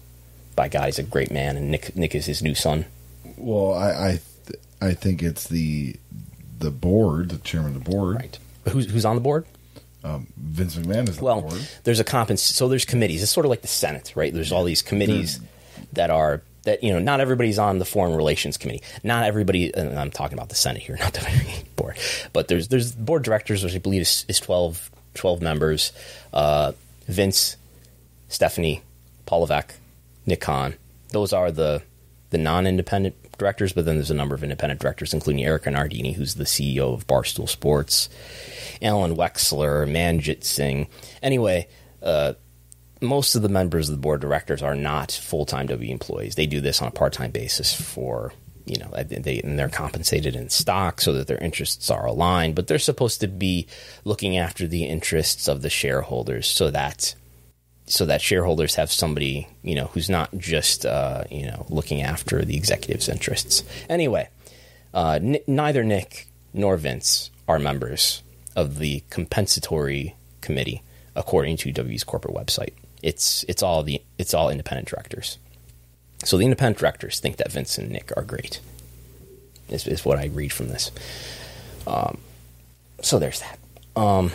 by 0.55 0.67
God, 0.67 0.85
he's 0.85 0.99
a 0.99 1.03
great 1.03 1.31
man, 1.31 1.57
and 1.57 1.71
Nick 1.71 1.95
Nick 1.95 2.13
is 2.13 2.25
his 2.25 2.43
new 2.43 2.53
son? 2.55 2.85
Well, 3.37 3.73
I 3.73 3.89
I, 3.89 4.19
th- 4.47 4.59
I 4.81 4.93
think 4.93 5.23
it's 5.23 5.47
the 5.47 5.95
the 6.59 6.71
board, 6.71 7.29
the 7.29 7.37
chairman 7.39 7.75
of 7.75 7.83
the 7.83 7.89
board, 7.89 8.15
right 8.17 8.39
who's 8.69 8.89
who's 8.89 9.05
on 9.05 9.15
the 9.15 9.21
board? 9.21 9.45
Um, 10.03 10.27
Vince 10.37 10.75
McMahon 10.75 11.07
is 11.09 11.21
well. 11.21 11.37
The 11.37 11.41
board. 11.41 11.53
Well, 11.53 11.67
there's 11.83 11.99
a 11.99 12.03
compens- 12.03 12.39
so 12.39 12.67
there's 12.67 12.85
committees. 12.85 13.21
It's 13.21 13.31
sort 13.31 13.45
of 13.45 13.49
like 13.49 13.61
the 13.61 13.67
Senate, 13.67 14.13
right? 14.15 14.33
There's 14.33 14.51
all 14.51 14.63
these 14.63 14.81
committees 14.81 15.39
that 15.93 16.09
are 16.09 16.41
that 16.63 16.83
you 16.83 16.93
know 16.93 16.99
not 16.99 17.19
everybody's 17.19 17.59
on 17.59 17.79
the 17.79 17.85
foreign 17.85 18.15
relations 18.15 18.57
committee. 18.57 18.83
Not 19.03 19.23
everybody. 19.23 19.73
And 19.73 19.97
I'm 19.97 20.11
talking 20.11 20.37
about 20.37 20.49
the 20.49 20.55
Senate 20.55 20.81
here, 20.81 20.97
not 20.99 21.13
the 21.13 21.63
board. 21.75 21.97
But 22.33 22.47
there's 22.47 22.67
there's 22.67 22.93
board 22.93 23.23
directors, 23.23 23.63
which 23.63 23.75
I 23.75 23.79
believe 23.79 24.01
is, 24.01 24.25
is 24.27 24.39
12, 24.39 24.91
12 25.15 25.41
members. 25.41 25.91
Uh, 26.33 26.73
Vince, 27.07 27.57
Stephanie, 28.29 28.81
Paul 29.25 29.41
Levesque, 29.41 29.73
Nick. 30.25 30.45
Those 31.09 31.33
are 31.33 31.51
the 31.51 31.81
the 32.29 32.37
non-independent 32.37 33.15
directors, 33.37 33.73
but 33.73 33.85
then 33.85 33.95
there's 33.95 34.11
a 34.11 34.15
number 34.15 34.35
of 34.35 34.43
independent 34.43 34.79
directors, 34.79 35.13
including 35.13 35.43
Erika 35.43 35.69
Nardini, 35.71 36.13
who's 36.13 36.35
the 36.35 36.45
CEO 36.45 36.93
of 36.93 37.07
Barstool 37.07 37.49
Sports, 37.49 38.07
Alan 38.81 39.15
Wexler, 39.15 39.89
Manjit 39.89 40.43
Singh. 40.43 40.87
Anyway, 41.21 41.67
uh, 42.01 42.33
most 43.01 43.35
of 43.35 43.41
the 43.41 43.49
members 43.49 43.89
of 43.89 43.95
the 43.95 44.01
board 44.01 44.23
of 44.23 44.29
directors 44.29 44.61
are 44.61 44.75
not 44.75 45.11
full 45.11 45.45
time 45.45 45.67
W 45.67 45.91
employees. 45.91 46.35
They 46.35 46.45
do 46.45 46.61
this 46.61 46.81
on 46.81 46.87
a 46.87 46.91
part 46.91 47.13
time 47.13 47.31
basis 47.31 47.73
for 47.73 48.31
you 48.65 48.77
know 48.77 48.91
they 48.91 49.41
and 49.43 49.57
they're 49.57 49.69
compensated 49.69 50.35
in 50.35 50.49
stock 50.49 51.01
so 51.01 51.13
that 51.13 51.27
their 51.27 51.37
interests 51.39 51.89
are 51.89 52.05
aligned. 52.05 52.55
But 52.55 52.67
they're 52.67 52.79
supposed 52.79 53.21
to 53.21 53.27
be 53.27 53.67
looking 54.05 54.37
after 54.37 54.67
the 54.67 54.85
interests 54.85 55.47
of 55.47 55.61
the 55.61 55.69
shareholders 55.69 56.47
so 56.47 56.69
that 56.71 57.15
so 57.87 58.05
that 58.05 58.21
shareholders 58.21 58.75
have 58.75 58.91
somebody 58.91 59.47
you 59.63 59.75
know 59.75 59.87
who's 59.87 60.09
not 60.09 60.35
just 60.37 60.85
uh, 60.85 61.23
you 61.29 61.45
know 61.45 61.65
looking 61.69 62.01
after 62.01 62.45
the 62.45 62.55
executives' 62.55 63.09
interests. 63.09 63.63
Anyway, 63.89 64.29
uh, 64.93 65.19
n- 65.21 65.39
neither 65.47 65.83
Nick 65.83 66.27
nor 66.53 66.77
Vince 66.77 67.31
are 67.47 67.59
members 67.59 68.21
of 68.55 68.77
the 68.77 69.01
compensatory 69.09 70.15
committee, 70.41 70.83
according 71.15 71.57
to 71.57 71.73
WWE's 71.73 72.03
corporate 72.03 72.35
website. 72.35 72.73
It's 73.03 73.43
it's 73.47 73.63
all 73.63 73.83
the 73.83 74.01
it's 74.17 74.33
all 74.33 74.49
independent 74.49 74.87
directors. 74.87 75.37
So 76.23 76.37
the 76.37 76.43
independent 76.45 76.77
directors 76.77 77.19
think 77.19 77.37
that 77.37 77.51
Vince 77.51 77.77
and 77.77 77.89
Nick 77.89 78.11
are 78.15 78.23
great. 78.23 78.59
Is, 79.69 79.87
is 79.87 80.03
what 80.05 80.19
I 80.19 80.25
read 80.27 80.51
from 80.51 80.67
this. 80.67 80.91
Um, 81.87 82.19
so 83.01 83.17
there's 83.19 83.39
that. 83.39 83.57
Um, 83.95 84.31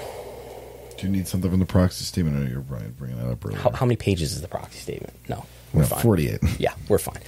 Do 0.99 1.07
you 1.07 1.12
need 1.12 1.29
something 1.29 1.51
from 1.51 1.61
the 1.61 1.67
proxy 1.67 2.05
statement? 2.05 2.37
I 2.37 2.41
know 2.41 2.51
you're 2.51 2.61
Brian 2.61 2.95
bringing 2.99 3.19
that 3.19 3.31
up 3.31 3.45
earlier. 3.45 3.59
how, 3.59 3.71
how 3.71 3.87
many 3.87 3.97
pages 3.97 4.33
is 4.33 4.41
the 4.41 4.49
proxy 4.49 4.79
statement? 4.79 5.12
No, 5.29 5.45
we're 5.73 5.83
No, 5.83 5.87
fine. 5.89 6.01
48. 6.03 6.41
Yeah, 6.59 6.73
we're 6.89 6.99
fine. 6.99 7.21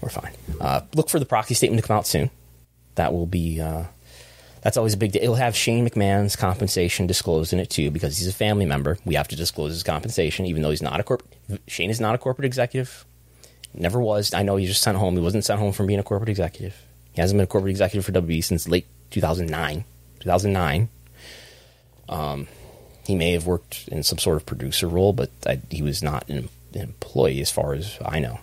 We're 0.00 0.08
fine. 0.08 0.32
Uh, 0.60 0.82
look 0.94 1.10
for 1.10 1.18
the 1.18 1.26
proxy 1.26 1.54
statement 1.54 1.82
to 1.82 1.86
come 1.86 1.96
out 1.98 2.06
soon. 2.06 2.30
That 2.94 3.12
will 3.12 3.26
be. 3.26 3.60
Uh, 3.60 3.84
that's 4.68 4.76
always 4.76 4.92
a 4.92 4.98
big 4.98 5.12
deal. 5.12 5.22
It'll 5.22 5.34
have 5.36 5.56
Shane 5.56 5.88
McMahon's 5.88 6.36
compensation 6.36 7.06
disclosed 7.06 7.54
in 7.54 7.58
it 7.58 7.70
too, 7.70 7.90
because 7.90 8.18
he's 8.18 8.28
a 8.28 8.34
family 8.34 8.66
member. 8.66 8.98
We 9.06 9.14
have 9.14 9.28
to 9.28 9.34
disclose 9.34 9.72
his 9.72 9.82
compensation, 9.82 10.44
even 10.44 10.60
though 10.60 10.68
he's 10.68 10.82
not 10.82 11.00
a 11.00 11.02
corporate. 11.02 11.32
Shane 11.66 11.88
is 11.88 12.02
not 12.02 12.14
a 12.14 12.18
corporate 12.18 12.44
executive. 12.44 13.06
Never 13.72 13.98
was. 13.98 14.34
I 14.34 14.42
know 14.42 14.56
he 14.56 14.66
just 14.66 14.82
sent 14.82 14.98
home. 14.98 15.14
He 15.14 15.22
wasn't 15.22 15.46
sent 15.46 15.58
home 15.58 15.72
from 15.72 15.86
being 15.86 15.98
a 15.98 16.02
corporate 16.02 16.28
executive. 16.28 16.76
He 17.12 17.20
hasn't 17.22 17.38
been 17.38 17.44
a 17.44 17.46
corporate 17.46 17.70
executive 17.70 18.04
for 18.04 18.12
WWE 18.12 18.44
since 18.44 18.68
late 18.68 18.86
2009. 19.08 19.86
2009. 20.20 20.90
Um, 22.10 22.46
he 23.06 23.14
may 23.14 23.32
have 23.32 23.46
worked 23.46 23.88
in 23.88 24.02
some 24.02 24.18
sort 24.18 24.36
of 24.36 24.44
producer 24.44 24.86
role, 24.86 25.14
but 25.14 25.30
I, 25.46 25.62
he 25.70 25.80
was 25.80 26.02
not 26.02 26.28
an, 26.28 26.50
an 26.74 26.80
employee 26.82 27.40
as 27.40 27.50
far 27.50 27.72
as 27.72 27.96
I 28.04 28.18
know. 28.18 28.40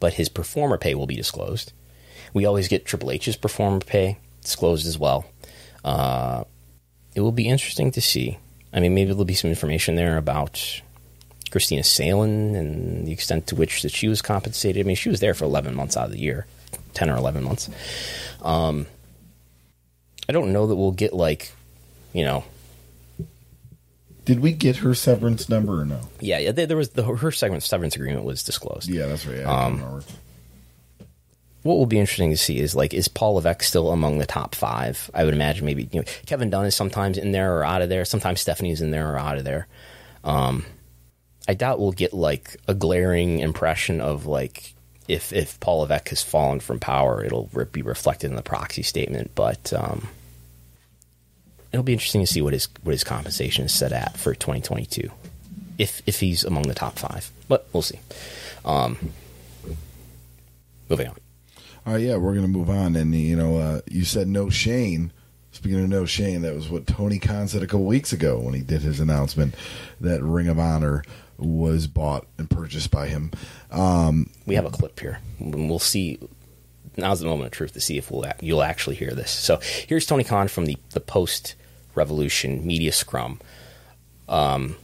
But 0.00 0.14
his 0.14 0.28
performer 0.28 0.76
pay 0.76 0.96
will 0.96 1.06
be 1.06 1.14
disclosed. 1.14 1.72
We 2.32 2.44
always 2.46 2.66
get 2.66 2.84
Triple 2.84 3.12
H's 3.12 3.36
performer 3.36 3.78
pay 3.78 4.18
disclosed 4.44 4.86
as 4.86 4.98
well. 4.98 5.24
Uh, 5.84 6.44
it 7.14 7.20
will 7.20 7.32
be 7.32 7.48
interesting 7.48 7.90
to 7.92 8.00
see. 8.00 8.38
I 8.72 8.80
mean, 8.80 8.94
maybe 8.94 9.10
there'll 9.10 9.24
be 9.24 9.34
some 9.34 9.50
information 9.50 9.94
there 9.96 10.16
about 10.16 10.54
Kristina 11.50 11.84
Salen 11.84 12.54
and 12.56 13.06
the 13.06 13.12
extent 13.12 13.46
to 13.48 13.56
which 13.56 13.82
that 13.82 13.90
she 13.92 14.08
was 14.08 14.20
compensated. 14.22 14.84
I 14.84 14.86
mean, 14.86 14.96
she 14.96 15.08
was 15.08 15.20
there 15.20 15.34
for 15.34 15.44
11 15.44 15.74
months 15.74 15.96
out 15.96 16.06
of 16.06 16.12
the 16.12 16.18
year, 16.18 16.46
10 16.94 17.10
or 17.10 17.16
11 17.16 17.44
months. 17.44 17.68
Um, 18.42 18.86
I 20.28 20.32
don't 20.32 20.52
know 20.52 20.66
that 20.66 20.74
we'll 20.76 20.92
get 20.92 21.12
like, 21.12 21.52
you 22.12 22.24
know, 22.24 22.44
Did 24.24 24.40
we 24.40 24.52
get 24.52 24.76
her 24.76 24.94
severance 24.94 25.48
number 25.48 25.82
or 25.82 25.84
no? 25.84 26.00
yeah, 26.20 26.38
yeah. 26.38 26.50
There, 26.52 26.76
was 26.76 26.90
the 26.90 27.02
her 27.04 27.30
segment 27.30 27.62
severance 27.62 27.94
agreement 27.94 28.24
was 28.24 28.42
disclosed. 28.42 28.88
Yeah, 28.88 29.06
that's 29.06 29.26
right. 29.26 29.38
Yeah, 29.40 29.64
Um. 29.66 30.02
What 31.64 31.78
will 31.78 31.86
be 31.86 31.98
interesting 31.98 32.30
to 32.30 32.36
see 32.36 32.58
is 32.58 32.74
like, 32.74 32.92
is 32.92 33.08
Paul 33.08 33.36
Levesque 33.36 33.62
still 33.62 33.90
among 33.90 34.18
the 34.18 34.26
top 34.26 34.54
five? 34.54 35.10
I 35.14 35.24
would 35.24 35.32
imagine 35.32 35.64
maybe 35.64 35.88
you 35.90 36.00
know 36.00 36.06
Kevin 36.26 36.50
Dunn 36.50 36.66
is 36.66 36.76
sometimes 36.76 37.16
in 37.16 37.32
there 37.32 37.56
or 37.56 37.64
out 37.64 37.80
of 37.80 37.88
there. 37.88 38.04
Sometimes 38.04 38.42
Stephanie's 38.42 38.82
in 38.82 38.90
there 38.90 39.10
or 39.10 39.18
out 39.18 39.38
of 39.38 39.44
there. 39.44 39.66
Um, 40.24 40.66
I 41.48 41.54
doubt 41.54 41.80
we'll 41.80 41.92
get 41.92 42.12
like 42.12 42.58
a 42.68 42.74
glaring 42.74 43.38
impression 43.38 44.02
of 44.02 44.26
like 44.26 44.74
if 45.08 45.32
if 45.32 45.58
Paul 45.58 45.80
Levesque 45.80 46.10
has 46.10 46.22
fallen 46.22 46.60
from 46.60 46.80
power, 46.80 47.24
it'll 47.24 47.48
be 47.72 47.80
reflected 47.80 48.28
in 48.28 48.36
the 48.36 48.42
proxy 48.42 48.82
statement. 48.82 49.30
But 49.34 49.72
um, 49.72 50.08
it'll 51.72 51.82
be 51.82 51.94
interesting 51.94 52.20
to 52.20 52.26
see 52.26 52.42
what 52.42 52.52
his 52.52 52.68
what 52.82 52.92
his 52.92 53.04
compensation 53.04 53.64
is 53.64 53.72
set 53.72 53.92
at 53.92 54.18
for 54.18 54.34
2022, 54.34 55.10
if 55.78 56.02
if 56.04 56.20
he's 56.20 56.44
among 56.44 56.64
the 56.64 56.74
top 56.74 56.98
five. 56.98 57.30
But 57.48 57.66
we'll 57.72 57.80
see. 57.80 58.00
Um, 58.66 58.98
moving 60.90 61.08
on. 61.08 61.16
All 61.86 61.92
right, 61.92 62.02
yeah, 62.02 62.16
we're 62.16 62.34
to 62.34 62.48
move 62.48 62.70
on. 62.70 62.96
And, 62.96 63.14
you 63.14 63.36
know, 63.36 63.58
uh, 63.58 63.80
you 63.86 64.04
said 64.04 64.26
no 64.26 64.48
Shane. 64.48 65.12
Speaking 65.52 65.84
of 65.84 65.88
no 65.88 66.04
Shane, 66.04 66.42
that 66.42 66.54
was 66.54 66.68
what 66.68 66.86
Tony 66.86 67.18
Khan 67.18 67.46
said 67.46 67.62
a 67.62 67.66
couple 67.66 67.84
weeks 67.84 68.12
ago 68.12 68.38
when 68.40 68.54
he 68.54 68.60
did 68.60 68.82
his 68.82 69.00
announcement 69.00 69.54
that 70.00 70.22
Ring 70.22 70.48
of 70.48 70.58
Honor 70.58 71.04
was 71.38 71.86
bought 71.86 72.26
and 72.38 72.48
purchased 72.48 72.90
by 72.90 73.08
him. 73.08 73.30
Um, 73.70 74.30
we 74.46 74.54
have 74.54 74.64
a 74.64 74.70
clip 74.70 74.98
here. 74.98 75.20
We'll 75.38 75.78
see. 75.78 76.18
Now's 76.96 77.20
the 77.20 77.26
moment 77.26 77.46
of 77.46 77.52
truth 77.52 77.72
to 77.74 77.80
see 77.80 77.98
if 77.98 78.10
we'll 78.10 78.24
you'll 78.40 78.62
actually 78.62 78.96
hear 78.96 79.10
this. 79.10 79.30
So 79.30 79.58
here's 79.88 80.06
Tony 80.06 80.24
Khan 80.24 80.48
from 80.48 80.66
the 80.66 80.76
the 80.90 81.00
post 81.00 81.54
revolution 81.94 82.66
media 82.66 82.92
scrum, 82.92 83.40
um, 84.28 84.76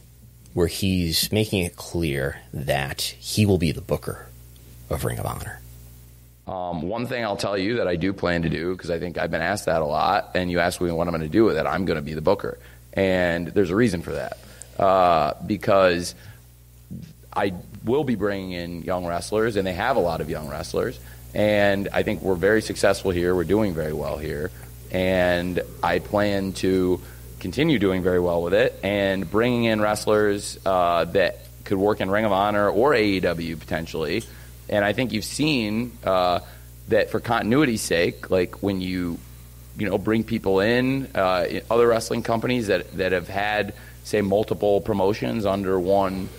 where 0.53 0.67
he's 0.67 1.31
making 1.31 1.63
it 1.63 1.75
clear 1.75 2.41
that 2.53 3.01
he 3.01 3.45
will 3.45 3.57
be 3.57 3.71
the 3.71 3.81
booker 3.81 4.27
of 4.89 5.05
Ring 5.05 5.19
of 5.19 5.25
Honor. 5.25 5.60
Um, 6.47 6.81
one 6.81 7.05
thing 7.05 7.23
I'll 7.23 7.37
tell 7.37 7.57
you 7.57 7.77
that 7.77 7.87
I 7.87 7.95
do 7.95 8.13
plan 8.13 8.41
to 8.41 8.49
do, 8.49 8.73
because 8.73 8.89
I 8.89 8.99
think 8.99 9.17
I've 9.17 9.31
been 9.31 9.41
asked 9.41 9.65
that 9.65 9.81
a 9.81 9.85
lot, 9.85 10.31
and 10.35 10.49
you 10.49 10.59
ask 10.59 10.81
me 10.81 10.91
what 10.91 11.07
I'm 11.07 11.13
going 11.13 11.21
to 11.21 11.29
do 11.29 11.45
with 11.45 11.57
it, 11.57 11.65
I'm 11.65 11.85
going 11.85 11.97
to 11.97 12.01
be 12.01 12.13
the 12.13 12.21
booker. 12.21 12.57
And 12.93 13.47
there's 13.47 13.69
a 13.69 13.75
reason 13.75 14.01
for 14.01 14.13
that. 14.13 14.37
Uh, 14.77 15.33
because 15.45 16.15
I 17.33 17.53
will 17.85 18.03
be 18.03 18.15
bringing 18.15 18.51
in 18.51 18.81
young 18.81 19.05
wrestlers, 19.05 19.55
and 19.55 19.65
they 19.65 19.73
have 19.73 19.95
a 19.95 19.99
lot 19.99 20.21
of 20.21 20.29
young 20.29 20.49
wrestlers. 20.49 20.99
And 21.33 21.87
I 21.93 22.03
think 22.03 22.21
we're 22.21 22.35
very 22.35 22.61
successful 22.61 23.11
here. 23.11 23.35
We're 23.35 23.43
doing 23.43 23.73
very 23.73 23.93
well 23.93 24.17
here. 24.17 24.51
And 24.91 25.61
I 25.81 25.99
plan 25.99 26.53
to 26.53 26.99
continue 27.39 27.79
doing 27.79 28.03
very 28.03 28.19
well 28.19 28.43
with 28.43 28.53
it 28.53 28.77
and 28.83 29.29
bringing 29.29 29.63
in 29.63 29.81
wrestlers 29.81 30.59
uh, 30.65 31.05
that 31.05 31.39
could 31.63 31.77
work 31.77 32.01
in 32.01 32.11
Ring 32.11 32.25
of 32.25 32.31
Honor 32.31 32.69
or 32.69 32.91
AEW 32.91 33.59
potentially. 33.59 34.23
And 34.71 34.85
I 34.85 34.93
think 34.93 35.11
you've 35.11 35.25
seen 35.25 35.91
uh, 36.03 36.39
that 36.87 37.11
for 37.11 37.19
continuity's 37.19 37.81
sake, 37.81 38.31
like 38.31 38.63
when 38.63 38.81
you 38.81 39.19
you 39.77 39.89
know 39.89 39.97
bring 39.97 40.23
people 40.23 40.61
in 40.61 41.09
uh, 41.13 41.45
in 41.49 41.61
other 41.69 41.87
wrestling 41.87 42.23
companies 42.23 42.67
that 42.67 42.91
that 42.97 43.11
have 43.11 43.27
had 43.27 43.73
say 44.03 44.21
multiple 44.21 44.81
promotions 44.81 45.45
under 45.45 45.79
one 45.79 46.29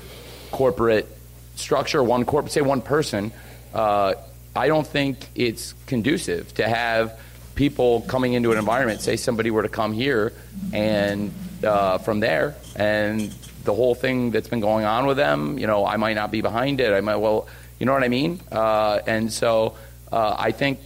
corporate 0.51 1.09
structure, 1.57 2.03
one 2.03 2.25
corporate, 2.25 2.53
say 2.53 2.61
one 2.61 2.83
person, 2.83 3.33
uh, 3.75 4.15
I 4.57 4.69
don't 4.69 4.87
think 4.87 5.19
it's 5.35 5.75
conducive 5.87 6.55
to 6.55 6.69
have 6.69 7.19
people 7.55 8.01
coming 8.03 8.33
into 8.33 8.51
an 8.53 8.59
environment. 8.59 9.01
Say 9.01 9.17
somebody 9.17 9.51
were 9.51 9.63
to 9.63 9.69
come 9.69 9.93
here 9.93 10.33
and 10.73 11.33
uh, 11.63 11.99
from 11.99 12.21
there, 12.21 12.57
and 12.77 13.33
the 13.65 13.75
whole 13.75 13.95
thing 13.95 14.31
that's 14.31 14.49
been 14.49 14.61
going 14.61 14.85
on 14.85 15.07
with 15.07 15.17
them, 15.17 15.59
you 15.59 15.67
know, 15.67 15.87
I 15.87 15.97
might 15.97 16.15
not 16.15 16.31
be 16.33 16.41
behind 16.41 16.81
it. 16.81 16.93
I 16.93 17.01
might, 17.01 17.17
well, 17.17 17.47
you 17.83 17.87
know 17.87 17.95
what 17.95 18.05
I 18.05 18.09
mean? 18.09 18.39
Uh, 18.53 19.01
and 19.09 19.33
so 19.33 19.75
uh, 20.13 20.37
I 20.39 20.53
think, 20.53 20.79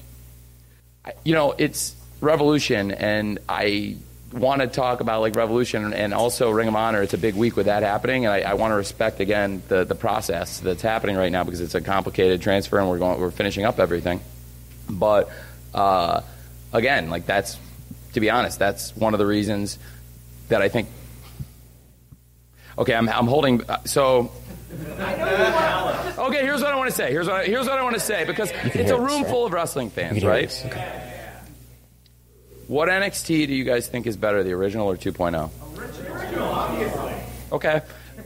you 1.25 1.35
know, 1.35 1.55
it's 1.59 1.95
revolution, 2.23 2.91
and 2.91 3.39
I 3.47 3.97
want 4.33 4.63
to 4.63 4.67
talk 4.67 5.01
about 5.01 5.21
like 5.21 5.37
revolution 5.37 5.93
and 5.93 6.15
also 6.15 6.51
Ring 6.51 6.69
of 6.69 6.75
Honor. 6.75 7.03
It's 7.03 7.13
a 7.13 7.19
big 7.19 7.35
week 7.35 7.55
with 7.55 7.67
that 7.67 7.83
happening, 7.83 8.25
and 8.25 8.33
I, 8.33 8.53
I 8.53 8.55
want 8.55 8.71
to 8.71 8.77
respect 8.77 9.21
again 9.21 9.63
the 9.69 9.85
the 9.85 9.95
process 9.95 10.59
that's 10.59 10.81
happening 10.81 11.17
right 11.17 11.31
now 11.31 11.45
because 11.45 11.61
it's 11.61 11.75
a 11.75 11.83
complicated 11.83 12.41
transfer, 12.41 12.79
and 12.79 12.89
we're 12.89 12.99
going 12.99 13.21
we're 13.21 13.31
finishing 13.31 13.67
up 13.67 13.79
everything. 13.79 14.23
But 14.89 15.29
uh, 15.75 16.23
again, 16.73 17.11
like 17.11 17.27
that's 17.27 17.59
to 18.15 18.21
be 18.21 18.31
honest, 18.31 18.59
that's 18.59 18.97
one 18.97 19.13
of 19.13 19.19
the 19.19 19.27
reasons 19.27 19.79
that 20.49 20.63
I 20.63 20.71
think. 20.71 20.89
Okay, 22.79 22.95
I'm 22.95 23.07
I'm 23.07 23.27
holding 23.27 23.69
uh, 23.69 23.85
so. 23.85 24.33
Okay, 24.73 26.43
here's 26.43 26.61
what 26.61 26.73
I 26.73 26.77
want 26.77 26.91
to 26.91 26.97
say. 26.97 27.11
Here's 27.11 27.27
what 27.27 27.37
I, 27.37 27.45
here's 27.45 27.67
what 27.67 27.79
I 27.79 27.83
want 27.83 27.95
to 27.95 28.01
say 28.01 28.25
because 28.25 28.51
it's 28.65 28.91
a 28.91 28.99
room 28.99 29.23
right? 29.23 29.31
full 29.31 29.47
of 29.47 29.53
wrestling 29.53 29.91
fans, 29.91 30.25
right? 30.25 30.49
this. 30.49 30.65
Okay. 30.65 31.03
What 32.67 32.89
NXT 32.89 33.47
do 33.47 33.55
you 33.55 33.65
guys 33.65 33.87
think 33.87 34.07
is 34.07 34.17
better, 34.17 34.43
the 34.43 34.53
original 34.53 34.91
or 34.91 34.97
2.0? 34.97 35.51
Original, 35.79 36.49
obviously. 36.49 37.15
Okay. 37.53 37.81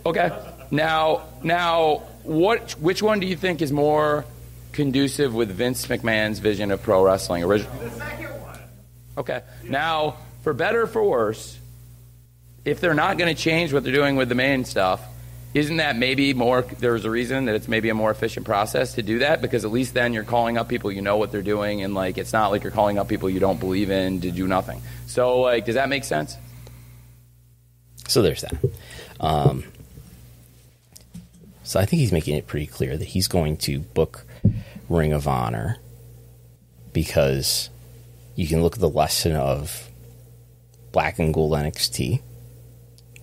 Okay. 0.07 0.30
Now, 0.70 1.24
now, 1.43 2.05
what? 2.22 2.72
Which 2.72 3.03
one 3.03 3.20
do 3.20 3.26
you 3.26 3.36
think 3.36 3.61
is 3.61 3.70
more 3.70 4.24
conducive 4.72 5.34
with 5.34 5.51
Vince 5.51 5.86
McMahon's 5.86 6.38
vision 6.38 6.70
of 6.70 6.82
pro 6.82 7.05
wrestling? 7.05 7.43
Original. 7.43 7.76
The 7.80 7.91
second 7.91 8.28
one. 8.41 8.59
Okay. 9.18 9.43
Now, 9.64 10.16
for 10.43 10.55
better 10.55 10.82
or 10.82 10.86
for 10.86 11.05
worse, 11.05 11.59
if 12.64 12.80
they're 12.80 12.95
not 12.95 13.18
going 13.18 13.34
to 13.34 13.41
change 13.41 13.72
what 13.72 13.84
they're 13.84 13.93
doing 13.93 14.16
with 14.16 14.28
the 14.30 14.34
main 14.34 14.64
stuff, 14.64 15.03
isn't 15.53 15.78
that 15.78 15.96
maybe 15.96 16.32
more? 16.32 16.62
There's 16.62 17.05
a 17.05 17.11
reason 17.11 17.46
that 17.46 17.57
it's 17.57 17.66
maybe 17.66 17.88
a 17.88 17.94
more 17.94 18.11
efficient 18.11 18.46
process 18.46 18.94
to 18.94 19.03
do 19.03 19.18
that 19.20 19.42
because 19.42 19.64
at 19.64 19.72
least 19.72 19.94
then 19.94 20.12
you're 20.12 20.24
calling 20.24 20.57
up 20.57 20.68
people 20.68 20.92
you 20.92 21.03
know 21.03 21.16
what 21.16 21.32
they're 21.32 21.42
doing, 21.42 21.82
and 21.82 21.94
like 21.94 22.18
it's 22.18 22.32
not 22.32 22.51
like 22.51 22.62
you're 22.62 22.72
calling 22.72 22.98
up 22.98 23.09
people 23.09 23.28
you 23.28 23.40
don't 23.40 23.59
believe 23.59 23.90
in 23.90 24.20
to 24.20 24.30
do 24.30 24.46
nothing. 24.46 24.80
So, 25.07 25.40
like, 25.40 25.64
does 25.64 25.74
that 25.74 25.88
make 25.88 26.05
sense? 26.05 26.36
So 28.07 28.22
there's 28.22 28.42
that. 28.42 28.55
Um, 29.18 29.64
so 31.64 31.78
I 31.78 31.84
think 31.84 32.01
he's 32.01 32.12
making 32.12 32.36
it 32.36 32.46
pretty 32.46 32.66
clear 32.66 32.96
that 32.96 33.05
he's 33.05 33.28
going 33.28 33.57
to 33.59 33.80
book 33.80 34.24
Ring 34.88 35.12
of 35.12 35.28
Honor 35.28 35.78
because 36.92 37.70
you 38.34 38.46
can 38.46 38.62
look 38.62 38.74
at 38.74 38.80
the 38.80 38.88
lesson 38.88 39.36
of 39.36 39.88
Black 40.92 41.18
and 41.18 41.32
Gold 41.34 41.53
NXT 41.53 42.22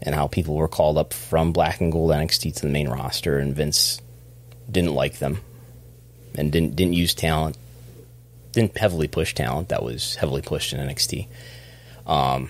and 0.02 0.14
how 0.14 0.28
people 0.28 0.56
were 0.56 0.68
called 0.68 0.98
up 0.98 1.14
from 1.14 1.54
Black 1.54 1.82
and 1.82 1.92
Gold 1.92 2.12
NXT 2.12 2.56
to 2.56 2.62
the 2.62 2.70
main 2.70 2.90
roster, 2.90 3.40
and 3.40 3.56
Vince 3.56 4.02
didn't 4.70 4.94
like 4.94 5.20
them 5.20 5.40
and 6.36 6.52
didn't 6.52 6.76
didn't 6.76 6.94
use 6.94 7.14
talent, 7.14 7.58
didn't 8.52 8.78
heavily 8.78 9.08
push 9.08 9.34
talent 9.34 9.70
that 9.70 9.84
was 9.84 10.16
heavily 10.16 10.42
pushed 10.42 10.74
in 10.74 10.80
NXT. 10.80 11.28
Um, 12.06 12.50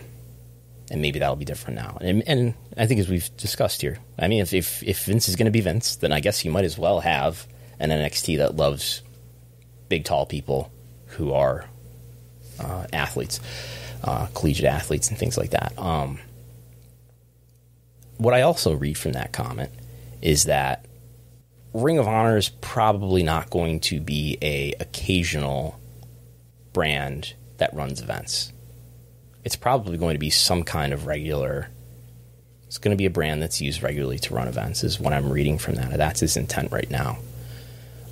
and 0.90 1.02
maybe 1.02 1.20
that'll 1.20 1.36
be 1.36 1.46
different 1.46 1.76
now. 1.76 1.98
And, 2.00 2.24
and 2.28 2.54
I 2.78 2.86
think 2.86 3.00
as 3.00 3.10
we've 3.10 3.36
discussed 3.38 3.82
here, 3.82 3.98
I 4.18 4.28
mean, 4.28 4.42
if 4.42 4.54
if, 4.54 4.84
if 4.84 5.06
Vince 5.06 5.28
is 5.28 5.36
going 5.36 5.46
to 5.46 5.52
be 5.52 5.62
Vince, 5.62 5.98
then 5.98 6.12
I 6.14 6.20
guess 6.20 6.46
you 6.46 6.52
might 6.52 6.66
as 6.66 6.78
well 6.78 7.02
have 7.02 7.48
an 7.80 7.90
NXT 7.90 8.38
that 8.38 8.56
loves 8.56 9.02
big, 9.90 10.06
tall 10.06 10.26
people 10.26 10.72
who 11.08 11.34
are 11.34 11.66
uh, 12.60 12.86
athletes, 12.94 13.40
uh, 14.04 14.28
collegiate 14.34 14.66
athletes, 14.66 15.10
and 15.10 15.18
things 15.18 15.38
like 15.38 15.52
that. 15.52 15.78
Um, 15.78 16.20
what 18.18 18.34
I 18.34 18.42
also 18.42 18.74
read 18.74 18.98
from 18.98 19.14
that 19.14 19.32
comment 19.32 19.72
is 20.22 20.46
that 20.46 20.86
Ring 21.74 22.00
of 22.00 22.08
Honor 22.08 22.38
is 22.38 22.50
probably 22.50 23.24
not 23.24 23.50
going 23.50 23.80
to 23.82 24.00
be 24.00 24.38
a 24.42 24.74
occasional 24.80 25.80
brand 26.74 27.34
that 27.58 27.74
runs 27.74 28.02
events. 28.02 28.52
It's 29.44 29.56
probably 29.56 29.98
going 29.98 30.16
to 30.16 30.20
be 30.20 30.30
some 30.30 30.64
kind 30.64 30.94
of 30.94 31.06
regular. 31.06 31.70
It's 32.66 32.78
going 32.78 32.92
to 32.92 32.98
be 32.98 33.06
a 33.06 33.12
brand 33.12 33.42
that's 33.42 33.62
used 33.62 33.84
regularly 33.84 34.20
to 34.20 34.34
run 34.34 34.48
events. 34.48 34.84
Is 34.84 35.00
what 35.00 35.14
I'm 35.14 35.32
reading 35.32 35.58
from 35.58 35.76
that. 35.76 35.96
That's 35.98 36.20
his 36.20 36.36
intent 36.36 36.72
right 36.72 36.90
now. 36.90 37.20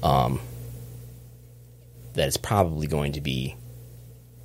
Um, 0.03 0.39
that 2.13 2.27
it's 2.27 2.37
probably 2.37 2.87
going 2.87 3.13
to 3.13 3.21
be, 3.21 3.55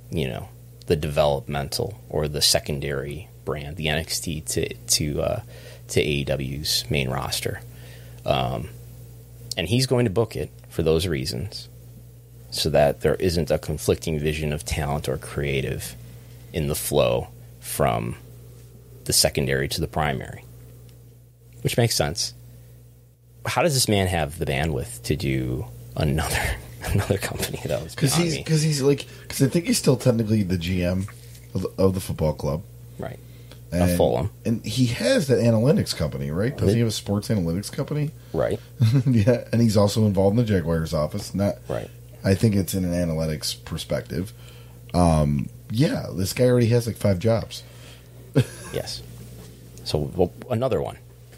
you 0.09 0.27
know, 0.27 0.49
the 0.87 0.95
developmental 0.95 2.01
or 2.09 2.27
the 2.27 2.41
secondary 2.41 3.29
brand, 3.45 3.77
the 3.77 3.87
NXT 3.87 4.45
to 4.53 4.73
to 4.73 5.21
uh, 5.21 5.41
to 5.89 6.03
AEW's 6.03 6.89
main 6.89 7.09
roster, 7.09 7.61
um, 8.25 8.69
and 9.57 9.67
he's 9.67 9.85
going 9.85 10.05
to 10.05 10.11
book 10.11 10.35
it 10.35 10.51
for 10.69 10.83
those 10.83 11.07
reasons, 11.07 11.69
so 12.49 12.69
that 12.69 13.01
there 13.01 13.15
isn't 13.15 13.51
a 13.51 13.57
conflicting 13.57 14.19
vision 14.19 14.53
of 14.53 14.65
talent 14.65 15.09
or 15.09 15.17
creative 15.17 15.95
in 16.53 16.67
the 16.67 16.75
flow 16.75 17.27
from 17.59 18.15
the 19.05 19.13
secondary 19.13 19.67
to 19.69 19.81
the 19.81 19.87
primary, 19.87 20.43
which 21.61 21.77
makes 21.77 21.95
sense. 21.95 22.33
How 23.45 23.63
does 23.63 23.73
this 23.73 23.87
man 23.87 24.07
have 24.07 24.37
the 24.37 24.45
bandwidth 24.45 25.01
to 25.03 25.15
do 25.15 25.65
another 25.95 26.55
another 26.85 27.17
company 27.17 27.59
though? 27.65 27.83
Because 27.89 28.13
he's 28.15 28.37
because 28.37 28.61
he's 28.61 28.81
like 28.81 29.05
because 29.23 29.41
I 29.41 29.47
think 29.47 29.65
he's 29.65 29.77
still 29.77 29.97
technically 29.97 30.43
the 30.43 30.57
GM 30.57 31.09
of 31.53 31.61
the, 31.63 31.71
of 31.77 31.93
the 31.93 31.99
football 31.99 32.33
club, 32.33 32.63
right. 32.99 33.19
And, 33.71 33.97
Fulham. 33.97 34.29
and 34.45 34.65
he 34.65 34.87
has 34.87 35.27
that 35.27 35.39
analytics 35.39 35.95
company, 35.95 36.31
right? 36.31 36.55
Doesn't 36.55 36.73
he 36.73 36.79
have 36.79 36.87
a 36.89 36.91
sports 36.91 37.29
analytics 37.29 37.71
company? 37.71 38.11
Right, 38.33 38.59
yeah, 39.07 39.45
and 39.51 39.61
he's 39.61 39.77
also 39.77 40.05
involved 40.05 40.37
in 40.37 40.45
the 40.45 40.51
Jaguars 40.51 40.93
office. 40.93 41.33
Not 41.33 41.55
right. 41.67 41.89
I 42.23 42.35
think 42.35 42.55
it's 42.55 42.73
in 42.73 42.85
an 42.85 42.91
analytics 42.93 43.63
perspective. 43.65 44.33
Um, 44.93 45.49
yeah, 45.71 46.07
this 46.13 46.33
guy 46.33 46.45
already 46.45 46.67
has 46.67 46.85
like 46.87 46.97
five 46.97 47.19
jobs. 47.19 47.63
Yes. 48.73 49.01
So 49.83 49.97
well, 50.15 50.31
another 50.49 50.81
one. 50.81 50.97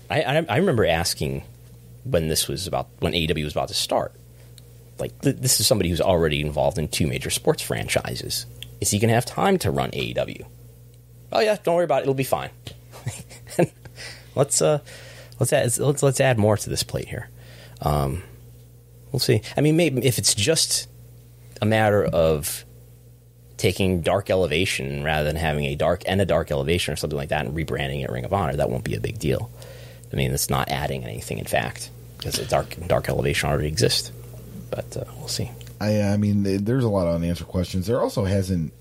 I, 0.09 0.21
I 0.21 0.45
I 0.47 0.57
remember 0.57 0.85
asking 0.85 1.43
when 2.03 2.27
this 2.27 2.47
was 2.47 2.67
about 2.67 2.89
when 2.99 3.13
AEW 3.13 3.43
was 3.43 3.53
about 3.53 3.69
to 3.69 3.73
start. 3.73 4.13
Like 4.99 5.19
th- 5.21 5.37
this 5.37 5.59
is 5.59 5.65
somebody 5.65 5.89
who's 5.89 6.01
already 6.01 6.41
involved 6.41 6.77
in 6.77 6.87
two 6.89 7.07
major 7.07 7.31
sports 7.31 7.63
franchises. 7.63 8.45
Is 8.81 8.91
he 8.91 8.99
going 8.99 9.09
to 9.09 9.15
have 9.15 9.25
time 9.25 9.57
to 9.59 9.71
run 9.71 9.89
AEW? 9.91 10.45
Oh 11.33 11.39
yeah, 11.41 11.57
don't 11.63 11.75
worry 11.75 11.85
about 11.85 11.99
it. 11.99 12.03
It'll 12.03 12.13
be 12.13 12.23
fine. 12.23 12.51
let's 14.35 14.61
uh, 14.61 14.79
let's 15.39 15.51
add 15.51 15.77
let's 15.79 16.03
let's 16.03 16.21
add 16.21 16.37
more 16.37 16.55
to 16.55 16.69
this 16.69 16.83
plate 16.83 17.07
here. 17.07 17.29
Um, 17.81 18.23
we'll 19.11 19.19
see. 19.19 19.41
I 19.57 19.61
mean, 19.61 19.75
maybe 19.75 20.05
if 20.05 20.17
it's 20.17 20.35
just 20.35 20.87
a 21.61 21.65
matter 21.65 22.03
of 22.03 22.63
taking 23.57 24.01
dark 24.01 24.29
elevation 24.29 25.03
rather 25.03 25.25
than 25.25 25.35
having 25.35 25.65
a 25.65 25.75
dark 25.75 26.03
and 26.05 26.19
a 26.19 26.25
dark 26.25 26.51
elevation 26.51 26.93
or 26.93 26.97
something 26.97 27.17
like 27.17 27.29
that 27.29 27.45
and 27.45 27.55
rebranding 27.55 28.03
it 28.03 28.09
Ring 28.09 28.25
of 28.25 28.33
Honor, 28.33 28.55
that 28.55 28.69
won't 28.69 28.83
be 28.83 28.95
a 28.95 28.99
big 28.99 29.19
deal. 29.19 29.51
I 30.11 30.15
mean, 30.15 30.31
it's 30.31 30.49
not 30.49 30.69
adding 30.69 31.03
anything, 31.03 31.39
in 31.39 31.45
fact, 31.45 31.89
because 32.17 32.35
the 32.35 32.45
dark 32.45 32.75
dark 32.87 33.09
elevation 33.09 33.49
already 33.49 33.67
exists. 33.67 34.11
But 34.69 34.95
uh, 34.95 35.05
we'll 35.17 35.27
see. 35.27 35.49
I 35.81 36.01
I 36.01 36.17
mean, 36.17 36.43
there's 36.63 36.83
a 36.83 36.89
lot 36.89 37.07
of 37.07 37.15
unanswered 37.15 37.47
questions. 37.47 37.87
There 37.87 38.01
also 38.01 38.23
hasn't. 38.23 38.73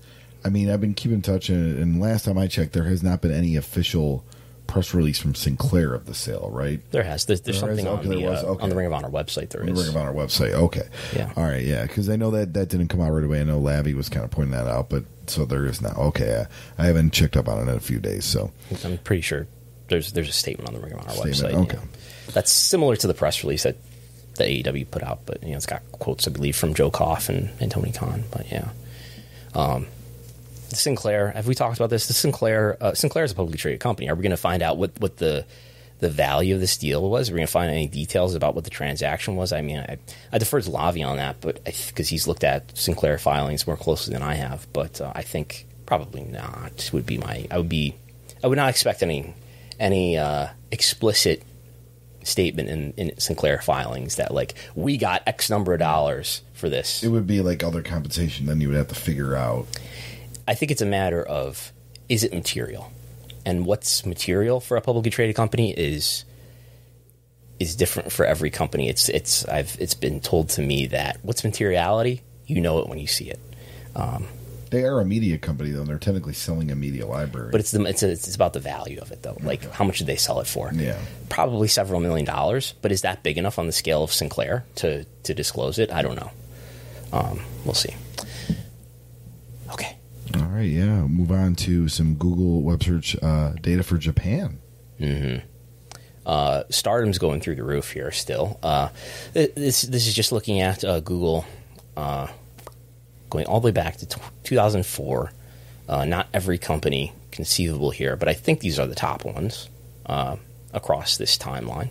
I 0.45 0.49
mean, 0.49 0.69
I've 0.69 0.81
been 0.81 0.93
keeping 0.93 1.15
in 1.15 1.21
touch, 1.21 1.49
and, 1.49 1.77
and 1.79 2.01
last 2.01 2.25
time 2.25 2.37
I 2.37 2.47
checked, 2.47 2.73
there 2.73 2.83
has 2.85 3.01
not 3.03 3.21
been 3.21 3.31
any 3.31 3.55
official 3.55 4.25
press 4.67 4.93
release 4.93 5.19
from 5.19 5.35
Sinclair 5.35 5.93
of 5.93 6.05
the 6.05 6.13
sale, 6.13 6.49
right? 6.51 6.79
There 6.91 7.03
has 7.03 7.25
there's, 7.25 7.41
there's 7.41 7.61
There 7.61 7.71
is? 7.71 7.79
something 7.79 7.87
on 7.87 7.99
Okay, 7.99 8.07
there 8.09 8.17
the 8.41 8.47
uh, 8.47 8.51
Okay. 8.53 8.63
on 8.63 8.69
the 8.69 8.75
Ring 8.75 8.87
of 8.87 8.93
Honor 8.93 9.09
website. 9.09 9.49
There 9.49 9.61
On 9.61 9.67
the. 9.67 9.73
Ring 9.73 9.87
of 9.89 9.97
Honor 9.97 10.13
website. 10.13 10.53
Okay. 10.53 10.87
Yeah. 11.15 11.31
All 11.35 11.43
right. 11.43 11.63
Yeah. 11.63 11.83
Because 11.83 12.09
I 12.09 12.15
know 12.15 12.31
that 12.31 12.53
that 12.53 12.69
didn't 12.69 12.87
come 12.87 12.99
out 13.01 13.11
right 13.11 13.23
away. 13.23 13.41
I 13.41 13.43
know 13.43 13.59
Lavi 13.61 13.93
was 13.93 14.09
kind 14.09 14.23
of 14.25 14.31
pointing 14.31 14.51
that 14.53 14.67
out, 14.67 14.89
but 14.89 15.03
so 15.27 15.45
there 15.45 15.65
is 15.65 15.81
now. 15.81 15.93
Okay. 15.97 16.45
I, 16.77 16.83
I 16.83 16.85
haven't 16.87 17.11
checked 17.13 17.37
up 17.37 17.47
on 17.47 17.59
it 17.59 17.61
in 17.63 17.69
a 17.77 17.79
few 17.79 17.99
days. 17.99 18.25
So 18.25 18.51
I'm 18.83 18.97
pretty 18.99 19.21
sure 19.21 19.47
there's 19.89 20.11
there's 20.13 20.29
a 20.29 20.33
statement 20.33 20.69
on 20.69 20.75
the 20.75 20.81
Ring 20.81 20.93
of 20.93 21.01
Honor 21.01 21.11
Statement, 21.11 21.55
website. 21.55 21.63
okay. 21.75 21.77
yeah. 21.77 22.31
That's 22.33 22.51
similar 22.51 22.95
to 22.95 23.07
the 23.07 23.13
press 23.13 23.43
release 23.43 23.63
that 23.63 23.75
that 24.37 24.47
AEW 24.47 24.89
put 24.89 25.03
out, 25.03 25.19
but 25.27 25.43
you 25.43 25.51
know 25.51 25.57
it's 25.57 25.67
got 25.67 25.83
quotes 25.91 26.27
I 26.27 26.31
believe 26.31 26.55
from 26.55 26.73
Joe 26.73 26.89
Koff 26.89 27.29
and, 27.29 27.51
and 27.59 27.69
Tony 27.69 27.91
Khan. 27.91 28.23
But 28.31 28.51
yeah, 28.51 28.69
um, 29.53 29.85
the 29.85 29.92
Sinclair. 30.77 31.31
Have 31.31 31.47
we 31.47 31.55
talked 31.55 31.77
about 31.77 31.89
this? 31.89 32.07
The 32.07 32.13
Sinclair 32.13 32.77
uh, 32.81 32.93
Sinclair 32.93 33.23
is 33.25 33.31
a 33.31 33.35
publicly 33.35 33.57
traded 33.57 33.79
company. 33.79 34.09
Are 34.09 34.15
we 34.15 34.23
going 34.23 34.31
to 34.31 34.37
find 34.37 34.61
out 34.61 34.77
what 34.77 34.99
what 34.99 35.17
the 35.17 35.45
the 35.99 36.09
value 36.09 36.53
of 36.53 36.59
this 36.59 36.77
deal 36.77 37.09
was? 37.09 37.29
Are 37.29 37.33
we 37.33 37.37
going 37.37 37.47
to 37.47 37.51
find 37.51 37.71
any 37.71 37.87
details 37.87 38.35
about 38.35 38.55
what 38.55 38.65
the 38.65 38.69
transaction 38.69 39.35
was? 39.35 39.53
I 39.53 39.61
mean, 39.61 39.77
I, 39.77 39.97
I 40.31 40.37
defer 40.37 40.59
to 40.59 40.69
Lavi 40.69 41.05
on 41.07 41.17
that, 41.17 41.39
but 41.39 41.63
because 41.63 42.09
he's 42.09 42.27
looked 42.27 42.43
at 42.43 42.77
Sinclair 42.77 43.17
filings 43.17 43.65
more 43.65 43.77
closely 43.77 44.13
than 44.13 44.21
I 44.21 44.33
have. 44.33 44.67
But 44.73 44.99
uh, 44.99 45.13
I 45.15 45.21
think 45.21 45.65
probably 45.85 46.23
not. 46.23 46.89
Would 46.93 47.05
be 47.05 47.17
my. 47.17 47.47
I 47.49 47.57
would 47.57 47.69
be. 47.69 47.95
I 48.43 48.47
would 48.47 48.57
not 48.57 48.69
expect 48.69 49.01
any 49.01 49.33
any 49.79 50.17
uh, 50.17 50.47
explicit 50.71 51.43
statement 52.23 52.69
in, 52.69 52.93
in 52.97 53.19
Sinclair 53.19 53.59
filings 53.61 54.15
that 54.15 54.33
like 54.33 54.55
we 54.75 54.97
got 54.97 55.23
X 55.27 55.49
number 55.49 55.73
of 55.73 55.79
dollars 55.79 56.41
for 56.53 56.69
this. 56.69 57.03
it 57.03 57.09
would 57.09 57.27
be 57.27 57.41
like 57.41 57.63
other 57.63 57.81
compensation. 57.81 58.45
Then 58.45 58.61
you 58.61 58.69
would 58.69 58.77
have 58.77 58.87
to 58.89 58.95
figure 58.95 59.35
out. 59.35 59.67
I 60.47 60.55
think 60.55 60.71
it's 60.71 60.81
a 60.81 60.85
matter 60.85 61.23
of 61.23 61.71
is 62.09 62.23
it 62.23 62.33
material, 62.33 62.91
and 63.45 63.65
what's 63.65 64.05
material 64.05 64.59
for 64.59 64.77
a 64.77 64.81
publicly 64.81 65.11
traded 65.11 65.35
company 65.35 65.71
is 65.71 66.25
is 67.59 67.75
different 67.75 68.11
for 68.11 68.25
every 68.25 68.49
company. 68.49 68.89
It's 68.89 69.09
it's 69.09 69.45
I've 69.45 69.77
it's 69.79 69.93
been 69.93 70.19
told 70.19 70.49
to 70.49 70.61
me 70.61 70.87
that 70.87 71.19
what's 71.23 71.43
materiality, 71.43 72.21
you 72.45 72.59
know 72.61 72.79
it 72.79 72.87
when 72.87 72.99
you 72.99 73.07
see 73.07 73.29
it. 73.29 73.39
They 74.73 74.85
are 74.85 74.99
a 74.99 75.05
media 75.05 75.37
company, 75.37 75.69
though. 75.69 75.81
and 75.81 75.87
They're 75.87 75.99
technically 75.99 76.33
selling 76.33 76.71
a 76.71 76.75
media 76.75 77.05
library. 77.05 77.51
But 77.51 77.59
it's 77.59 77.69
the 77.69 77.83
it's, 77.85 78.01
it's 78.01 78.33
about 78.35 78.53
the 78.53 78.59
value 78.59 78.99
of 79.01 79.11
it 79.11 79.21
though. 79.21 79.37
Like 79.43 79.69
how 79.71 79.85
much 79.85 79.99
did 79.99 80.07
they 80.07 80.15
sell 80.15 80.39
it 80.39 80.47
for? 80.47 80.71
Yeah. 80.73 80.97
probably 81.29 81.67
several 81.67 81.99
million 81.99 82.25
dollars. 82.25 82.73
But 82.81 82.91
is 82.91 83.03
that 83.03 83.21
big 83.21 83.37
enough 83.37 83.59
on 83.59 83.67
the 83.67 83.71
scale 83.71 84.03
of 84.03 84.11
Sinclair 84.11 84.65
to 84.77 85.05
to 85.23 85.33
disclose 85.35 85.77
it? 85.77 85.91
I 85.91 86.01
don't 86.01 86.15
know. 86.15 86.31
Um, 87.11 87.41
we'll 87.65 87.75
see. 87.75 87.93
All 90.35 90.41
right. 90.49 90.69
Yeah. 90.69 91.01
Move 91.07 91.31
on 91.31 91.55
to 91.55 91.87
some 91.87 92.15
Google 92.15 92.61
web 92.61 92.83
search 92.83 93.15
uh, 93.21 93.53
data 93.61 93.83
for 93.83 93.97
Japan. 93.97 94.59
uh, 96.25 96.63
Stardom's 96.69 97.17
going 97.17 97.41
through 97.41 97.55
the 97.55 97.63
roof 97.63 97.91
here 97.91 98.11
still. 98.11 98.59
Uh, 98.63 98.89
this 99.33 99.81
this 99.83 100.07
is 100.07 100.13
just 100.13 100.31
looking 100.31 100.61
at 100.61 100.83
uh, 100.83 100.99
Google 101.01 101.45
uh, 101.97 102.27
going 103.29 103.45
all 103.45 103.59
the 103.59 103.65
way 103.65 103.71
back 103.71 103.97
to 103.97 104.05
t- 104.05 104.21
2004. 104.43 105.31
Uh, 105.89 106.05
not 106.05 106.27
every 106.33 106.57
company 106.57 107.13
conceivable 107.31 107.91
here, 107.91 108.15
but 108.15 108.29
I 108.29 108.33
think 108.33 108.61
these 108.61 108.79
are 108.79 108.87
the 108.87 108.95
top 108.95 109.25
ones 109.25 109.69
uh, 110.05 110.37
across 110.71 111.17
this 111.17 111.37
timeline. 111.37 111.89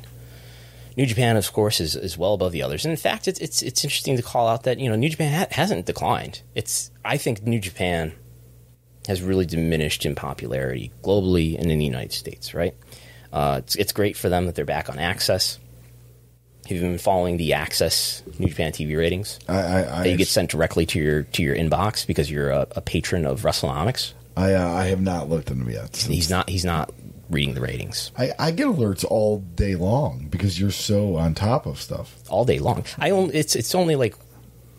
New 0.96 1.04
Japan, 1.06 1.36
of 1.36 1.52
course, 1.52 1.80
is, 1.80 1.94
is 1.96 2.16
well 2.18 2.34
above 2.34 2.52
the 2.52 2.62
others. 2.62 2.84
And 2.84 2.90
in 2.90 2.96
fact, 2.98 3.28
it's, 3.28 3.38
it's 3.40 3.62
it's 3.62 3.84
interesting 3.84 4.16
to 4.16 4.22
call 4.22 4.48
out 4.48 4.62
that 4.64 4.78
you 4.78 4.88
know 4.88 4.96
New 4.96 5.10
Japan 5.10 5.32
ha- 5.32 5.54
hasn't 5.54 5.84
declined. 5.86 6.40
It's 6.54 6.90
I 7.04 7.18
think 7.18 7.42
New 7.42 7.60
Japan 7.60 8.12
has 9.06 9.22
really 9.22 9.46
diminished 9.46 10.06
in 10.06 10.14
popularity 10.14 10.92
globally 11.02 11.58
and 11.58 11.70
in 11.70 11.78
the 11.78 11.84
United 11.84 12.12
States. 12.12 12.54
Right? 12.54 12.74
Uh, 13.32 13.60
it's 13.62 13.76
it's 13.76 13.92
great 13.92 14.16
for 14.16 14.28
them 14.28 14.46
that 14.46 14.54
they're 14.54 14.64
back 14.64 14.88
on 14.88 14.98
Access. 14.98 15.58
Have 16.68 16.76
you 16.76 16.80
been 16.80 16.98
following 16.98 17.38
the 17.38 17.54
Access 17.54 18.22
New 18.38 18.48
Japan 18.48 18.72
TV 18.72 18.96
ratings? 18.96 19.40
I 19.48 19.54
I, 19.54 19.60
I, 19.60 20.02
that 20.02 20.10
you 20.10 20.16
get 20.16 20.28
sent 20.28 20.50
directly 20.50 20.86
to 20.86 20.98
your 20.98 21.22
to 21.22 21.42
your 21.42 21.56
inbox 21.56 22.06
because 22.06 22.30
you're 22.30 22.50
a, 22.50 22.66
a 22.76 22.80
patron 22.80 23.26
of 23.26 23.42
WrestleNomics. 23.42 24.12
I, 24.36 24.54
uh, 24.54 24.68
I 24.68 24.86
have 24.86 25.00
not 25.02 25.28
looked 25.28 25.50
at 25.50 25.58
them 25.58 25.68
yet. 25.68 25.96
He's 25.96 26.30
not 26.30 26.48
he's 26.48 26.64
not 26.64 26.92
reading 27.30 27.54
the 27.54 27.60
ratings 27.62 28.12
I, 28.18 28.32
I 28.38 28.50
get 28.50 28.66
alerts 28.66 29.06
all 29.06 29.38
day 29.38 29.74
long 29.74 30.26
because 30.30 30.60
you're 30.60 30.70
so 30.70 31.16
on 31.16 31.34
top 31.34 31.64
of 31.64 31.80
stuff. 31.80 32.18
all 32.28 32.44
day 32.44 32.58
long. 32.58 32.84
I 32.98 33.10
only 33.10 33.34
it's 33.34 33.56
it's 33.56 33.74
only 33.74 33.96
like 33.96 34.14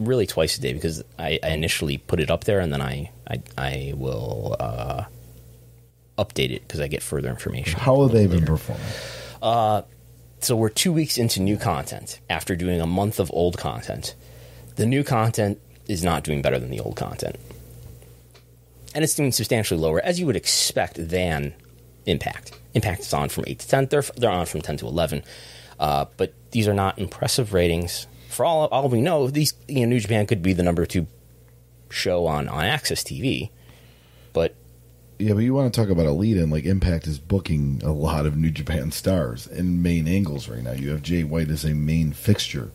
really 0.05 0.27
twice 0.27 0.57
a 0.57 0.61
day 0.61 0.73
because 0.73 1.03
I, 1.17 1.39
I 1.43 1.49
initially 1.49 1.97
put 1.97 2.19
it 2.19 2.29
up 2.29 2.43
there 2.43 2.59
and 2.59 2.71
then 2.71 2.81
I 2.81 3.11
I, 3.27 3.41
I 3.57 3.93
will 3.95 4.55
uh, 4.59 5.03
update 6.17 6.51
it 6.51 6.67
because 6.67 6.79
I 6.79 6.87
get 6.87 7.01
further 7.01 7.29
information. 7.29 7.79
How 7.79 8.01
have 8.03 8.11
they 8.11 8.27
been 8.27 8.45
performing? 8.45 8.83
so 10.39 10.55
we're 10.55 10.69
two 10.69 10.91
weeks 10.91 11.17
into 11.17 11.41
new 11.41 11.57
content 11.57 12.19
after 12.29 12.55
doing 12.55 12.81
a 12.81 12.87
month 12.87 13.19
of 13.19 13.31
old 13.33 13.57
content. 13.57 14.15
The 14.75 14.85
new 14.85 15.03
content 15.03 15.59
is 15.87 16.03
not 16.03 16.23
doing 16.23 16.41
better 16.41 16.59
than 16.59 16.69
the 16.69 16.79
old 16.79 16.95
content. 16.95 17.37
And 18.95 19.03
it's 19.03 19.15
doing 19.15 19.31
substantially 19.31 19.79
lower, 19.79 19.99
as 20.01 20.19
you 20.19 20.25
would 20.25 20.35
expect, 20.35 21.09
than 21.09 21.53
Impact. 22.05 22.51
Impact 22.73 23.01
is 23.01 23.13
on 23.13 23.29
from 23.29 23.45
8 23.47 23.59
to 23.59 23.67
10, 23.67 23.85
they're, 23.87 24.01
they're 24.01 24.29
on 24.29 24.45
from 24.45 24.61
10 24.61 24.77
to 24.77 24.87
11. 24.87 25.23
Uh, 25.79 26.05
but 26.17 26.33
these 26.51 26.67
are 26.67 26.73
not 26.73 26.99
impressive 26.99 27.53
ratings. 27.53 28.07
For 28.33 28.45
all, 28.45 28.67
all 28.67 28.89
we 28.89 29.01
know, 29.01 29.27
these 29.27 29.53
you 29.67 29.81
know, 29.81 29.85
New 29.87 29.99
Japan 29.99 30.25
could 30.25 30.41
be 30.41 30.53
the 30.53 30.63
number 30.63 30.85
two 30.85 31.07
show 31.89 32.25
on, 32.25 32.47
on 32.49 32.63
Access 32.65 33.03
TV. 33.03 33.49
But 34.33 34.55
Yeah, 35.19 35.33
but 35.33 35.43
you 35.43 35.53
want 35.53 35.73
to 35.73 35.79
talk 35.79 35.89
about 35.89 36.07
a 36.07 36.11
lead 36.11 36.37
in, 36.37 36.49
like 36.49 36.65
Impact 36.65 37.05
is 37.07 37.19
booking 37.19 37.81
a 37.83 37.91
lot 37.91 38.25
of 38.25 38.35
New 38.35 38.49
Japan 38.51 38.91
stars 38.91 39.45
in 39.47 39.81
main 39.83 40.07
angles 40.07 40.49
right 40.49 40.63
now. 40.63 40.71
You 40.71 40.89
have 40.89 41.03
Jay 41.03 41.23
White 41.23 41.49
as 41.51 41.63
a 41.63 41.73
main 41.75 42.11
fixture 42.13 42.71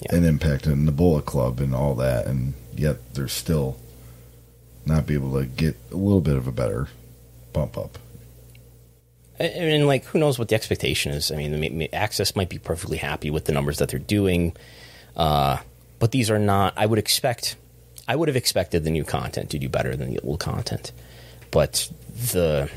Yeah. 0.00 0.16
in 0.16 0.24
Impact 0.24 0.66
and 0.66 0.86
the 0.86 0.92
Bullet 0.92 1.26
Club 1.26 1.58
and 1.60 1.74
all 1.74 1.94
that, 1.96 2.26
and 2.26 2.54
yet 2.76 3.14
they're 3.14 3.26
still 3.28 3.78
not 4.86 5.06
be 5.06 5.14
able 5.14 5.38
to 5.38 5.44
get 5.46 5.76
a 5.90 5.96
little 5.96 6.20
bit 6.20 6.36
of 6.36 6.46
a 6.46 6.52
better 6.52 6.88
bump 7.52 7.76
up. 7.76 7.98
And, 9.38 9.52
and 9.52 9.86
like, 9.86 10.04
who 10.04 10.18
knows 10.18 10.38
what 10.38 10.48
the 10.48 10.54
expectation 10.54 11.12
is? 11.12 11.30
I 11.30 11.36
mean, 11.36 11.88
Access 11.92 12.34
might 12.34 12.48
be 12.48 12.58
perfectly 12.58 12.98
happy 12.98 13.30
with 13.30 13.44
the 13.44 13.52
numbers 13.52 13.78
that 13.78 13.88
they're 13.88 13.98
doing, 13.98 14.56
uh, 15.16 15.58
but 15.98 16.12
these 16.12 16.30
are 16.30 16.38
not. 16.38 16.74
I 16.76 16.86
would 16.86 16.98
expect. 16.98 17.56
I 18.06 18.16
would 18.16 18.28
have 18.28 18.36
expected 18.36 18.84
the 18.84 18.90
new 18.90 19.04
content 19.04 19.50
to 19.50 19.58
do 19.58 19.68
better 19.68 19.96
than 19.96 20.10
the 20.10 20.20
old 20.20 20.40
content, 20.40 20.92
but 21.50 21.90
the. 22.32 22.70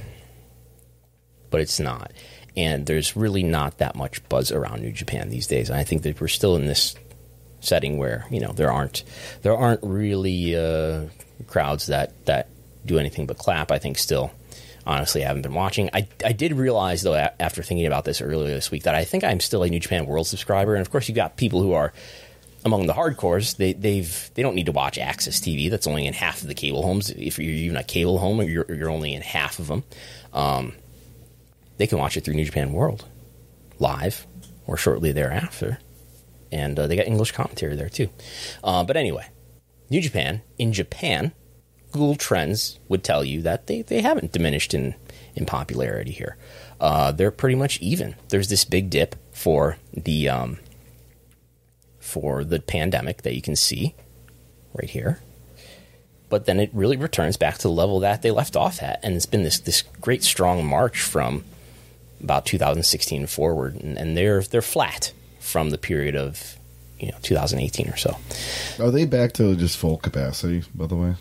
But 1.49 1.59
it's 1.59 1.81
not, 1.81 2.13
and 2.55 2.85
there's 2.85 3.17
really 3.17 3.43
not 3.43 3.79
that 3.79 3.95
much 3.95 4.27
buzz 4.29 4.53
around 4.53 4.81
New 4.81 4.93
Japan 4.93 5.29
these 5.29 5.47
days. 5.47 5.69
And 5.69 5.77
I 5.77 5.83
think 5.83 6.03
that 6.03 6.21
we're 6.21 6.29
still 6.29 6.55
in 6.55 6.65
this 6.65 6.95
setting 7.59 7.97
where 7.97 8.25
you 8.31 8.39
know 8.39 8.51
there 8.53 8.71
aren't 8.71 9.03
there 9.41 9.55
aren't 9.55 9.81
really 9.83 10.55
uh, 10.55 11.07
crowds 11.47 11.87
that 11.87 12.25
that 12.25 12.49
do 12.85 12.99
anything 12.99 13.25
but 13.25 13.37
clap. 13.37 13.71
I 13.71 13.79
think 13.79 13.97
still 13.97 14.31
honestly 14.85 15.23
I 15.23 15.27
haven't 15.27 15.43
been 15.43 15.53
watching. 15.53 15.89
I, 15.93 16.07
I 16.25 16.31
did 16.31 16.53
realize 16.53 17.01
though 17.01 17.15
after 17.15 17.63
thinking 17.63 17.85
about 17.85 18.05
this 18.05 18.21
earlier 18.21 18.53
this 18.53 18.71
week 18.71 18.83
that 18.83 18.95
I 18.95 19.03
think 19.03 19.23
I'm 19.23 19.39
still 19.39 19.63
a 19.63 19.69
New 19.69 19.79
Japan 19.79 20.05
World 20.05 20.27
subscriber, 20.27 20.75
and 20.75 20.81
of 20.81 20.91
course 20.91 21.07
you've 21.07 21.15
got 21.15 21.37
people 21.37 21.61
who 21.61 21.73
are 21.73 21.93
among 22.63 22.87
the 22.87 22.93
hardcores. 22.93 23.57
They 23.57 23.73
they've 23.73 24.31
they 24.33 24.41
don't 24.41 24.55
need 24.55 24.67
to 24.67 24.71
watch 24.71 24.97
Access 24.97 25.39
TV. 25.39 25.69
That's 25.69 25.87
only 25.87 26.05
in 26.05 26.13
half 26.13 26.41
of 26.41 26.47
the 26.47 26.53
cable 26.53 26.83
homes. 26.83 27.09
If 27.09 27.39
you're 27.39 27.51
even 27.51 27.77
a 27.77 27.83
cable 27.83 28.19
home, 28.19 28.41
you're 28.41 28.65
you're 28.73 28.89
only 28.89 29.13
in 29.13 29.21
half 29.21 29.59
of 29.59 29.67
them. 29.67 29.83
Um, 30.33 30.73
they 31.77 31.87
can 31.87 31.97
watch 31.97 32.17
it 32.17 32.23
through 32.23 32.35
New 32.35 32.45
Japan 32.45 32.73
World 32.73 33.05
live 33.79 34.27
or 34.67 34.77
shortly 34.77 35.11
thereafter, 35.11 35.79
and 36.51 36.77
uh, 36.77 36.87
they 36.87 36.95
got 36.95 37.07
English 37.07 37.31
commentary 37.31 37.75
there 37.75 37.89
too. 37.89 38.09
Uh, 38.63 38.83
but 38.83 38.97
anyway, 38.97 39.27
New 39.89 40.01
Japan 40.01 40.41
in 40.57 40.73
Japan 40.73 41.31
Google 41.91 42.15
Trends 42.15 42.79
would 42.87 43.03
tell 43.03 43.23
you 43.23 43.41
that 43.41 43.67
they, 43.67 43.81
they 43.81 44.01
haven't 44.01 44.31
diminished 44.31 44.73
in, 44.73 44.95
in 45.35 45.45
popularity 45.45 46.11
here. 46.11 46.37
Uh, 46.79 47.11
they're 47.11 47.31
pretty 47.31 47.55
much 47.55 47.79
even. 47.79 48.15
There's 48.29 48.49
this 48.49 48.65
big 48.65 48.89
dip 48.89 49.15
for 49.31 49.77
the 49.93 50.29
um, 50.29 50.57
for 51.99 52.43
the 52.43 52.59
pandemic 52.59 53.21
that 53.21 53.35
you 53.35 53.41
can 53.41 53.55
see 53.55 53.93
right 54.73 54.89
here, 54.89 55.19
but 56.29 56.45
then 56.45 56.59
it 56.59 56.71
really 56.73 56.97
returns 56.97 57.37
back 57.37 57.55
to 57.59 57.63
the 57.63 57.69
level 57.69 57.99
that 57.99 58.23
they 58.23 58.31
left 58.31 58.55
off 58.55 58.81
at, 58.81 58.99
and 59.03 59.15
it's 59.15 59.27
been 59.27 59.43
this 59.43 59.59
this 59.59 59.83
great 60.01 60.23
strong 60.23 60.65
march 60.65 61.01
from 61.01 61.43
about 62.23 62.45
2016 62.45 63.27
forward, 63.27 63.75
and, 63.75 63.97
and 63.97 64.17
they're 64.17 64.41
they're 64.41 64.61
flat 64.61 65.11
from 65.39 65.69
the 65.69 65.77
period 65.77 66.15
of 66.15 66.57
you 66.99 67.11
know 67.11 67.17
2018 67.21 67.89
or 67.89 67.97
so. 67.97 68.17
Are 68.79 68.91
they 68.91 69.05
back 69.05 69.33
to 69.33 69.55
just 69.55 69.77
full 69.77 69.97
capacity? 69.97 70.63
By 70.73 70.87
the 70.87 70.95
way, 70.95 71.15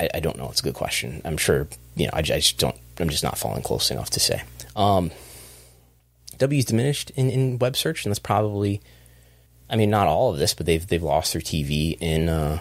I, 0.00 0.08
I 0.14 0.20
don't 0.20 0.38
know. 0.38 0.48
It's 0.50 0.60
a 0.60 0.64
good 0.64 0.74
question. 0.74 1.22
I'm 1.24 1.36
sure, 1.36 1.68
you 1.96 2.06
know, 2.06 2.12
I, 2.12 2.18
I 2.18 2.22
just 2.22 2.58
don't, 2.58 2.76
I'm 2.98 3.08
just 3.08 3.24
not 3.24 3.38
following 3.38 3.62
close 3.62 3.90
enough 3.90 4.10
to 4.10 4.20
say. 4.20 4.42
Um, 4.76 5.10
W's 6.38 6.64
diminished 6.64 7.10
in, 7.10 7.30
in 7.30 7.58
web 7.58 7.76
search, 7.76 8.04
and 8.04 8.10
that's 8.10 8.18
probably, 8.18 8.80
I 9.68 9.76
mean, 9.76 9.90
not 9.90 10.06
all 10.06 10.32
of 10.32 10.38
this, 10.38 10.54
but 10.54 10.66
they've, 10.66 10.86
they've 10.86 11.02
lost 11.02 11.32
their 11.32 11.42
TV 11.42 11.96
in, 12.00 12.28
uh, 12.28 12.60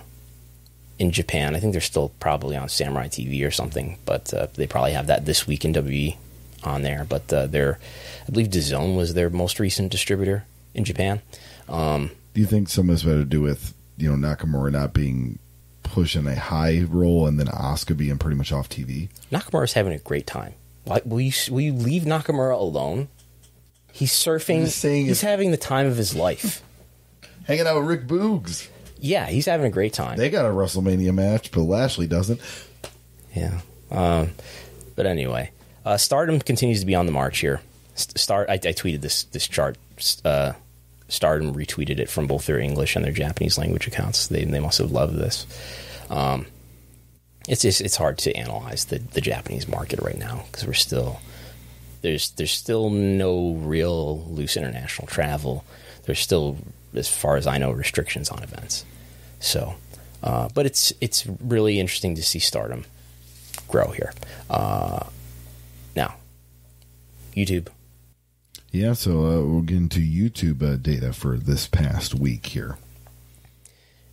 in 1.00 1.12
Japan. 1.12 1.56
I 1.56 1.60
think 1.60 1.74
they're 1.74 1.82
still 1.82 2.10
probably 2.20 2.56
on 2.56 2.70
Samurai 2.70 3.08
TV 3.08 3.46
or 3.46 3.52
something, 3.52 3.98
but 4.06 4.34
uh, 4.34 4.48
they 4.54 4.68
probably 4.68 4.94
have 4.94 5.08
that 5.08 5.26
this 5.26 5.46
week 5.46 5.64
in 5.64 5.74
WE 5.74 6.18
on 6.64 6.82
there. 6.82 7.06
But 7.08 7.32
uh, 7.32 7.48
they're, 7.48 7.80
I 8.28 8.32
believe 8.32 8.48
DAZN 8.48 8.96
was 8.96 9.14
their 9.14 9.30
most 9.30 9.60
recent 9.60 9.92
distributor 9.92 10.46
in 10.74 10.84
Japan. 10.84 11.22
Um, 11.70 12.12
do 12.34 12.42
you 12.42 12.48
think 12.48 12.70
some 12.70 12.90
of 12.90 12.96
this 12.96 13.04
had 13.04 13.18
to 13.18 13.26
do 13.26 13.42
with 13.42 13.74
you 13.98 14.16
know 14.16 14.28
Nakamura 14.28 14.72
not 14.72 14.94
being 14.94 15.40
pushed 15.98 16.16
in 16.16 16.28
a 16.28 16.36
high 16.36 16.86
role 16.88 17.26
and 17.26 17.40
then 17.40 17.48
Asuka 17.48 17.98
being 17.98 18.20
pretty 18.20 18.38
much 18.38 18.52
off 18.52 18.70
TV? 18.70 19.10
Nakamura's 19.32 19.74
having 19.74 19.94
a 19.94 19.98
great 19.98 20.28
time. 20.28 20.54
Like, 20.86 21.04
will 21.08 21.20
you 21.20 21.32
will 21.50 21.62
you 21.62 21.74
leave 21.74 22.04
Nakamura 22.04 22.54
alone? 22.54 23.08
He's 23.92 24.14
surfing. 24.14 24.62
He's 25.06 25.22
having 25.22 25.50
the 25.50 25.58
time 25.58 25.88
of 25.88 25.98
his 25.98 26.14
life. 26.16 26.62
Hanging 27.46 27.66
out 27.66 27.80
with 27.80 27.88
Rick 27.88 28.06
Boogs. 28.06 28.68
Yeah, 29.00 29.26
he's 29.26 29.48
having 29.48 29.66
a 29.66 29.72
great 29.72 29.92
time. 29.92 30.18
They 30.18 30.30
got 30.30 30.46
a 30.46 30.50
WrestleMania 30.50 31.16
match, 31.16 31.52
but 31.52 31.62
Lashley 31.62 32.06
doesn't. 32.06 32.42
Yeah. 33.34 33.62
Um, 33.90 34.30
but 34.96 35.08
anyway, 35.08 35.50
uh, 35.84 35.98
Stardom 35.98 36.40
continues 36.40 36.80
to 36.82 36.86
be 36.86 36.94
on 36.94 37.08
the 37.08 37.12
march 37.12 37.40
here. 37.40 37.60
Start. 37.96 38.52
I, 38.52 38.54
I 38.54 38.58
tweeted 38.58 39.02
this 39.02 39.24
this 39.24 39.48
chart. 39.48 39.78
Uh, 40.24 40.54
Stardom 41.08 41.56
retweeted 41.56 41.98
it 41.98 42.08
from 42.08 42.28
both 42.28 42.46
their 42.46 42.60
English 42.60 42.96
and 42.96 43.04
their 43.04 43.14
Japanese 43.14 43.58
language 43.58 43.88
accounts. 43.88 44.28
They 44.28 44.44
they 44.46 44.60
must 44.60 44.78
have 44.78 44.92
loved 44.92 45.16
this. 45.16 45.48
Um, 46.10 46.46
it's 47.48 47.62
just, 47.62 47.82
it's 47.82 47.96
hard 47.96 48.18
to 48.20 48.36
analyze 48.36 48.86
the, 48.86 49.00
the 49.00 49.22
Japanese 49.22 49.68
market 49.68 50.00
right 50.02 50.18
now 50.18 50.44
because 50.52 50.66
we're 50.66 50.74
still 50.74 51.20
there's 52.02 52.32
there's 52.32 52.52
still 52.52 52.90
no 52.90 53.54
real 53.54 54.24
loose 54.30 54.58
international 54.58 55.08
travel. 55.08 55.66
There's 56.06 56.20
still, 56.20 56.58
as 56.94 57.10
far 57.10 57.36
as 57.36 57.48
I 57.48 57.58
know, 57.58 57.72
restrictions 57.72 58.30
on 58.30 58.44
events. 58.44 58.86
So, 59.40 59.76
uh, 60.24 60.50
but 60.54 60.66
it's 60.66 60.94
it's 61.02 61.26
really 61.42 61.80
interesting 61.80 62.16
to 62.16 62.24
see 62.24 62.40
Stardom 62.40 62.86
grow 63.68 63.92
here. 63.92 64.14
Uh, 64.50 65.08
now, 65.96 66.16
YouTube. 67.36 67.68
Yeah, 68.72 68.94
so 68.94 69.26
uh, 69.26 69.44
we'll 69.44 69.62
get 69.62 69.78
into 69.78 70.00
YouTube 70.00 70.62
uh, 70.62 70.76
data 70.76 71.14
for 71.14 71.38
this 71.38 71.68
past 71.68 72.14
week 72.14 72.48
here. 72.48 72.78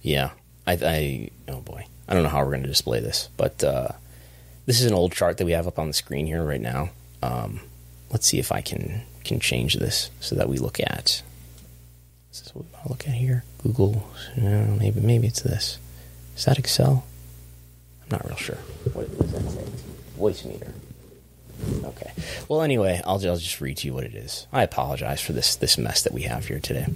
Yeah, 0.00 0.30
I, 0.66 0.72
I 0.72 1.30
oh 1.48 1.60
boy, 1.60 1.86
I 2.08 2.14
don't 2.14 2.22
know 2.22 2.28
how 2.28 2.40
we're 2.40 2.50
going 2.50 2.62
to 2.62 2.68
display 2.68 3.00
this, 3.00 3.28
but 3.36 3.62
uh, 3.62 3.88
this 4.66 4.80
is 4.80 4.86
an 4.86 4.94
old 4.94 5.12
chart 5.12 5.38
that 5.38 5.44
we 5.44 5.52
have 5.52 5.66
up 5.66 5.78
on 5.78 5.88
the 5.88 5.94
screen 5.94 6.26
here 6.26 6.42
right 6.42 6.60
now. 6.60 6.90
Um, 7.22 7.60
let's 8.10 8.26
see 8.26 8.38
if 8.38 8.52
I 8.52 8.60
can 8.60 9.02
can 9.24 9.40
change 9.40 9.74
this 9.74 10.10
so 10.20 10.34
that 10.36 10.48
we 10.48 10.58
look 10.58 10.80
at. 10.80 11.22
Is 12.32 12.40
this 12.40 12.54
what 12.54 12.64
to 12.82 12.88
look 12.88 13.06
at 13.06 13.14
here? 13.14 13.44
Google, 13.62 14.08
yeah, 14.36 14.64
maybe 14.66 15.00
maybe 15.00 15.26
it's 15.26 15.42
this. 15.42 15.78
Is 16.36 16.44
that 16.46 16.58
Excel? 16.58 17.04
I'm 18.02 18.08
not 18.10 18.26
real 18.26 18.36
sure. 18.36 18.58
What, 18.92 19.08
what 19.10 19.30
does 19.30 19.32
that 19.32 19.50
say? 19.50 19.70
Voicemeeter. 20.18 20.72
Okay. 21.84 22.12
Well, 22.48 22.62
anyway, 22.62 23.00
I'll, 23.04 23.14
I'll 23.14 23.36
just 23.36 23.60
read 23.60 23.78
to 23.78 23.86
you 23.86 23.94
what 23.94 24.04
it 24.04 24.14
is. 24.14 24.46
I 24.52 24.62
apologize 24.62 25.20
for 25.20 25.32
this 25.32 25.56
this 25.56 25.78
mess 25.78 26.02
that 26.02 26.12
we 26.12 26.22
have 26.22 26.46
here 26.46 26.58
today. 26.58 26.86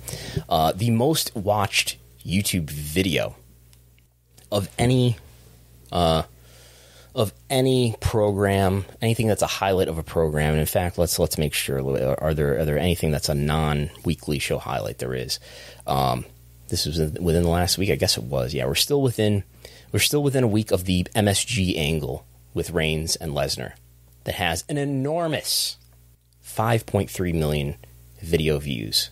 Uh, 0.49 0.73
the 0.73 0.91
most 0.91 1.35
watched 1.37 1.97
YouTube 2.27 2.71
video 2.71 3.37
of 4.51 4.69
any 4.79 5.17
uh, 5.93 6.23
of 7.15 7.33
any 7.51 7.97
program, 8.01 8.85
anything 9.03 9.27
that's 9.27 9.43
a 9.43 9.47
highlight 9.47 9.89
of 9.89 9.99
a 9.99 10.03
program. 10.03 10.53
And 10.53 10.61
in 10.61 10.67
fact, 10.67 10.99
let's 10.99 11.19
let's 11.19 11.39
make 11.39 11.55
sure 11.55 11.79
are 12.23 12.35
there 12.35 12.59
are 12.59 12.65
there 12.65 12.79
anything 12.79 13.11
that's 13.11 13.29
a 13.29 13.35
non 13.35 13.91
weekly 14.05 14.39
show 14.39 14.59
highlight? 14.59 14.99
There 14.99 15.15
is. 15.15 15.41
Um, 15.87 16.25
this 16.69 16.87
was 16.87 16.99
within 16.99 17.43
the 17.43 17.49
last 17.49 17.79
week, 17.79 17.91
I 17.91 17.97
guess 17.97 18.17
it 18.17 18.25
was. 18.25 18.55
Yeah, 18.55 18.67
we're 18.67 18.75
still 18.75 19.03
within 19.03 19.43
we're 19.91 19.99
still 19.99 20.23
within 20.23 20.45
a 20.45 20.49
week 20.49 20.71
of 20.71 20.85
the 20.85 21.05
MSG 21.15 21.77
angle 21.77 22.27
with 22.55 22.71
Reigns 22.71 23.17
and 23.17 23.33
Lesnar 23.33 23.73
that 24.25 24.35
has 24.35 24.65
an 24.69 24.77
enormous 24.77 25.77
5.3 26.45 27.35
million 27.35 27.77
video 28.21 28.59
views 28.59 29.11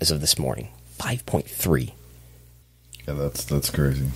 as 0.00 0.10
of 0.10 0.20
this 0.20 0.38
morning. 0.38 0.68
5.3. 0.98 1.92
Yeah, 3.06 3.14
that's 3.14 3.44
that's 3.44 3.70
crazy. 3.70 4.06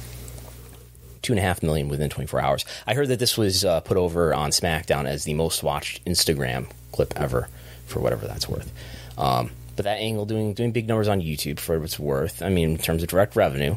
Two 1.23 1.33
and 1.33 1.41
a 1.41 1.43
half 1.43 1.63
million 1.63 1.89
within 1.89 2.09
24 2.09 2.41
hours. 2.41 2.65
I 2.87 2.95
heard 2.95 3.09
that 3.09 3.19
this 3.19 3.37
was 3.37 3.65
uh, 3.65 3.81
put 3.81 3.97
over 3.97 4.33
on 4.33 4.51
SmackDown 4.51 5.07
as 5.07 5.25
the 5.25 5.35
most 5.35 5.63
watched 5.63 6.05
Instagram 6.05 6.71
clip 6.93 7.13
ever, 7.17 7.49
for 7.87 8.01
whatever 8.01 8.27
that's 8.27 8.49
worth. 8.49 8.73
Um, 9.19 9.51
but 9.77 9.85
that 9.85 9.99
angle 9.99 10.27
doing 10.27 10.55
doing 10.55 10.73
big 10.73 10.89
numbers 10.89 11.09
on 11.09 11.21
YouTube 11.21 11.59
for 11.59 11.79
what 11.79 11.85
it's 11.85 11.99
worth. 11.99 12.43
I 12.43 12.49
mean, 12.49 12.73
in 12.73 12.79
terms 12.79 13.03
of 13.03 13.09
direct 13.09 13.37
revenue, 13.37 13.77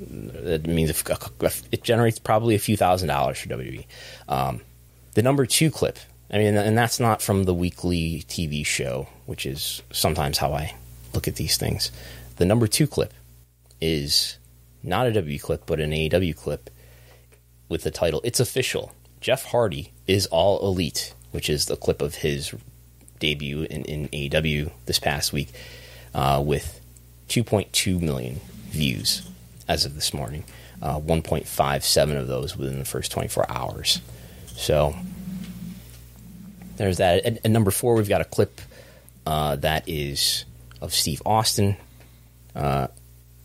it 0.00 0.66
means 0.66 0.90
if, 0.90 1.04
if 1.40 1.62
it 1.72 1.82
generates 1.82 2.18
probably 2.18 2.54
a 2.54 2.58
few 2.58 2.76
thousand 2.76 3.08
dollars 3.08 3.38
for 3.38 3.48
WWE. 3.48 3.84
Um, 4.28 4.60
the 5.14 5.22
number 5.22 5.46
two 5.46 5.70
clip. 5.70 5.98
I 6.32 6.38
mean, 6.38 6.56
and 6.56 6.78
that's 6.78 7.00
not 7.00 7.22
from 7.22 7.44
the 7.44 7.54
weekly 7.54 8.24
TV 8.28 8.64
show, 8.64 9.08
which 9.26 9.44
is 9.44 9.82
sometimes 9.90 10.38
how 10.38 10.52
I 10.52 10.76
look 11.12 11.26
at 11.26 11.34
these 11.34 11.56
things. 11.56 11.90
The 12.36 12.44
number 12.44 12.68
two 12.68 12.86
clip 12.86 13.12
is 13.80 14.38
not 14.82 15.06
a 15.08 15.12
W 15.12 15.38
clip, 15.38 15.66
but 15.66 15.80
an 15.80 15.90
AEW 15.90 16.36
clip 16.36 16.70
with 17.70 17.82
the 17.84 17.90
title 17.90 18.20
"It's 18.22 18.40
Official." 18.40 18.92
Jeff 19.22 19.46
Hardy 19.46 19.92
is 20.06 20.26
all 20.26 20.66
elite, 20.66 21.14
which 21.30 21.48
is 21.48 21.66
the 21.66 21.76
clip 21.76 22.02
of 22.02 22.16
his 22.16 22.54
debut 23.18 23.62
in, 23.62 23.84
in 23.84 24.08
AEW 24.08 24.72
this 24.86 24.98
past 24.98 25.32
week, 25.32 25.48
uh, 26.14 26.42
with 26.44 26.80
2.2 27.28 28.00
million 28.00 28.40
views 28.68 29.28
as 29.68 29.84
of 29.84 29.94
this 29.94 30.12
morning. 30.12 30.44
Uh, 30.82 30.98
1.57 30.98 32.18
of 32.18 32.26
those 32.26 32.56
within 32.56 32.78
the 32.78 32.84
first 32.86 33.12
24 33.12 33.50
hours. 33.50 34.00
So 34.46 34.94
there's 36.76 36.96
that. 36.96 37.24
At, 37.26 37.44
at 37.44 37.50
number 37.50 37.70
four, 37.70 37.94
we've 37.94 38.08
got 38.08 38.22
a 38.22 38.24
clip 38.24 38.60
uh, 39.26 39.56
that 39.56 39.86
is 39.86 40.46
of 40.80 40.94
Steve 40.94 41.20
Austin, 41.26 41.76
uh, 42.56 42.88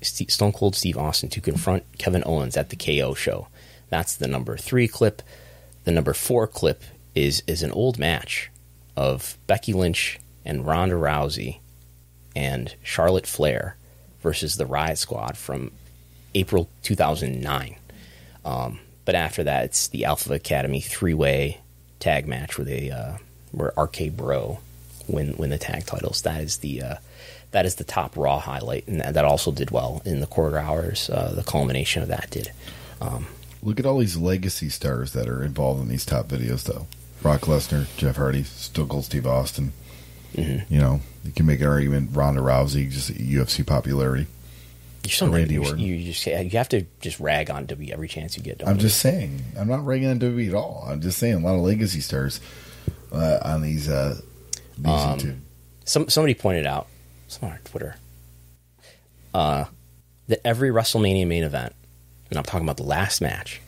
Stone 0.01 0.53
Cold 0.53 0.75
Steve 0.75 0.97
Austin 0.97 1.29
to 1.29 1.41
confront 1.41 1.83
Kevin 1.97 2.23
Owens 2.25 2.55
at 2.55 2.69
the 2.69 2.77
KO 2.77 3.13
show. 3.13 3.47
That's 3.89 4.15
the 4.15 4.27
number 4.27 4.57
three 4.57 4.87
clip. 4.87 5.21
The 5.83 5.91
number 5.91 6.13
four 6.13 6.47
clip 6.47 6.83
is 7.13 7.43
is 7.47 7.63
an 7.63 7.71
old 7.71 7.97
match 7.97 8.51
of 8.95 9.37
Becky 9.47 9.73
Lynch 9.73 10.19
and 10.43 10.65
Ronda 10.65 10.95
Rousey 10.95 11.59
and 12.35 12.75
Charlotte 12.83 13.27
Flair 13.27 13.77
versus 14.21 14.57
the 14.57 14.65
Riot 14.65 14.97
Squad 14.97 15.37
from 15.37 15.71
April 16.33 16.69
2009. 16.83 17.75
Um, 18.43 18.79
but 19.05 19.15
after 19.15 19.43
that, 19.43 19.65
it's 19.65 19.87
the 19.87 20.05
Alpha 20.05 20.33
Academy 20.33 20.81
three 20.81 21.13
way 21.13 21.61
tag 21.99 22.27
match 22.27 22.57
where 22.57 22.65
they 22.65 22.91
uh, 22.91 23.17
where 23.51 23.73
RK 23.77 24.11
Bro 24.11 24.59
win 25.07 25.35
win 25.37 25.49
the 25.49 25.57
tag 25.57 25.85
titles. 25.85 26.23
That 26.23 26.41
is 26.41 26.57
the 26.57 26.81
uh, 26.81 26.95
that 27.51 27.65
is 27.65 27.75
the 27.75 27.83
top 27.83 28.17
Raw 28.17 28.39
highlight, 28.39 28.87
and 28.87 28.99
that, 28.99 29.23
also 29.23 29.51
did 29.51 29.71
well 29.71 30.01
in 30.03 30.19
the 30.19 30.27
quarter 30.27 30.57
hours. 30.57 31.09
Uh, 31.09 31.31
the 31.33 31.43
culmination 31.43 32.01
of 32.03 32.09
that 32.09 32.29
did. 32.29 32.51
Um, 32.99 33.27
Look 33.65 33.79
at 33.79 33.85
all 33.85 33.97
these 33.97 34.15
legacy 34.15 34.69
stars 34.69 35.11
that 35.13 35.27
are 35.27 35.43
involved 35.43 35.81
in 35.81 35.89
these 35.89 36.05
top 36.05 36.27
videos, 36.27 36.63
though. 36.63 36.87
Brock 37.21 37.41
Lesnar, 37.41 37.87
Jeff 37.97 38.15
Hardy, 38.17 38.45
Cold 38.73 39.03
Steve 39.05 39.25
Austin. 39.25 39.73
Mm-hmm. 40.35 40.71
You 40.73 40.79
know, 40.79 41.01
you 41.23 41.31
can 41.31 41.45
make 41.45 41.59
an 41.61 41.67
argument. 41.67 42.11
Ronda 42.13 42.41
Rousey, 42.41 42.91
just 42.91 43.11
UFC 43.13 43.65
popularity. 43.65 44.27
you're 45.03 45.11
so 45.11 45.29
Randy 45.29 45.55
you, 45.55 45.61
Orton. 45.63 45.79
you 45.79 46.11
just 46.13 46.25
you 46.27 46.49
have 46.51 46.69
to 46.69 46.85
just 47.01 47.19
rag 47.19 47.49
on 47.49 47.65
W 47.65 47.91
every 47.91 48.07
chance 48.07 48.37
you 48.37 48.43
get. 48.43 48.59
Don't 48.59 48.69
I'm 48.69 48.75
you? 48.75 48.81
just 48.81 48.99
saying. 48.99 49.41
I'm 49.57 49.67
not 49.67 49.85
ragging 49.85 50.09
on 50.09 50.19
WWE 50.19 50.49
at 50.49 50.53
all. 50.55 50.85
I'm 50.87 51.01
just 51.01 51.17
saying 51.17 51.35
a 51.35 51.39
lot 51.39 51.55
of 51.55 51.61
legacy 51.61 52.01
stars 52.01 52.39
uh, 53.11 53.39
on 53.43 53.61
these 53.63 53.89
uh, 53.89 54.19
these 54.77 54.85
Um, 54.87 55.19
YouTube. 55.19 55.39
Some 55.85 56.09
somebody 56.09 56.33
pointed 56.35 56.65
out, 56.67 56.87
someone 57.27 57.57
on 57.57 57.63
Twitter, 57.63 57.95
uh, 59.33 59.65
that 60.27 60.45
every 60.45 60.69
WrestleMania 60.69 61.25
main 61.27 61.43
event, 61.43 61.73
and 62.29 62.37
I'm 62.37 62.43
talking 62.43 62.65
about 62.65 62.77
the 62.77 62.83
last 62.83 63.21
match, 63.21 63.61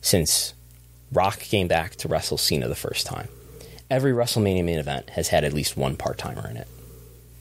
since 0.00 0.54
Rock 1.12 1.40
came 1.40 1.68
back 1.68 1.96
to 1.96 2.08
wrestle 2.08 2.38
Cena 2.38 2.68
the 2.68 2.74
first 2.74 3.06
time, 3.06 3.28
every 3.90 4.12
WrestleMania 4.12 4.64
main 4.64 4.78
event 4.78 5.10
has 5.10 5.28
had 5.28 5.44
at 5.44 5.52
least 5.52 5.76
one 5.76 5.96
part 5.96 6.18
timer 6.18 6.48
in 6.48 6.56
it. 6.56 6.68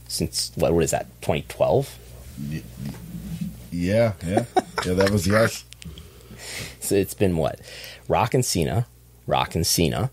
Since 0.08 0.52
what, 0.56 0.74
what 0.74 0.84
is 0.84 0.92
that? 0.92 1.08
2012. 1.22 1.98
Yeah, 3.72 4.14
yeah, 4.26 4.46
yeah. 4.86 4.94
That 4.94 5.10
was 5.12 5.28
yes. 5.28 5.66
So 6.80 6.96
it's 6.96 7.14
been 7.14 7.36
what? 7.36 7.60
Rock 8.08 8.34
and 8.34 8.46
Cena, 8.46 8.88
Rock 9.26 9.56
and 9.56 9.68
Cena. 9.68 10.10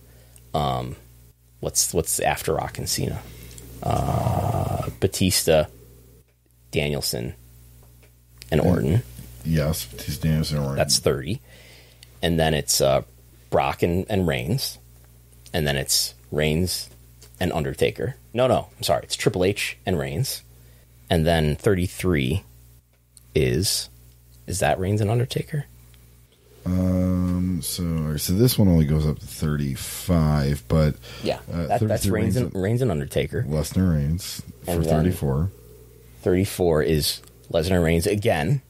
Um, 0.53 0.97
what's 1.61 1.95
what's 1.95 2.19
after 2.21 2.55
Rock 2.55 2.79
and 2.79 2.89
Cena? 2.89 3.21
Uh, 3.83 4.89
Batista, 4.99 5.67
Danielson, 6.73 7.35
and 8.51 8.61
Orton. 8.61 9.03
Yes, 9.45 9.85
Batista 9.85 10.23
Danielson. 10.29 10.59
Orton. 10.59 10.77
That's 10.77 10.99
thirty, 10.99 11.41
and 12.23 12.39
then 12.39 12.55
it's 12.55 12.81
uh, 12.81 13.03
Brock 13.51 13.83
and, 13.83 14.07
and 14.09 14.27
Reigns, 14.27 14.79
and 15.53 15.67
then 15.67 15.77
it's 15.77 16.15
Reigns 16.31 16.89
and 17.41 17.53
Undertaker. 17.53 18.17
No, 18.33 18.47
no, 18.47 18.69
I'm 18.77 18.83
sorry, 18.83 19.03
it's 19.05 19.17
Triple 19.17 19.45
H 19.45 19.77
and 19.87 19.99
Reigns, 19.99 20.43
and 21.11 21.27
then 21.27 21.57
thirty-three 21.57 22.43
is 23.35 23.89
is 24.47 24.61
that 24.61 24.79
Reigns 24.79 25.01
and 25.01 25.11
Undertaker? 25.11 25.67
um. 26.67 27.61
So, 27.63 28.17
so 28.17 28.33
this 28.35 28.59
one 28.59 28.69
only 28.69 28.85
goes 28.85 29.07
up 29.07 29.19
to 29.19 29.27
35, 29.27 30.65
but 30.69 30.97
Yeah, 31.23 31.39
Uh, 31.51 31.67
that, 31.67 31.81
that's 31.81 32.05
33 32.05 32.11
Reigns 32.11 32.37
and, 32.37 32.55
Reigns 32.55 32.83
and 32.83 32.91
Undertaker. 32.91 33.43
Lesnar 33.49 33.93
Reigns 33.95 34.43
for 34.65 34.71
And 34.73 34.85
34. 34.85 35.51
34 36.23 36.83
is 36.83 37.21
Lesnar 37.53 37.77
and 37.77 37.85
Reigns 37.85 38.07
again. 38.07 38.61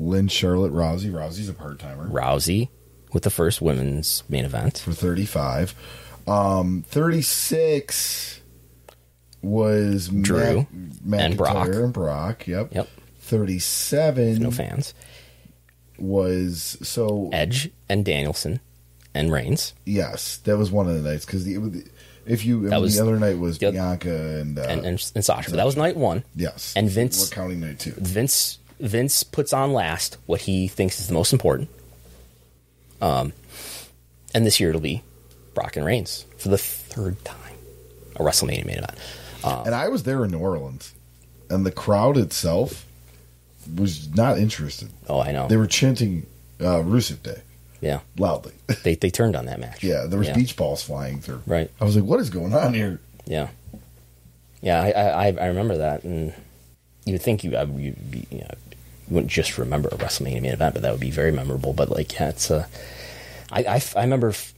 Lynn 0.00 0.28
Charlotte 0.28 0.72
Rousey. 0.72 1.12
Rousey's 1.12 1.48
a 1.48 1.54
part 1.54 1.78
timer 1.78 2.08
Rousey 2.08 2.68
with 3.12 3.22
the 3.22 3.30
first 3.30 3.60
women's 3.60 4.24
main 4.28 4.44
event. 4.44 4.78
for 4.78 4.92
35. 4.92 5.74
Um, 6.26 6.84
36 6.88 8.40
was 9.42 10.08
Drew 10.08 10.66
Mac, 11.04 11.20
and 11.20 11.36
Brock. 11.36 11.68
And 11.68 11.92
Brock. 11.92 12.46
Yep. 12.46 12.74
Yep. 12.74 12.88
37 13.20 14.34
No 14.42 14.50
fans. 14.50 14.94
was 15.98 16.76
so 16.82 17.30
Edge 17.32 17.70
and 17.88 18.04
Danielson 18.04 18.60
and 19.14 19.32
Reigns 19.32 19.74
yes, 19.84 20.36
that 20.44 20.56
was 20.56 20.70
one 20.70 20.88
of 20.88 20.94
the 21.02 21.08
nights 21.10 21.24
because 21.26 21.46
if 22.26 22.44
you 22.44 22.68
That 22.68 22.80
was- 22.80 22.94
the 22.96 23.02
other 23.02 23.18
night 23.18 23.38
was 23.38 23.60
Yep. 23.60 23.72
Bianca 23.72 24.38
and, 24.40 24.58
uh, 24.58 24.62
and, 24.62 24.84
and, 24.86 25.12
and 25.14 25.24
Sasha. 25.24 25.50
But 25.50 25.56
that 25.56 25.66
was 25.66 25.76
night 25.76 25.96
one. 25.96 26.22
yes, 26.36 26.72
and 26.76 26.88
Vince- 26.88 27.28
We're 27.30 27.34
counting 27.34 27.60
night 27.60 27.78
two. 27.80 27.92
Vince 27.98 28.58
Vince 28.80 29.22
puts 29.22 29.52
on 29.52 29.72
last 29.72 30.16
what 30.26 30.42
he 30.42 30.68
thinks 30.68 31.00
is 31.00 31.08
the 31.08 31.14
most 31.14 31.32
important. 31.32 31.68
Um, 33.00 33.32
and 34.34 34.46
this 34.46 34.60
year 34.60 34.70
it'll 34.70 34.80
be 34.80 35.02
Brock 35.54 35.76
and 35.76 35.84
Reigns 35.84 36.24
for 36.38 36.48
the 36.48 36.58
third 36.58 37.22
time, 37.24 37.56
a 38.16 38.20
WrestleMania 38.20 38.64
main 38.64 38.78
event. 38.78 38.98
And 39.44 39.74
I 39.74 39.88
was 39.88 40.02
there 40.02 40.24
in 40.24 40.30
New 40.30 40.38
Orleans, 40.38 40.94
and 41.48 41.64
the 41.64 41.72
crowd 41.72 42.16
itself 42.16 42.86
was 43.74 44.14
not 44.14 44.38
interested. 44.38 44.90
Oh, 45.08 45.20
I 45.20 45.32
know. 45.32 45.48
They 45.48 45.56
were 45.56 45.66
chanting 45.66 46.26
uh, 46.60 46.82
Rusev 46.82 47.22
Day 47.22 47.40
yeah, 47.80 48.00
loudly. 48.18 48.52
they 48.84 48.94
they 48.94 49.10
turned 49.10 49.36
on 49.36 49.46
that 49.46 49.58
match. 49.58 49.82
yeah, 49.82 50.04
there 50.06 50.18
was 50.18 50.28
yeah. 50.28 50.34
beach 50.34 50.56
balls 50.56 50.82
flying 50.82 51.20
through. 51.20 51.42
Right. 51.46 51.70
I 51.80 51.84
was 51.84 51.96
like, 51.96 52.04
"What 52.04 52.20
is 52.20 52.30
going 52.30 52.54
on 52.54 52.74
here?" 52.74 53.00
Yeah, 53.24 53.48
yeah, 54.60 54.80
I 54.82 54.90
I, 54.90 55.26
I- 55.28 55.46
remember 55.46 55.78
that, 55.78 56.04
and 56.04 56.34
you 57.04 57.12
would 57.12 57.22
think 57.22 57.42
you 57.42 57.50
be, 57.50 57.56
you, 58.30 58.38
know, 58.38 58.54
you 58.69 58.69
wouldn't 59.10 59.30
just 59.30 59.58
remember 59.58 59.88
a 59.88 59.96
WrestleMania 59.96 60.42
main 60.42 60.52
event, 60.52 60.74
but 60.74 60.82
that 60.82 60.92
would 60.92 61.00
be 61.00 61.10
very 61.10 61.32
memorable. 61.32 61.72
But 61.72 61.90
like, 61.90 62.14
yeah, 62.14 62.30
it's 62.30 62.50
uh, 62.50 62.66
I, 63.50 63.64
I 63.64 63.82
I 63.96 64.02
remember 64.02 64.30
f- 64.30 64.54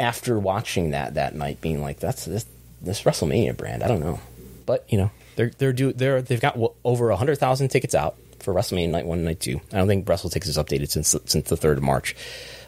after 0.00 0.38
watching 0.38 0.90
that 0.90 1.14
that 1.14 1.34
night, 1.34 1.60
being 1.60 1.80
like, 1.80 2.00
that's 2.00 2.24
this 2.24 2.46
this 2.80 3.02
WrestleMania 3.02 3.56
brand. 3.56 3.82
I 3.82 3.88
don't 3.88 4.00
know, 4.00 4.20
but 4.66 4.84
you 4.88 4.98
know, 4.98 5.10
they're 5.36 5.52
they're 5.58 5.72
do 5.72 5.92
they're 5.92 6.22
they've 6.22 6.40
got 6.40 6.54
w- 6.54 6.74
over 6.84 7.10
hundred 7.12 7.36
thousand 7.38 7.68
tickets 7.68 7.94
out 7.94 8.16
for 8.40 8.52
WrestleMania 8.52 8.90
night 8.90 9.06
one, 9.06 9.18
and 9.18 9.26
night 9.26 9.40
two. 9.40 9.60
I 9.72 9.78
don't 9.78 9.88
think 9.88 10.06
WrestleTix 10.06 10.46
is 10.48 10.58
updated 10.58 10.90
since 10.90 11.14
since 11.26 11.48
the 11.48 11.56
third 11.56 11.78
of 11.78 11.84
March. 11.84 12.16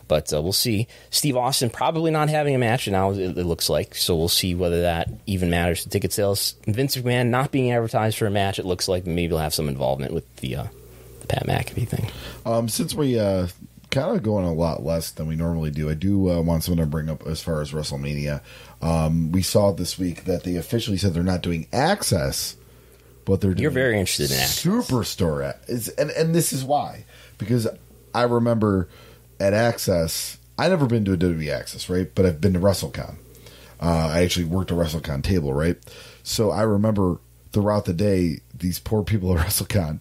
But 0.06 0.32
uh, 0.34 0.42
we'll 0.42 0.52
see. 0.52 0.86
Steve 1.08 1.34
Austin 1.36 1.70
probably 1.70 2.10
not 2.10 2.28
having 2.28 2.54
a 2.54 2.58
match 2.58 2.86
now. 2.88 3.12
It, 3.12 3.38
it 3.38 3.44
looks 3.46 3.70
like 3.70 3.94
so. 3.94 4.14
We'll 4.14 4.28
see 4.28 4.54
whether 4.54 4.82
that 4.82 5.08
even 5.26 5.48
matters 5.48 5.82
to 5.82 5.88
ticket 5.88 6.12
sales. 6.12 6.56
Vince 6.66 6.96
McMahon 6.96 7.28
not 7.28 7.50
being 7.50 7.72
advertised 7.72 8.18
for 8.18 8.26
a 8.26 8.30
match. 8.30 8.58
It 8.58 8.66
looks 8.66 8.86
like 8.86 9.06
maybe 9.06 9.28
he'll 9.28 9.38
have 9.38 9.54
some 9.54 9.68
involvement 9.68 10.12
with 10.12 10.36
the 10.36 10.56
uh, 10.56 10.66
the 11.26 11.34
Pat 11.34 11.46
McAfee 11.46 11.88
thing. 11.88 12.10
Um, 12.44 12.68
since 12.68 12.94
we 12.94 13.18
uh, 13.18 13.48
kind 13.90 14.16
of 14.16 14.22
going 14.22 14.44
a 14.44 14.52
lot 14.52 14.84
less 14.84 15.10
than 15.10 15.26
we 15.26 15.36
normally 15.36 15.70
do, 15.70 15.88
I 15.90 15.94
do 15.94 16.30
uh, 16.30 16.40
want 16.40 16.64
someone 16.64 16.84
to 16.84 16.90
bring 16.90 17.08
up 17.08 17.26
as 17.26 17.42
far 17.42 17.60
as 17.60 17.72
WrestleMania. 17.72 18.40
Um, 18.82 19.32
we 19.32 19.42
saw 19.42 19.72
this 19.72 19.98
week 19.98 20.24
that 20.24 20.44
they 20.44 20.56
officially 20.56 20.96
said 20.96 21.14
they're 21.14 21.22
not 21.22 21.42
doing 21.42 21.66
access, 21.72 22.56
but 23.24 23.40
they're 23.40 23.52
doing 23.52 23.62
You're 23.62 23.70
very 23.70 23.98
interested 23.98 24.30
in 24.30 24.38
access. 24.38 24.64
Superstore. 24.64 25.56
Is 25.68 25.88
and 25.90 26.10
and 26.10 26.34
this 26.34 26.52
is 26.52 26.64
why 26.64 27.04
because 27.38 27.66
I 28.14 28.22
remember 28.22 28.88
at 29.40 29.52
Access, 29.52 30.38
I 30.58 30.68
never 30.68 30.86
been 30.86 31.04
to 31.06 31.12
a 31.12 31.16
WWE 31.16 31.52
Access, 31.52 31.88
right? 31.88 32.10
But 32.14 32.26
I've 32.26 32.40
been 32.40 32.54
to 32.54 32.60
WrestleCon. 32.60 33.16
Uh, 33.80 34.08
I 34.12 34.22
actually 34.22 34.46
worked 34.46 34.70
a 34.70 34.74
WrestleCon 34.74 35.22
table, 35.22 35.52
right? 35.52 35.76
So 36.22 36.50
I 36.50 36.62
remember 36.62 37.18
throughout 37.52 37.84
the 37.84 37.92
day, 37.92 38.40
these 38.54 38.78
poor 38.78 39.02
people 39.02 39.36
at 39.36 39.46
WrestleCon, 39.46 40.00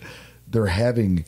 they're 0.53 0.67
having 0.67 1.25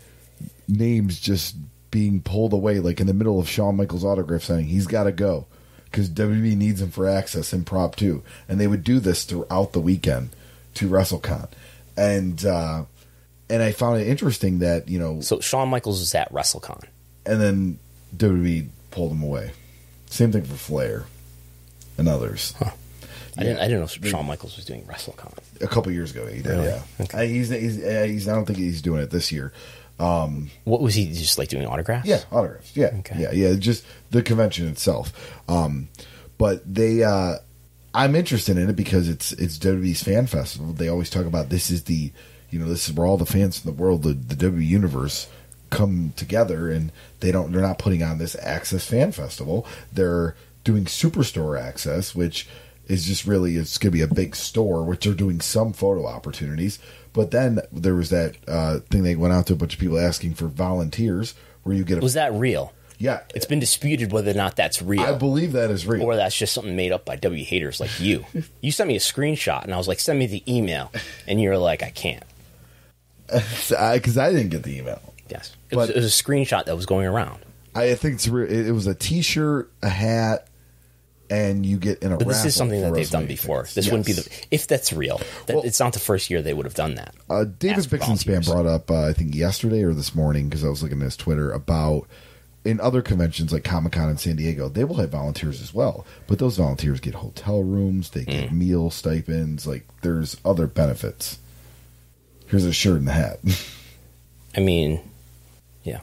names 0.68 1.20
just 1.20 1.56
being 1.92 2.22
pulled 2.22 2.54
away, 2.54 2.80
like 2.80 3.00
in 3.02 3.08
the 3.08 3.14
middle 3.14 3.40
of 3.40 3.50
Shawn 3.50 3.76
Michaels' 3.76 4.06
autograph 4.06 4.44
signing. 4.44 4.66
He's 4.68 4.88
got 4.88 5.04
to 5.04 5.12
go 5.12 5.46
because 5.86 6.10
WWE 6.10 6.56
needs 6.56 6.82
him 6.82 6.92
for 6.92 7.08
access 7.08 7.52
and 7.54 7.66
prop 7.66 7.96
too. 7.96 8.24
And 8.48 8.60
they 8.60 8.68
would 8.68 8.84
do 8.84 9.00
this 9.00 9.24
throughout 9.26 9.74
the 9.74 9.80
weekend 9.82 10.30
to 10.76 10.90
WrestleCon, 10.90 11.50
and 11.98 12.46
uh, 12.46 12.86
and 13.50 13.62
I 13.64 13.72
found 13.72 14.00
it 14.02 14.08
interesting 14.08 14.60
that 14.60 14.88
you 14.90 15.00
know, 15.00 15.20
So 15.22 15.40
Shawn 15.40 15.70
Michaels 15.70 16.00
was 16.00 16.14
at 16.16 16.32
WrestleCon. 16.34 16.84
and 17.26 17.40
then 17.42 17.80
WWE 18.18 18.68
pulled 18.92 19.12
him 19.12 19.24
away. 19.24 19.52
Same 20.08 20.32
thing 20.32 20.44
for 20.44 20.56
Flair. 20.56 21.06
and 21.98 22.08
others. 22.10 22.54
I 23.38 23.44
didn't. 23.44 23.60
I 23.60 23.68
didn't 23.68 23.80
know 23.82 24.10
Shawn 24.10 24.26
Michaels 24.26 24.56
was 24.56 24.66
doing 24.66 24.84
WrestleCon. 24.84 25.34
A 25.62 25.68
couple 25.68 25.92
years 25.92 26.12
ago, 26.12 26.26
he 26.28 26.42
did. 26.42 26.48
Really? 26.48 26.66
Yeah, 26.68 26.82
Okay. 27.02 27.18
Uh, 27.18 27.22
he's 27.28 27.50
he's, 27.50 27.84
uh, 27.84 28.06
he's. 28.08 28.28
I 28.28 28.34
don't 28.36 28.46
think 28.46 28.60
he's 28.60 28.82
doing 28.82 29.02
it 29.02 29.10
this 29.10 29.32
year. 29.32 29.52
What 29.98 30.82
was 30.82 30.94
he 30.96 31.12
just 31.12 31.38
like 31.38 31.50
doing 31.50 31.66
autographs? 31.66 32.08
Yeah, 32.08 32.22
autographs. 32.32 32.76
Yeah, 32.76 32.92
Okay. 33.00 33.16
yeah, 33.20 33.32
yeah. 33.32 33.56
Just 33.56 33.86
the 34.12 34.22
convention 34.22 34.68
itself. 34.68 35.14
Um, 35.50 35.88
but 36.38 36.62
they, 36.72 37.04
uh, 37.04 37.36
I'm 37.94 38.16
interested 38.16 38.58
in 38.58 38.70
it 38.70 38.76
because 38.76 39.08
it's 39.08 39.32
it's 39.34 39.58
WWE's 39.58 40.04
fan 40.04 40.28
festival. 40.28 40.74
They 40.74 40.90
always 40.90 41.10
talk 41.10 41.26
about 41.26 41.50
this 41.50 41.70
is 41.70 41.84
the, 41.84 42.12
you 42.50 42.60
know, 42.60 42.68
this 42.68 42.90
is 42.90 42.94
where 42.96 43.08
all 43.08 43.18
the 43.18 43.26
fans 43.26 43.64
in 43.64 43.74
the 43.74 43.82
world, 43.82 44.04
the, 44.04 44.14
the 44.14 44.36
WWE 44.36 44.66
universe, 44.68 45.28
come 45.70 46.14
together, 46.18 46.70
and 46.70 46.92
they 47.22 47.32
don't. 47.32 47.52
They're 47.54 47.62
not 47.62 47.80
putting 47.80 48.04
on 48.04 48.18
this 48.18 48.36
Access 48.42 48.86
Fan 48.86 49.12
Festival. 49.14 49.66
They're 49.94 50.36
doing 50.66 50.86
Superstore 50.86 51.58
Access, 51.62 52.14
which 52.14 52.50
is 52.88 53.06
just 53.06 53.26
really 53.26 53.56
it's 53.58 53.78
going 53.78 53.92
to 53.92 53.98
be 53.98 54.02
a 54.02 54.08
big 54.08 54.36
store, 54.36 54.84
which 54.84 55.06
they're 55.06 55.14
doing 55.14 55.42
some 55.42 55.74
photo 55.74 56.06
opportunities. 56.06 56.80
But 57.14 57.32
then 57.32 57.60
there 57.72 57.96
was 57.96 58.10
that 58.10 58.36
uh, 58.48 58.80
thing 58.92 59.04
they 59.04 59.16
went 59.16 59.34
out 59.34 59.48
to 59.48 59.54
a 59.54 59.56
bunch 59.56 59.74
of 59.74 59.80
people 59.80 59.98
asking 59.98 60.34
for 60.36 60.48
volunteers, 60.48 61.34
where 61.64 61.76
you 61.76 61.84
get 61.84 61.98
a 61.98 62.02
Was 62.02 62.14
that 62.16 62.34
real? 62.34 62.74
yeah, 62.98 63.22
It's 63.34 63.46
been 63.46 63.60
disputed 63.60 64.12
whether 64.12 64.32
or 64.32 64.36
not 64.36 64.56
that's 64.56 64.82
real. 64.82 65.02
I 65.02 65.14
believe 65.14 65.52
that 65.54 65.70
is 65.70 65.86
real. 65.86 66.04
or 66.04 66.16
that's 66.16 66.38
just 66.38 66.54
something 66.54 66.76
made 66.76 66.92
up 66.92 67.04
by 67.06 67.16
W 67.18 67.44
haters 67.44 67.80
like 67.80 68.00
you. 68.00 68.26
you 68.62 68.72
sent 68.72 68.88
me 68.88 68.96
a 68.96 69.00
screenshot, 69.00 69.64
and 69.64 69.74
I 69.74 69.78
was 69.78 69.88
like, 69.88 70.00
"Send 70.00 70.18
me 70.20 70.28
the 70.28 70.44
email," 70.48 70.92
and 71.28 71.42
you're 71.42 71.58
like, 71.58 71.84
"I 71.84 71.90
can't." 71.90 72.24
Because 73.28 74.18
I, 74.18 74.32
didn't 74.32 74.50
get 74.50 74.64
the 74.64 74.78
email. 74.78 75.02
Yes, 75.30 75.56
it, 75.72 75.76
was, 75.76 75.90
it 75.90 75.96
was 75.96 76.06
a 76.06 76.24
screenshot 76.24 76.66
that 76.66 76.76
was 76.76 76.86
going 76.86 77.08
around. 77.08 77.40
I 77.74 77.96
think 77.96 78.16
it's 78.16 78.28
re- 78.28 78.48
it, 78.48 78.68
it 78.68 78.72
was 78.72 78.88
a 78.88 78.94
T-shirt, 78.96 79.72
a 79.82 79.90
hat, 79.90 80.48
and 81.30 81.66
you 81.66 81.78
get 81.78 82.00
in 82.04 82.12
a. 82.12 82.18
But 82.18 82.28
this 82.28 82.46
is 82.46 82.56
something 82.56 82.82
that 82.82 82.94
they've 82.94 83.10
done 83.10 83.26
before. 83.28 83.68
This 83.74 83.88
wouldn't 83.88 84.06
be 84.06 84.14
the 84.14 84.46
if 84.52 84.68
that's 84.68 84.94
real. 84.94 85.20
That, 85.48 85.56
Well- 85.58 85.66
it's 85.66 85.80
not 85.80 85.94
the 85.94 86.00
first 86.00 86.30
year 86.30 86.42
they 86.42 86.54
would 86.54 86.66
have 86.66 86.76
done 86.76 86.96
that. 86.96 87.14
Uh, 87.30 87.46
David 87.46 87.80
Ask 87.80 87.90
for 87.90 87.98
Bixenspan 87.98 88.46
brought 88.46 88.66
up, 88.66 88.90
uh, 88.92 89.08
I 89.08 89.14
think 89.14 89.34
yesterday 89.36 89.84
or 89.84 89.94
this 89.94 90.14
morning, 90.16 90.50
because 90.50 90.64
I 90.64 90.70
was 90.70 90.82
looking 90.84 91.00
at 91.02 91.06
his 91.06 91.18
Twitter 91.18 91.52
about 91.52 92.08
in 92.64 92.80
other 92.82 93.02
conventions 93.04 93.54
like 93.54 93.64
Comic 93.64 93.92
Con 93.94 94.10
in 94.10 94.18
San 94.18 94.38
Diego, 94.38 94.70
they 94.70 94.84
will 94.84 94.96
have 94.96 95.12
volunteers 95.12 95.62
as 95.62 95.72
well. 95.74 96.04
But 96.26 96.40
those 96.40 96.58
volunteers 96.58 97.00
get 97.00 97.14
hotel 97.16 97.62
rooms, 97.64 98.10
they 98.10 98.24
get 98.26 98.50
Mm. 98.50 98.54
meal 98.54 98.90
stipends. 98.90 99.68
Like 99.68 99.86
there's 100.02 100.38
other 100.44 100.66
benefits. 100.68 101.38
Here's 102.48 102.66
a 102.66 102.74
shirt 102.74 103.00
and 103.00 103.10
a 103.10 103.12
hat. 103.12 103.40
I 104.58 104.62
mean, 104.62 105.00
yeah, 105.84 106.02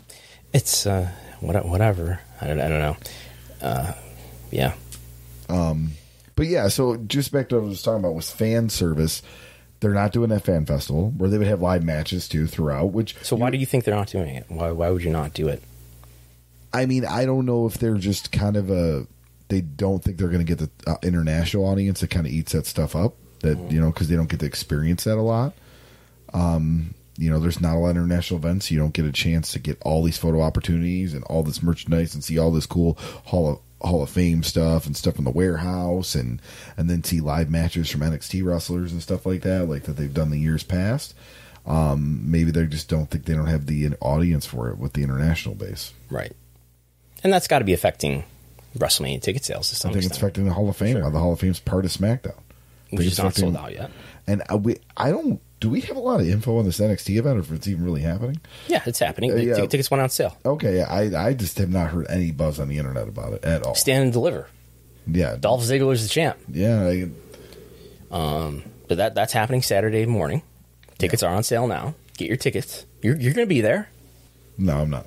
it's 0.53 0.87
uh, 0.87 1.11
what, 1.41 1.65
whatever. 1.67 2.21
I 2.41 2.47
don't, 2.49 2.61
I 2.61 2.69
don't 2.69 2.79
know. 2.81 2.97
Uh, 3.61 3.93
yeah, 5.53 5.75
But 6.35 6.47
yeah, 6.47 6.69
so 6.69 6.97
just 6.97 7.33
back 7.33 7.49
to 7.51 7.57
what 7.57 7.65
I 7.65 7.69
was 7.69 7.83
talking 7.83 8.01
about 8.01 8.15
was 8.15 8.31
fan 8.31 8.69
service. 8.69 9.23
They're 9.81 9.93
not 9.93 10.13
doing 10.13 10.31
that 10.31 10.45
fan 10.45 10.65
festival 10.65 11.11
where 11.17 11.29
they 11.29 11.39
would 11.39 11.49
have 11.49 11.61
live 11.61 11.83
matches 11.83 12.29
too 12.29 12.47
throughout. 12.47 12.93
Which 12.93 13.17
So 13.23 13.35
why 13.37 13.51
do 13.51 13.59
you 13.59 13.67
think 13.67 13.85
they're 13.85 13.95
not 13.95 14.09
doing 14.09 14.37
it? 14.37 14.47
Why 14.49 14.71
why 14.71 14.91
would 14.91 15.03
you 15.03 15.11
not 15.11 15.35
do 15.35 15.49
it? 15.49 15.63
I 16.73 16.87
mean, 16.87 17.05
I 17.05 17.25
don't 17.27 17.45
know 17.45 17.67
if 17.67 17.75
they're 17.75 17.99
just 17.99 18.33
kind 18.33 18.57
of 18.57 18.71
a 18.71 19.07
they 19.49 19.61
don't 19.61 20.03
think 20.03 20.17
they're 20.17 20.29
going 20.29 20.45
to 20.45 20.57
get 20.57 20.59
the 20.59 20.91
uh, 20.91 20.97
international 21.03 21.67
audience 21.67 22.01
that 22.01 22.11
kind 22.11 22.27
of 22.27 22.33
eats 22.33 22.53
that 22.53 22.67
stuff 22.67 22.97
up. 22.97 23.17
That 23.41 23.59
you 23.71 23.81
know 23.81 23.91
because 23.91 24.09
they 24.09 24.17
don't 24.17 24.31
get 24.31 24.41
to 24.41 24.47
experience 24.47 25.05
that 25.05 25.19
a 25.19 25.23
lot. 25.23 25.53
Um, 26.33 26.95
you 27.19 27.31
know, 27.31 27.39
there's 27.39 27.61
not 27.61 27.77
a 27.77 27.79
lot 27.79 27.91
of 27.91 27.97
international 27.97 28.39
events. 28.39 28.71
You 28.71 28.79
don't 28.79 28.95
get 28.95 29.05
a 29.05 29.13
chance 29.13 29.53
to 29.53 29.59
get 29.59 29.79
all 29.83 30.03
these 30.03 30.17
photo 30.17 30.41
opportunities 30.41 31.13
and 31.13 31.23
all 31.25 31.43
this 31.43 31.63
merchandise 31.63 32.15
and 32.15 32.25
see 32.25 32.39
all 32.39 32.51
this 32.51 32.67
cool 32.67 32.95
Hall 33.25 33.51
of 33.51 33.61
Hall 33.87 34.03
of 34.03 34.11
Fame 34.11 34.43
stuff 34.43 34.87
and 34.87 34.97
stuff 34.97 35.19
in 35.19 35.25
the 35.25 35.31
warehouse 35.31 36.15
and 36.15 36.41
and 36.77 36.89
then 36.89 37.03
see 37.05 37.21
live 37.21 37.51
matches 37.51 37.91
from 37.91 38.01
NXT 38.01 38.45
wrestlers 38.45 38.93
and 38.93 39.03
stuff 39.03 39.27
like 39.27 39.43
that, 39.43 39.69
like 39.69 39.85
that 39.85 39.97
they've 39.97 40.13
done 40.13 40.31
the 40.31 40.39
years 40.39 40.63
past. 40.63 41.15
Um, 41.67 42.31
maybe 42.31 42.51
they 42.51 42.67
just 42.67 42.89
don't 42.89 43.09
think 43.09 43.25
they 43.25 43.35
don't 43.35 43.47
have 43.47 43.67
the 43.67 43.91
audience 44.01 44.47
for 44.47 44.69
it 44.71 44.79
with 44.79 44.95
the 44.95 45.03
international 45.05 45.55
base. 45.55 45.93
Right, 46.11 46.33
and 47.23 47.33
that's 47.33 47.47
got 47.47 47.61
to 47.61 47.65
be 47.65 47.73
affecting 47.73 48.25
WrestleMania 48.77 49.23
ticket 49.23 49.45
sales 49.45 49.69
to 49.71 49.77
some 49.77 49.91
I 49.91 49.95
think 49.95 50.07
it's 50.07 50.17
affecting 50.17 50.45
the 50.45 50.53
Hall 50.53 50.69
of 50.69 50.77
Fame. 50.77 51.01
While 51.01 51.11
the 51.11 51.19
Hall 51.21 51.33
of 51.33 51.41
Fame's 51.41 51.61
part 51.61 51.85
of 51.85 51.93
SmackDown, 51.93 52.35
which 52.91 53.07
is 53.07 53.19
not 53.19 53.29
affecting- 53.29 53.55
sold 53.55 53.57
out 53.57 53.73
yet. 53.73 53.91
And 54.27 54.43
uh, 54.51 54.57
we, 54.57 54.77
I 54.97 55.11
don't. 55.11 55.41
Do 55.63 55.69
we 55.71 55.81
have 55.83 55.97
a 55.97 56.01
lot 56.01 56.21
of 56.21 56.27
info 56.27 56.59
on 56.59 56.65
this 56.65 56.81
NXT 56.81 57.19
event, 57.21 57.37
or 57.37 57.41
if 57.41 57.53
it's 57.53 57.69
even 57.69 57.85
really 57.85 58.01
happening? 58.01 58.41
Yeah, 58.67 58.83
it's 58.85 58.99
happening. 58.99 59.31
Uh, 59.31 59.37
yeah. 59.37 59.55
tickets 59.65 59.93
went 59.93 60.03
on 60.03 60.11
sale. 60.11 60.37
Okay, 60.45 60.83
I, 60.83 61.29
I 61.29 61.35
just 61.35 61.57
have 61.59 61.71
not 61.71 61.91
heard 61.91 62.09
any 62.11 62.33
buzz 62.33 62.59
on 62.59 62.67
the 62.69 62.79
internet 62.79 63.07
about 63.07 63.35
it 63.35 63.45
at 63.45 63.63
all. 63.63 63.77
Stand 63.77 64.03
and 64.03 64.13
deliver. 64.13 64.49
yeah, 65.07 65.37
Dolph 65.37 65.63
Ziggler's 65.63 66.03
the 66.03 66.09
champ. 66.09 66.37
yeah. 66.49 66.85
I, 66.89 67.11
But 68.89 68.97
that 68.97 69.15
that's 69.15 69.33
happening 69.33 69.63
Saturday 69.63 70.05
morning. 70.05 70.43
Tickets 70.99 71.23
are 71.23 71.33
on 71.33 71.45
sale 71.45 71.69
now. 71.69 71.95
Get 72.19 72.27
your 72.27 72.37
tickets. 72.37 72.85
You're 73.01 73.17
you're 73.17 73.33
going 73.33 73.47
to 73.47 73.55
be 73.55 73.61
there. 73.61 73.89
no, 74.59 74.79
I'm 74.79 74.91
not. 74.91 75.07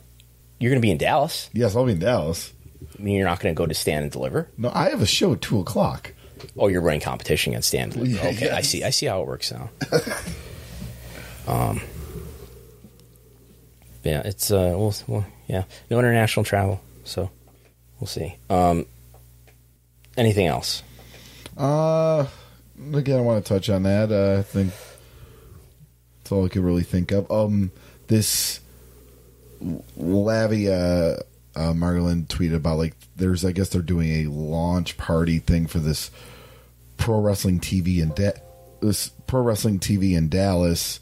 You're 0.58 0.72
going 0.72 0.82
to 0.82 0.86
be 0.86 0.92
in 0.92 0.98
Dallas. 0.98 1.50
Yes, 1.52 1.76
I'll 1.76 1.84
be 1.86 1.92
in 1.92 2.00
Dallas. 2.00 2.54
I 2.98 3.02
mean, 3.02 3.18
you're 3.18 3.28
not 3.28 3.42
going 3.42 3.54
to 3.54 3.58
go 3.58 3.66
to 3.66 3.74
Stand 3.74 4.04
and 4.04 4.12
Deliver. 4.12 4.50
No, 4.58 4.72
I 4.74 4.90
have 4.90 5.02
a 5.02 5.06
show 5.06 5.34
at 5.34 5.42
two 5.42 5.60
o'clock. 5.60 6.14
Oh, 6.58 6.68
you're 6.68 6.82
running 6.82 7.02
competition 7.02 7.54
against 7.54 7.70
Stand 7.70 7.96
and 7.96 8.06
Deliver. 8.06 8.24
Yeah, 8.24 8.32
okay, 8.32 8.50
I 8.50 8.62
see. 8.62 8.84
I 8.84 8.90
see 8.90 9.06
how 9.06 9.22
it 9.22 9.28
works 9.28 9.52
now. 9.52 9.70
um, 11.48 11.82
yeah, 14.04 14.22
it's 14.26 14.52
uh, 14.52 14.74
well, 14.78 14.96
well, 15.08 15.26
yeah, 15.48 15.64
no 15.90 16.00
international 16.00 16.44
travel, 16.44 16.82
so 17.04 17.30
we'll 18.00 18.08
see. 18.08 18.36
Um, 18.50 18.86
anything 20.18 20.48
else? 20.48 20.84
Uh, 21.58 22.28
again, 22.94 23.20
I 23.20 23.22
want 23.22 23.44
to 23.44 23.54
touch 23.54 23.70
on 23.70 23.84
that. 23.84 24.12
Uh, 24.12 24.40
I 24.40 24.44
think 24.44 24.74
that's 26.20 26.32
all 26.32 26.46
I 26.46 26.50
could 26.50 26.64
really 26.64 26.84
think 26.84 27.12
of. 27.12 27.30
Um, 27.32 27.72
this 28.08 28.60
Lavia 29.98 31.22
uh, 31.56 31.74
Margolin 31.74 32.28
tweeted 32.28 32.56
about 32.56 32.78
like 32.78 32.96
there's 33.16 33.46
I 33.46 33.52
guess 33.52 33.70
they're 33.70 33.82
doing 33.82 34.26
a 34.26 34.30
launch 34.30 34.98
party 34.98 35.40
thing 35.40 35.68
for 35.68 35.80
this 35.80 36.12
pro 36.98 37.20
wrestling 37.20 37.60
TV 37.60 38.00
in 38.02 38.10
da- 38.10 38.40
this 38.82 39.10
pro 39.28 39.42
wrestling 39.42 39.80
TV 39.80 40.16
in 40.16 40.30
Dallas 40.30 41.00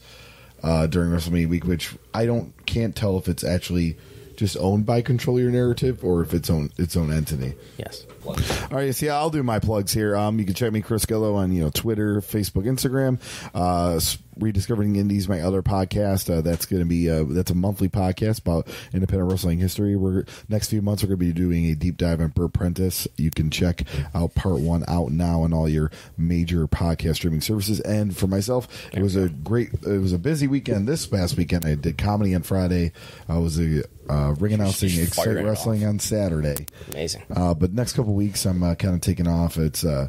uh, 0.62 0.86
during 0.86 1.10
WrestleMania 1.10 1.48
week, 1.48 1.64
which 1.64 1.94
I 2.12 2.26
don't 2.26 2.54
can't 2.66 2.96
tell 2.96 3.18
if 3.18 3.28
it's 3.28 3.44
actually 3.44 3.96
just 4.36 4.56
owned 4.58 4.86
by 4.86 5.02
Control 5.02 5.38
Your 5.38 5.50
Narrative 5.50 6.04
or 6.04 6.22
if 6.22 6.34
it's 6.34 6.50
own 6.50 6.70
its 6.78 6.96
own 6.96 7.12
entity. 7.12 7.54
Yes. 7.76 8.06
All 8.26 8.78
right, 8.78 8.94
so 8.94 9.06
yeah, 9.06 9.16
I'll 9.16 9.30
do 9.30 9.42
my 9.42 9.58
plugs 9.58 9.92
here. 9.92 10.16
Um, 10.16 10.38
you 10.38 10.44
can 10.44 10.54
check 10.54 10.72
me, 10.72 10.82
Chris 10.82 11.04
Gullo, 11.04 11.36
on 11.36 11.52
you 11.52 11.62
know 11.62 11.70
Twitter, 11.70 12.20
Facebook, 12.20 12.64
Instagram. 12.64 13.20
Uh, 13.54 14.00
Rediscovering 14.38 14.96
Indies, 14.96 15.28
my 15.28 15.40
other 15.40 15.62
podcast. 15.62 16.32
Uh, 16.32 16.40
that's 16.40 16.66
going 16.66 16.80
to 16.80 16.86
be 16.86 17.10
uh, 17.10 17.24
that's 17.28 17.50
a 17.50 17.54
monthly 17.54 17.88
podcast 17.88 18.40
about 18.40 18.68
independent 18.92 19.30
wrestling 19.30 19.58
history. 19.58 19.96
We're 19.96 20.24
next 20.48 20.70
few 20.70 20.82
months 20.82 21.02
we're 21.02 21.08
going 21.08 21.20
to 21.20 21.26
be 21.26 21.32
doing 21.32 21.66
a 21.66 21.74
deep 21.74 21.96
dive 21.96 22.20
on 22.20 22.28
Bert 22.28 22.52
Prentice. 22.52 23.06
You 23.16 23.30
can 23.30 23.50
check 23.50 23.82
out 24.14 24.34
part 24.34 24.60
one 24.60 24.84
out 24.88 25.10
now 25.10 25.42
on 25.42 25.52
all 25.52 25.68
your 25.68 25.90
major 26.16 26.66
podcast 26.66 27.16
streaming 27.16 27.40
services. 27.40 27.80
And 27.80 28.16
for 28.16 28.26
myself, 28.26 28.68
it 28.92 29.02
was 29.02 29.16
a 29.16 29.28
great, 29.28 29.72
it 29.86 30.00
was 30.00 30.12
a 30.12 30.18
busy 30.18 30.48
weekend. 30.48 30.88
This 30.88 31.06
past 31.06 31.36
weekend, 31.36 31.64
I 31.64 31.74
did 31.74 31.98
comedy 31.98 32.34
on 32.34 32.42
Friday. 32.42 32.92
I 33.28 33.38
was 33.38 33.58
a 33.60 33.84
uh, 34.08 34.34
ring 34.38 34.52
announcing 34.52 35.00
Excite 35.00 35.44
Wrestling 35.44 35.84
on 35.84 35.98
Saturday. 35.98 36.66
Amazing. 36.90 37.22
Uh, 37.34 37.54
but 37.54 37.72
next 37.72 37.94
couple 37.94 38.13
weeks, 38.14 38.44
I'm 38.46 38.62
uh, 38.62 38.74
kind 38.74 38.94
of 38.94 39.00
taking 39.00 39.28
off. 39.28 39.56
It's 39.56 39.84
uh, 39.84 40.08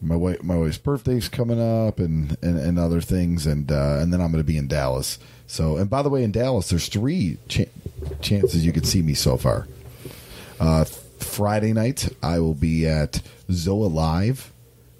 my 0.00 0.16
wife, 0.16 0.42
my 0.42 0.56
wife's 0.56 0.78
birthday's 0.78 1.28
coming 1.28 1.60
up, 1.60 1.98
and 1.98 2.36
and, 2.42 2.58
and 2.58 2.78
other 2.78 3.00
things, 3.00 3.46
and 3.46 3.70
uh, 3.70 3.98
and 4.00 4.12
then 4.12 4.20
I'm 4.20 4.30
going 4.30 4.42
to 4.42 4.46
be 4.46 4.58
in 4.58 4.68
Dallas. 4.68 5.18
So, 5.46 5.76
and 5.76 5.90
by 5.90 6.02
the 6.02 6.08
way, 6.08 6.24
in 6.24 6.32
Dallas, 6.32 6.68
there's 6.70 6.88
three 6.88 7.38
ch- 7.48 7.68
chances 8.20 8.64
you 8.64 8.72
could 8.72 8.86
see 8.86 9.02
me 9.02 9.14
so 9.14 9.36
far. 9.36 9.68
Uh, 10.58 10.84
Friday 11.18 11.72
night, 11.72 12.08
I 12.22 12.38
will 12.38 12.54
be 12.54 12.86
at 12.86 13.22
Zoa 13.50 13.92
Live, 13.92 14.52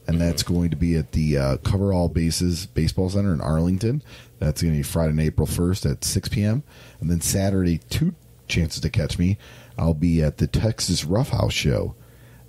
and 0.07 0.21
that's 0.21 0.43
going 0.43 0.71
to 0.71 0.77
be 0.77 0.97
at 0.97 1.13
the 1.13 1.39
uh, 1.39 1.57
Cover 1.59 1.93
All 1.93 2.09
Bases 2.09 2.67
Baseball 2.67 3.11
Center 3.11 3.33
in 3.33 3.41
Arlington. 3.41 4.03
That's 4.39 4.63
going 4.63 4.75
to 4.75 4.79
be 4.79 4.83
Friday, 4.83 5.23
April 5.25 5.47
1st 5.47 5.91
at 5.91 6.05
6 6.05 6.29
p.m. 6.29 6.63
And 7.01 7.11
then 7.11 7.21
Saturday, 7.21 7.79
two 7.89 8.15
chances 8.49 8.81
to 8.81 8.91
catch 8.91 9.19
me. 9.19 9.39
I'll 9.79 9.95
be 9.95 10.23
at 10.23 10.39
the 10.39 10.47
Texas 10.47 11.05
Roughhouse 11.05 11.53
Show 11.53 11.95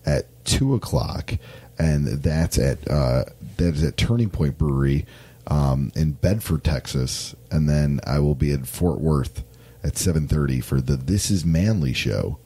at 0.06 0.26
2 0.46 0.76
o'clock, 0.76 1.34
and 1.78 2.08
that's 2.08 2.58
at 2.58 2.90
uh, 2.90 3.26
that 3.58 3.76
is 3.76 3.84
at 3.84 3.98
Turning 3.98 4.30
Point 4.30 4.58
Brewery 4.58 5.06
um, 5.48 5.92
in 5.96 6.12
Bedford, 6.12 6.64
Texas. 6.64 7.36
And 7.52 7.70
then 7.70 8.00
I 8.06 8.20
will 8.20 8.36
be 8.36 8.52
at 8.52 8.68
Fort 8.68 9.00
Worth 9.00 9.44
at 9.84 9.94
7.30 9.94 10.64
for 10.64 10.82
the 10.82 10.96
This 10.96 11.30
Is 11.32 11.46
Manly 11.46 11.94
Show 11.94 12.40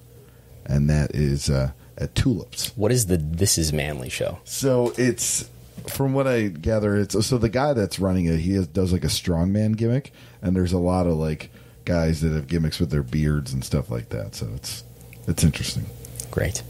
and 0.69 0.89
that 0.89 1.15
is 1.15 1.49
uh, 1.49 1.71
at 1.97 2.15
Tulips. 2.15 2.71
What 2.77 2.91
is 2.91 3.07
the 3.07 3.17
This 3.17 3.57
Is 3.57 3.73
Manly 3.73 4.09
show? 4.09 4.39
So 4.45 4.93
it's 4.97 5.49
from 5.87 6.13
what 6.13 6.27
I 6.27 6.47
gather, 6.47 6.95
it's 6.95 7.25
so 7.25 7.37
the 7.37 7.49
guy 7.49 7.73
that's 7.73 7.99
running 7.99 8.25
it, 8.25 8.39
he 8.39 8.53
has, 8.53 8.67
does 8.67 8.93
like 8.93 9.03
a 9.03 9.07
strongman 9.07 9.75
gimmick, 9.75 10.13
and 10.41 10.55
there's 10.55 10.73
a 10.73 10.77
lot 10.77 11.07
of 11.07 11.13
like 11.13 11.49
guys 11.83 12.21
that 12.21 12.31
have 12.31 12.47
gimmicks 12.47 12.79
with 12.79 12.91
their 12.91 13.03
beards 13.03 13.51
and 13.51 13.65
stuff 13.65 13.89
like 13.89 14.09
that. 14.09 14.35
So 14.35 14.47
it's 14.55 14.83
it's 15.27 15.43
interesting. 15.43 15.87
Great. 16.29 16.61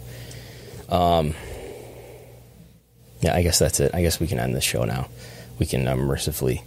Um, 0.90 1.34
Yeah, 3.22 3.36
I 3.36 3.42
guess 3.44 3.60
that's 3.60 3.80
it. 3.82 3.94
I 3.94 4.02
guess 4.02 4.20
we 4.20 4.28
can 4.28 4.40
end 4.40 4.56
this 4.56 4.64
show 4.64 4.86
now. 4.86 5.10
We 5.60 5.66
can 5.66 5.88
uh, 5.88 5.96
mercifully 5.98 6.64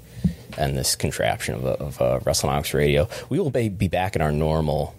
end 0.59 0.77
this 0.77 0.95
contraption 0.97 1.55
of, 1.55 1.65
of 1.65 2.01
uh, 2.03 2.21
WrestleNomics 2.21 2.75
Radio. 2.75 3.09
We 3.31 3.41
will 3.41 3.51
be 3.51 3.71
be 3.71 3.89
back 3.89 4.17
in 4.17 4.23
our 4.23 4.33
normal 4.33 4.95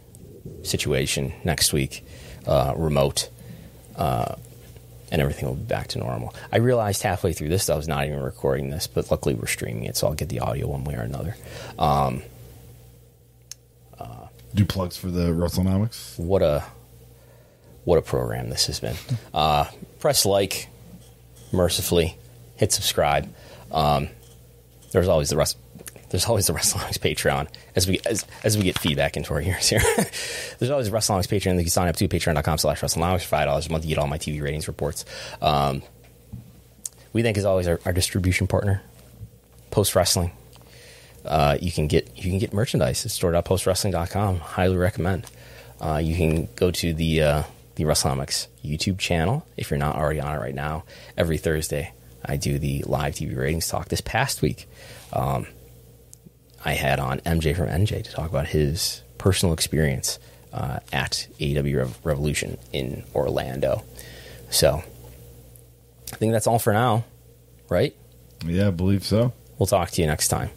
situation 0.63 1.31
next 1.43 1.73
week, 1.73 2.03
uh, 2.47 2.73
remote, 2.75 3.29
uh, 3.95 4.33
and 5.11 5.21
everything 5.21 5.47
will 5.47 5.55
be 5.55 5.63
back 5.63 5.89
to 5.89 5.99
normal. 5.99 6.33
I 6.51 6.57
realized 6.57 7.03
halfway 7.03 7.33
through 7.33 7.49
this 7.49 7.67
that 7.67 7.73
I 7.73 7.77
was 7.77 7.87
not 7.87 8.05
even 8.07 8.19
recording 8.19 8.71
this, 8.71 8.87
but 8.87 9.11
luckily 9.11 9.35
we're 9.35 9.45
streaming 9.45 9.83
it, 9.85 9.95
so 9.95 10.07
I'll 10.07 10.15
get 10.15 10.29
the 10.29 10.39
audio 10.39 10.67
one 10.67 10.83
way 10.85 10.95
or 10.95 11.01
another. 11.01 11.35
Um, 11.77 12.23
Do 14.55 14.65
plugs 14.65 14.97
for 14.97 15.09
the 15.11 15.29
WrestleNomics? 15.31 16.17
what 16.19 16.41
a 16.41 16.63
what 17.85 17.97
a 17.97 18.01
program 18.01 18.49
this 18.49 18.67
has 18.67 18.79
been. 18.79 18.95
Uh, 19.33 19.65
press 19.99 20.25
like, 20.25 20.67
mercifully, 21.51 22.17
hit 22.55 22.71
subscribe. 22.71 23.33
Um, 23.71 24.09
there's 24.91 25.07
always 25.07 25.29
the 25.29 25.37
rest. 25.37 25.57
There's 26.09 26.25
always 26.25 26.45
the 26.45 26.53
WrestleNomics 26.53 26.99
Patreon 26.99 27.47
as 27.75 27.87
we 27.87 27.99
as, 28.05 28.25
as 28.43 28.55
we 28.57 28.63
get 28.63 28.77
feedback 28.77 29.17
into 29.17 29.33
our 29.33 29.41
ears 29.41 29.69
here. 29.69 29.81
there's 30.59 30.69
always 30.69 30.89
the 30.89 30.95
WrestleNomics 30.95 31.27
Patreon 31.27 31.55
that 31.55 31.57
you 31.57 31.63
can 31.63 31.69
sign 31.71 31.87
up 31.87 31.95
to 31.95 32.07
patreon.com 32.07 32.59
slash 32.59 32.81
WrestleNomics 32.81 33.21
for 33.21 33.29
five 33.29 33.47
dollars 33.47 33.67
a 33.67 33.71
month. 33.71 33.83
You 33.83 33.95
get 33.95 33.97
all 33.97 34.07
my 34.07 34.19
TV 34.19 34.41
ratings 34.41 34.67
reports. 34.67 35.05
Um, 35.41 35.81
we 37.11 37.23
thank 37.23 37.37
as 37.37 37.45
always 37.45 37.67
our, 37.67 37.79
our 37.85 37.93
distribution 37.93 38.47
partner, 38.47 38.81
Post 39.71 39.95
Wrestling. 39.95 40.31
Uh, 41.25 41.57
you 41.61 41.71
can 41.71 41.87
get 41.87 42.11
you 42.15 42.29
can 42.29 42.37
get 42.37 42.53
merchandise 42.53 43.05
at 43.05 43.11
store.postwrestling.com. 43.11 44.39
Highly 44.39 44.77
recommend. 44.77 45.25
Uh, 45.81 45.97
you 45.97 46.15
can 46.15 46.47
go 46.55 46.69
to 46.71 46.93
the 46.93 47.21
uh, 47.21 47.43
the 47.75 47.83
WrestleNomics 47.85 48.47
YouTube 48.63 48.99
channel 48.99 49.45
if 49.57 49.69
you're 49.69 49.77
not 49.79 49.95
already 49.95 50.19
on 50.19 50.35
it 50.35 50.39
right 50.39 50.55
now. 50.55 50.83
Every 51.17 51.37
Thursday, 51.37 51.93
I 52.23 52.37
do 52.37 52.59
the 52.59 52.83
live 52.85 53.15
TV 53.15 53.37
ratings 53.37 53.67
talk. 53.67 53.89
This 53.89 54.01
past 54.01 54.41
week, 54.41 54.69
um, 55.11 55.47
I 56.63 56.73
had 56.73 56.99
on 56.99 57.19
MJ 57.21 57.55
from 57.55 57.67
NJ 57.67 58.03
to 58.03 58.11
talk 58.11 58.29
about 58.29 58.47
his 58.47 59.01
personal 59.17 59.53
experience 59.53 60.19
uh, 60.53 60.79
at 60.91 61.27
AEW 61.39 61.77
Rev- 61.77 61.99
Revolution 62.03 62.57
in 62.71 63.03
Orlando. 63.15 63.83
So, 64.49 64.83
I 66.11 66.15
think 66.15 66.31
that's 66.31 66.47
all 66.47 66.59
for 66.59 66.73
now, 66.73 67.05
right? 67.69 67.95
Yeah, 68.45 68.67
I 68.67 68.71
believe 68.71 69.03
so. 69.03 69.33
We'll 69.57 69.67
talk 69.67 69.89
to 69.91 70.01
you 70.01 70.07
next 70.07 70.27
time. 70.27 70.49